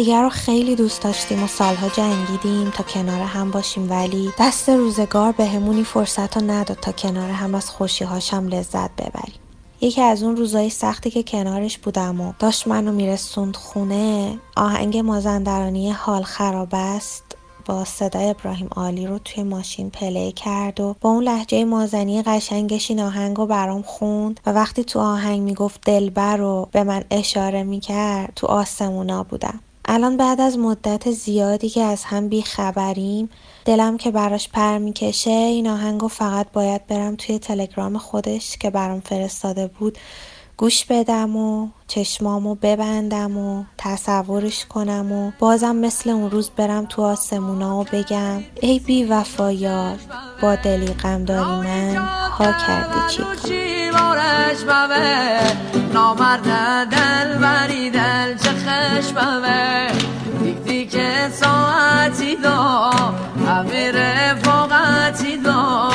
همدیگر 0.00 0.22
رو 0.22 0.28
خیلی 0.28 0.76
دوست 0.76 1.02
داشتیم 1.02 1.42
و 1.42 1.46
سالها 1.46 1.88
جنگیدیم 1.88 2.70
تا 2.70 2.82
کنار 2.82 3.20
هم 3.20 3.50
باشیم 3.50 3.90
ولی 3.90 4.32
دست 4.38 4.68
روزگار 4.68 5.32
به 5.32 5.46
همونی 5.46 5.84
فرصت 5.84 6.36
رو 6.36 6.50
نداد 6.50 6.78
تا 6.80 6.92
کنار 6.92 7.30
هم 7.30 7.54
از 7.54 7.70
خوشیهاشم 7.70 8.46
لذت 8.46 8.90
ببریم. 8.96 9.34
یکی 9.80 10.00
از 10.00 10.22
اون 10.22 10.36
روزای 10.36 10.70
سختی 10.70 11.10
که 11.10 11.22
کنارش 11.22 11.78
بودم 11.78 12.20
و 12.20 12.32
داشت 12.38 12.68
منو 12.68 12.92
میرسوند 12.92 13.56
خونه 13.56 14.38
آهنگ 14.56 14.98
مازندرانی 14.98 15.90
حال 15.90 16.22
خراب 16.22 16.68
است 16.72 17.36
با 17.66 17.84
صدای 17.84 18.30
ابراهیم 18.30 18.68
عالی 18.76 19.06
رو 19.06 19.18
توی 19.18 19.42
ماشین 19.42 19.90
پلی 19.90 20.32
کرد 20.32 20.80
و 20.80 20.96
با 21.00 21.10
اون 21.10 21.24
لحجه 21.24 21.64
مازنی 21.64 22.22
قشنگش 22.22 22.90
این 22.90 23.00
آهنگ 23.00 23.36
رو 23.36 23.46
برام 23.46 23.82
خوند 23.82 24.40
و 24.46 24.52
وقتی 24.52 24.84
تو 24.84 25.00
آهنگ 25.00 25.42
می‌گفت 25.42 25.80
دلبر 25.86 26.36
رو 26.36 26.68
به 26.72 26.84
من 26.84 27.04
اشاره 27.10 27.62
می‌کرد 27.62 28.32
تو 28.36 28.46
آسمونا 28.46 29.22
بودم. 29.22 29.60
الان 29.84 30.16
بعد 30.16 30.40
از 30.40 30.58
مدت 30.58 31.10
زیادی 31.10 31.68
که 31.68 31.82
از 31.82 32.04
هم 32.04 32.28
بیخبریم 32.28 33.30
دلم 33.64 33.96
که 33.96 34.10
براش 34.10 34.48
پر 34.48 34.78
می‌کشه 34.78 35.30
این 35.30 35.68
آهنگو 35.68 36.08
فقط 36.08 36.46
باید 36.52 36.86
برم 36.86 37.16
توی 37.16 37.38
تلگرام 37.38 37.98
خودش 37.98 38.56
که 38.56 38.70
برام 38.70 39.00
فرستاده 39.00 39.66
بود. 39.66 39.98
گوش 40.60 40.84
بدم 40.84 41.36
و 41.36 41.68
چشمامو 41.86 42.54
ببندم 42.54 43.36
و 43.38 43.64
تصورش 43.78 44.66
کنم 44.66 45.12
و 45.12 45.32
بازم 45.38 45.76
مثل 45.76 46.10
اون 46.10 46.30
روز 46.30 46.50
برم 46.50 46.86
تو 46.86 47.02
آسمونا 47.02 47.80
و 47.80 47.84
بگم 47.92 48.42
ای 48.60 48.78
بی 48.78 49.04
وفایار 49.04 49.96
با 50.42 50.54
دلی 50.54 50.86
غم 50.86 51.24
داری 51.24 51.68
من 51.68 51.96
ها 52.30 52.52
کردی 52.52 53.14
چی 53.48 53.90
نامرد 55.94 56.44
دل 56.90 57.38
بری 57.38 57.90
دل 57.90 58.36
چه 58.36 58.50
خشممه؟ 58.50 59.90
دیک 60.42 60.62
دیک 60.62 60.96
ساعتی 61.32 62.36
دا 62.36 62.90
همه 63.46 63.92
رفاقتی 63.92 65.36
دا 65.36 65.90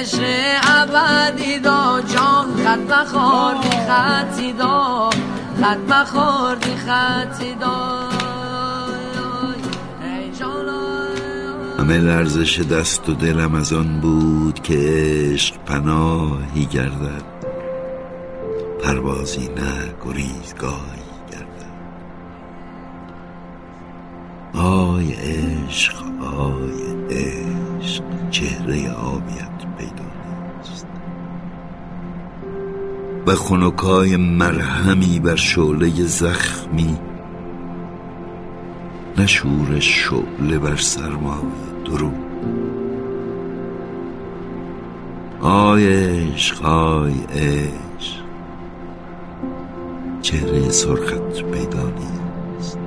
عشق 0.00 0.20
ابدی 0.68 1.58
دا 1.58 2.02
خط 2.70 2.78
مخوردی 2.78 3.70
خطی 3.70 4.52
دا 4.52 5.10
خط 5.60 5.92
مخوردی 5.92 6.76
خطی 6.76 7.54
دا 7.54 8.00
همه 11.78 11.98
لرزش 11.98 12.60
دست 12.60 13.08
و 13.08 13.14
دلم 13.14 13.54
از 13.54 13.72
آن 13.72 14.00
بود 14.00 14.62
که 14.62 14.74
عشق 14.78 15.54
پناهی 15.66 16.64
گردد. 16.64 17.24
پروازی 18.82 19.48
نه 19.48 19.94
گریزگاهی 20.04 21.10
گردد. 21.32 21.74
آی 24.54 25.12
عشق 25.12 25.94
آی 26.24 26.72
عشق 27.10 28.04
چهره 28.30 28.90
آبیت 28.92 29.58
پیدا 29.78 30.09
و 33.26 33.34
خنکای 33.34 34.16
مرهمی 34.16 35.18
بر 35.18 35.36
شعله 35.36 35.90
زخمی. 36.04 36.98
نشور 39.18 39.80
شعله 39.80 40.58
بر 40.58 40.76
سرمای 40.76 41.34
درو. 41.84 42.10
آی 45.40 45.86
عشق 45.86 46.64
آی 46.66 47.14
عشق 47.34 48.20
چهره 50.22 50.70
سرخت 50.70 51.42
پیدا 51.42 51.90
نیست. 51.90 52.78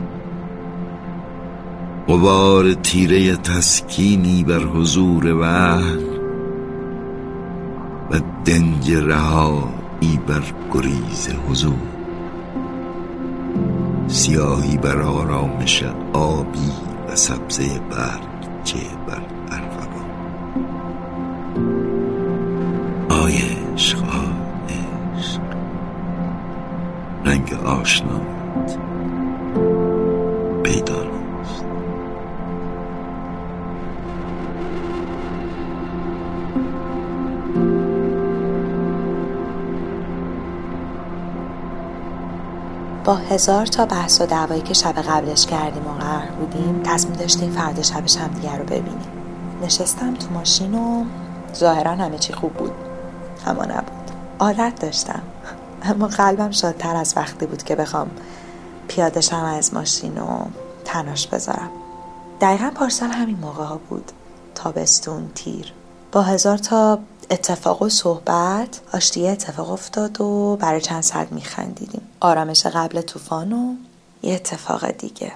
غبار 2.07 2.73
تیره 2.73 3.35
تسکینی 3.35 4.43
بر 4.43 4.59
حضور 4.59 5.33
وحل 5.33 6.03
و 8.11 8.19
دنج 8.45 8.91
رهایی 10.03 10.17
بر 10.27 10.43
گریز 10.73 11.29
حضور. 11.49 11.73
سیاهی 14.07 14.77
بر 14.77 15.01
آرامش 15.01 15.83
آبی 16.13 16.71
و 17.09 17.15
سبزه 17.15 17.79
برگ 17.79 18.63
چه 18.63 18.77
بر 19.07 19.21
ارغوان. 19.51 20.09
آی 23.09 23.37
عشق 23.73 24.03
رنگ 27.25 27.53
آشنایت 27.53 28.42
با 43.03 43.15
هزار 43.15 43.65
تا 43.65 43.85
بحث 43.85 44.21
و 44.21 44.25
دعوایی 44.25 44.61
که 44.61 44.73
شب 44.73 45.01
قبلش 45.01 45.45
کردیم 45.45 45.87
و 45.87 45.91
قرار 45.91 46.25
بودیم 46.25 46.81
تصمیم 46.83 47.15
داشتیم 47.15 47.51
فردا 47.51 47.81
شبش 47.81 48.17
هم 48.17 48.27
دیگر 48.27 48.57
رو 48.57 48.63
ببینیم. 48.63 49.07
نشستم 49.61 50.13
تو 50.13 50.29
ماشین 50.33 50.75
و 50.75 51.05
ظاهرا 51.55 51.91
همه 51.91 52.17
چی 52.17 52.33
خوب 52.33 52.53
بود. 52.53 52.71
اما 53.47 53.63
نبود. 53.63 54.11
عادت 54.39 54.73
داشتم. 54.79 55.21
اما 55.83 56.07
قلبم 56.07 56.51
شادتر 56.51 56.95
از 56.95 57.13
وقتی 57.17 57.45
بود 57.45 57.63
که 57.63 57.75
بخوام 57.75 58.07
پیادشم 58.87 59.43
از 59.43 59.73
ماشین 59.73 60.17
و 60.17 60.45
تناش 60.85 61.27
بذارم. 61.27 61.69
دقیقا 62.41 62.71
پارسال 62.75 63.09
همین 63.09 63.37
موقع 63.37 63.63
ها 63.63 63.79
بود. 63.89 64.11
تابستون 64.55 65.29
تیر. 65.35 65.73
با 66.11 66.21
هزار 66.21 66.57
تا 66.57 66.99
اتفاق 67.29 67.81
و 67.81 67.89
صحبت 67.89 68.81
آشتی 68.93 69.27
اتفاق 69.27 69.71
افتاد 69.71 70.21
و 70.21 70.57
برای 70.61 70.81
چند 70.81 71.03
ساعت 71.03 71.31
میخندیدیم. 71.31 72.01
آرامش 72.19 72.65
قبل 72.65 73.01
طوفان 73.01 73.53
و 73.53 73.75
یه 74.23 74.33
اتفاق 74.33 74.91
دیگه. 74.91 75.31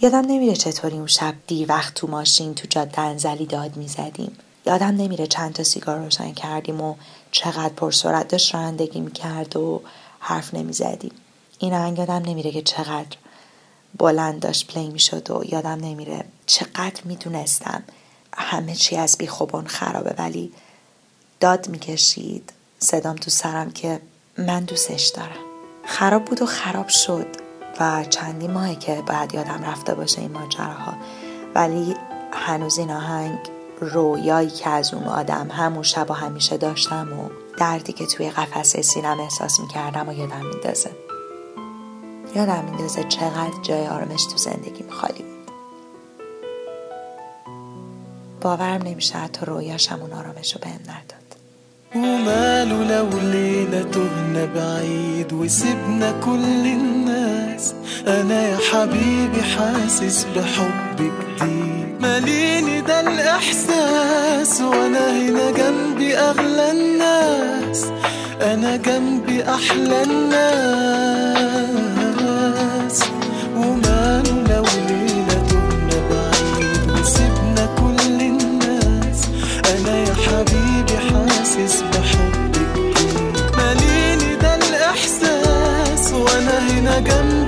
یادم 0.00 0.18
نمیره 0.18 0.56
چطوری 0.56 0.96
اون 0.96 1.06
شب 1.06 1.34
دیر 1.46 1.68
وقت 1.68 1.94
تو 1.94 2.06
ماشین 2.06 2.54
تو 2.54 2.66
جاده 2.70 3.00
انزلی 3.00 3.46
داد 3.46 3.76
می‌زدیم. 3.76 4.38
یادم 4.66 4.86
نمیره 4.86 5.26
چند 5.26 5.52
تا 5.52 5.62
سیگار 5.62 5.98
روشن 5.98 6.32
کردیم 6.32 6.80
و 6.80 6.94
چقدر 7.30 7.74
پرسرعت 7.74 8.28
داشت 8.28 8.54
رانندگی 8.54 9.00
می‌کرد 9.00 9.56
و 9.56 9.82
حرف 10.18 10.54
نمی‌زدیم. 10.54 11.12
این 11.58 11.74
آهنگ 11.74 11.98
یادم 11.98 12.22
نمیره 12.26 12.50
که 12.50 12.62
چقدر 12.62 13.16
بلند 13.98 14.40
داشت 14.40 14.72
پلی 14.72 14.90
می‌شد 14.90 15.30
و 15.30 15.44
یادم 15.44 15.68
نمیره 15.80 16.24
چقدر 16.46 17.02
می‌دونستم 17.04 17.82
همه 18.34 18.74
چی 18.74 18.96
از 18.96 19.16
بیخوبان 19.18 19.66
خرابه 19.66 20.14
ولی 20.18 20.52
داد 21.42 21.68
می‌کشید. 21.68 22.52
صدام 22.78 23.16
تو 23.16 23.30
سرم 23.30 23.70
که 23.70 24.00
من 24.38 24.64
دوستش 24.64 25.08
دارم. 25.08 25.44
خراب 25.84 26.24
بود 26.24 26.42
و 26.42 26.46
خراب 26.46 26.88
شد 26.88 27.26
و 27.80 28.04
چندی 28.04 28.48
ماهه 28.48 28.74
که 28.74 29.02
باید 29.06 29.34
یادم 29.34 29.64
رفته 29.64 29.94
باشه 29.94 30.20
این 30.20 30.32
ماجراها. 30.32 30.94
ولی 31.54 31.96
هنوز 32.32 32.78
این 32.78 32.90
آهنگ 32.90 33.38
رویایی 33.80 34.50
که 34.50 34.70
از 34.70 34.94
اون 34.94 35.04
آدم 35.04 35.48
همون 35.50 35.82
شب 35.82 36.10
و 36.10 36.14
همیشه 36.14 36.56
داشتم 36.56 37.20
و 37.20 37.28
دردی 37.58 37.92
که 37.92 38.06
توی 38.06 38.30
قفسه 38.30 38.82
سینم 38.82 39.20
احساس 39.20 39.60
می‌کردم 39.60 40.08
و 40.08 40.12
یادم 40.12 40.46
میندازه. 40.46 40.90
یادم 42.34 42.64
میندازه 42.64 43.04
چقدر 43.04 43.62
جای 43.62 43.86
آرامش 43.86 44.24
تو 44.24 44.36
زندگی 44.36 44.84
خالی 44.90 45.22
بود. 45.22 45.50
باورم 48.40 48.82
نمیشه 48.82 49.18
حتی 49.18 49.46
رویاشم 49.46 50.00
اون 50.02 50.12
آرامش 50.12 50.52
رو 50.54 50.60
بهم 50.60 50.80
نداد. 50.80 51.31
وماله 51.94 52.84
لو 52.96 53.08
ليلة 53.22 53.82
تهنا 53.92 54.44
بعيد 54.54 55.32
وسبنا 55.32 56.12
كل 56.24 56.66
الناس. 56.66 57.74
أنا 58.06 58.42
يا 58.48 58.56
حبيبي 58.72 59.42
حاسس 59.42 60.26
بحب 60.36 60.96
جديد 60.96 61.86
ماليني 62.00 62.80
ده 62.80 63.00
الإحساس 63.00 64.60
وأنا 64.60 65.10
هنا 65.10 65.50
جنبي 65.50 66.16
أغلى 66.16 66.70
الناس. 66.70 67.86
أنا 68.42 68.76
جنبي 68.76 69.44
أحلى 69.44 70.02
الناس. 70.02 71.81
حاسس 81.52 81.82
بحبك 81.82 83.56
ماليني 83.56 84.36
ده 84.36 84.54
الإحساس 84.54 86.12
وأنا 86.12 86.58
هنا 86.70 87.00
جنبي. 87.00 87.41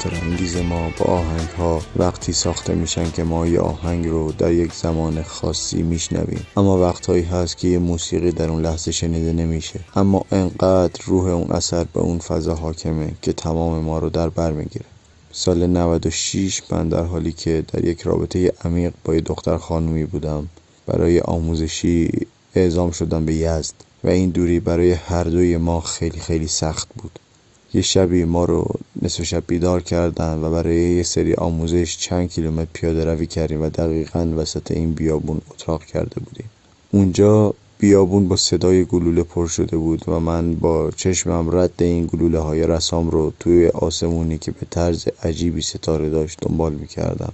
خاطر 0.00 0.24
انگیز 0.24 0.56
ما 0.56 0.90
با 0.98 1.04
آهنگ 1.04 1.48
ها 1.48 1.82
وقتی 1.96 2.32
ساخته 2.32 2.74
میشن 2.74 3.10
که 3.10 3.24
ما 3.24 3.46
یه 3.46 3.60
آهنگ 3.60 4.06
رو 4.06 4.32
در 4.32 4.52
یک 4.52 4.72
زمان 4.72 5.22
خاصی 5.22 5.82
میشنویم. 5.82 6.46
اما 6.56 6.78
وقتهایی 6.78 7.22
هست 7.22 7.58
که 7.58 7.68
یه 7.68 7.78
موسیقی 7.78 8.32
در 8.32 8.48
اون 8.50 8.62
لحظه 8.62 8.92
شنیده 8.92 9.32
نمیشه. 9.32 9.80
اما 9.96 10.24
انقدر 10.32 11.04
روح 11.04 11.26
اون 11.30 11.50
اثر 11.50 11.84
به 11.84 12.00
اون 12.00 12.18
فضا 12.18 12.54
حاکمه 12.54 13.12
که 13.22 13.32
تمام 13.32 13.82
ما 13.82 13.98
رو 13.98 14.10
در 14.10 14.28
بر 14.28 14.52
می‌گیره. 14.52 14.84
سال 15.32 15.66
96 15.66 16.62
من 16.70 16.88
در 16.88 17.04
حالی 17.04 17.32
که 17.32 17.64
در 17.72 17.84
یک 17.84 18.00
رابطه 18.00 18.52
عمیق 18.64 18.92
با 19.04 19.14
یه 19.14 19.20
دختر 19.20 19.56
خانومی 19.56 20.04
بودم 20.04 20.48
برای 20.86 21.20
آموزشی 21.20 22.10
اعزام 22.54 22.90
شدم 22.90 23.24
به 23.24 23.34
یزد 23.34 23.74
و 24.04 24.08
این 24.08 24.30
دوری 24.30 24.60
برای 24.60 24.92
هر 24.92 25.24
دوی 25.24 25.56
ما 25.56 25.80
خیلی 25.80 26.20
خیلی 26.20 26.46
سخت 26.46 26.88
بود. 26.96 27.18
یه 27.74 27.82
شبی 27.82 28.24
ما 28.24 28.44
رو 28.44 28.79
نصف 29.02 29.22
شب 29.22 29.42
بیدار 29.46 29.82
کردن 29.82 30.38
و 30.38 30.50
برای 30.50 30.76
یه 30.76 31.02
سری 31.02 31.34
آموزش 31.34 31.98
چند 31.98 32.30
کیلومتر 32.30 32.70
پیاده 32.72 33.04
روی 33.04 33.26
کردیم 33.26 33.62
و 33.62 33.68
دقیقا 33.68 34.32
وسط 34.36 34.70
این 34.70 34.92
بیابون 34.92 35.40
اتراق 35.50 35.84
کرده 35.84 36.20
بودیم. 36.20 36.50
اونجا 36.90 37.54
بیابون 37.78 38.28
با 38.28 38.36
صدای 38.36 38.84
گلوله 38.84 39.22
پر 39.22 39.46
شده 39.46 39.76
بود 39.76 40.08
و 40.08 40.20
من 40.20 40.54
با 40.54 40.90
چشمم 40.90 41.56
رد 41.56 41.82
این 41.82 42.06
گلوله 42.06 42.38
های 42.38 42.66
رسام 42.66 43.10
رو 43.10 43.32
توی 43.40 43.68
آسمونی 43.68 44.38
که 44.38 44.50
به 44.50 44.66
طرز 44.70 45.08
عجیبی 45.22 45.62
ستاره 45.62 46.10
داشت 46.10 46.38
دنبال 46.42 46.72
می 46.72 46.86
کردم. 46.86 47.32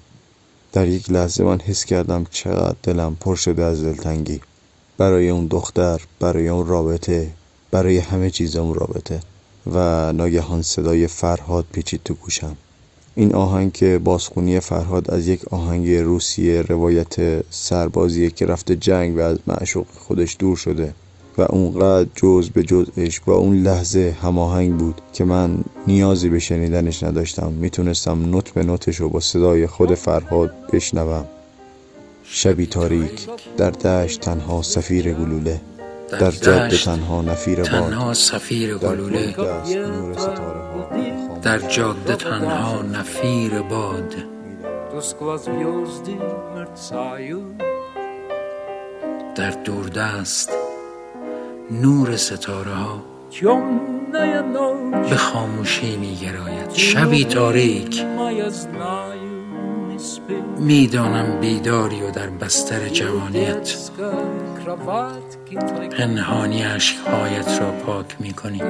در 0.73 0.89
یک 0.89 1.11
لحظه 1.11 1.45
من 1.45 1.59
حس 1.59 1.85
کردم 1.85 2.27
چقدر 2.31 2.77
دلم 2.83 3.17
پر 3.21 3.37
شده 3.37 3.65
از 3.65 3.85
دلتنگی. 3.85 4.41
برای 4.99 5.29
اون 5.29 5.47
دختر 5.47 6.01
برای 6.21 6.49
اون 6.49 6.67
رابطه 6.67 7.31
برای 7.71 7.99
همه 7.99 8.31
چیز 8.31 8.57
اون 8.57 8.75
رابطه. 8.75 9.21
و 9.75 10.13
ناگهان 10.13 10.63
صدای 10.63 11.07
فرهاد 11.07 11.65
پیچید 11.73 12.01
تو 12.05 12.15
گوشم. 12.15 12.57
این 13.15 13.35
آهنگ 13.35 13.73
که 13.73 14.01
بازخونی 14.05 14.61
فرهاد 14.61 15.11
از 15.11 15.29
یک 15.29 15.49
آهنگ 15.49 15.91
روسیه 15.91 16.63
روایت 16.63 17.45
سربازیه 17.51 18.31
که 18.31 18.47
رفته 18.47 18.77
جنگ 18.77 19.17
و 19.17 19.21
از 19.21 19.39
معشوق 19.47 19.87
خودش 19.99 20.37
دور 20.39 20.57
شده 20.57 20.95
و 21.39 21.43
اونقدر 21.43 22.09
جز 22.15 22.51
به 22.51 22.63
جزش 22.63 23.21
با 23.21 23.35
اون 23.35 23.63
لحظه 23.63 24.17
هماهنگ 24.23 24.77
بود 24.77 25.01
که 25.13 25.25
من 25.25 25.65
نیازی 25.87 26.29
به 26.29 26.39
شنیدنش 26.39 27.03
نداشتم. 27.03 27.53
می‌تونستم 27.53 28.31
نوت 28.31 28.51
به 28.51 28.63
نوتش 28.63 28.97
رو 28.97 29.09
با 29.09 29.21
صدای 29.21 29.67
خود 29.67 29.95
فرهاد 29.95 30.53
بشنوم. 30.73 31.25
شبی 32.25 32.67
تاریک 32.67 33.27
در 33.57 33.71
دشت 33.71 34.21
تنها 34.21 34.63
سفیر 34.63 35.15
گلوله. 35.15 35.61
در 36.11 36.31
جاده 36.31 36.77
تنها 36.77 37.23
نفیر 37.23 37.57
باد 37.57 37.67
تنها 37.67 38.15
سفیر 38.15 38.79
گلوله 38.79 39.35
در 41.43 41.59
جاده 41.59 42.17
تنها 42.17 42.83
نفیر 42.83 43.63
باد. 43.63 44.15
در 49.37 49.51
دوردست 49.51 50.51
نور 51.71 52.17
ستاره 52.17 52.75
ها 52.75 53.03
به 55.11 55.17
خاموشی 55.17 55.97
می 55.97 56.17
گراید 56.17 56.73
شبی 56.73 57.25
تاریک. 57.25 58.05
می‌دانم 60.59 61.41
بیداری 61.41 62.03
و 62.03 62.11
در 62.11 62.27
بستر 62.27 62.89
جوانیت 62.89 63.77
پنهانی 65.99 66.63
عشقهایت 66.63 67.61
را 67.61 67.71
پاک 67.71 68.17
می 68.21 68.33
کنی 68.33 68.63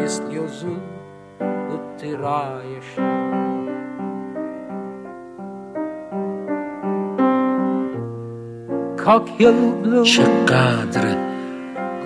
چقدر 10.05 11.17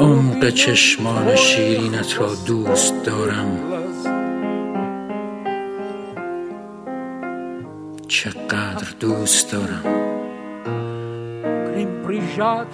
عمق 0.00 0.50
چشمان 0.50 1.36
شیرینت 1.36 2.18
را 2.18 2.30
دوست 2.46 3.04
دارم. 3.04 3.69
چقدر 8.10 8.86
دوست 9.00 9.52
دارم. 9.52 9.84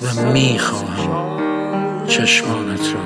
و 0.03 0.33
می‌خواهم 0.33 2.07
چشمانت 2.07 2.81
را. 2.95 3.01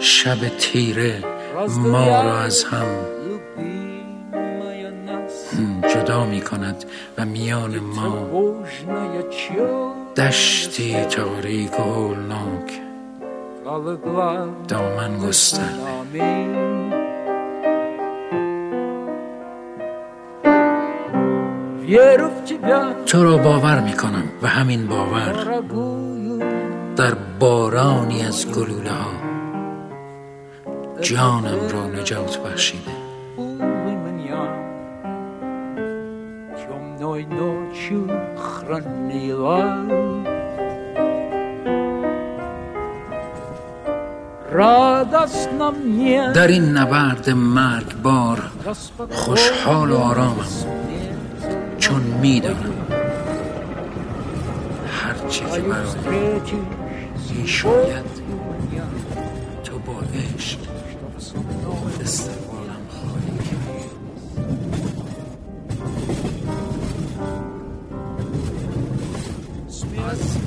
شب 0.00 0.48
تیره 0.58 1.24
ما 1.68 2.22
را 2.22 2.40
از 2.40 2.64
هم. 2.64 2.86
جدا 5.94 6.26
می 6.26 6.40
کند 6.40 6.84
و 7.18 7.24
میان 7.24 7.78
ما. 7.78 8.28
دشتی 10.16 11.04
تاریک 11.04 11.80
و 11.80 11.82
هولناک. 11.82 12.87
دامن 14.68 15.18
گستر 15.18 15.62
تو 23.06 23.24
را 23.24 23.36
باور 23.36 23.80
می 23.80 23.92
کنم 23.92 24.24
و 24.42 24.46
همین 24.46 24.86
باور 24.86 25.62
در 26.96 27.14
بارانی 27.40 28.22
از 28.22 28.52
گلوله 28.52 28.90
ها 28.90 29.12
جانم 31.00 31.68
را 31.72 31.86
نجات 31.86 32.38
بخشیده. 32.38 32.92
در 46.34 46.46
این 46.46 46.64
نبرد 46.76 47.30
مرگ 47.30 48.02
بار 48.02 48.42
خوشحال 49.10 49.90
و 49.90 49.96
آرامم. 49.96 50.46
چون 51.78 52.00
می‌دانم 52.00 52.74
هرچی 55.02 55.44
که 55.44 55.60
برای 55.60 56.40
می‌شوید 57.30 58.04
تو 59.64 59.78
با 59.78 59.92
عشق 60.34 60.58
استقبالم 62.00 62.84
خواهی 62.88 63.38
کرد. 69.90 70.37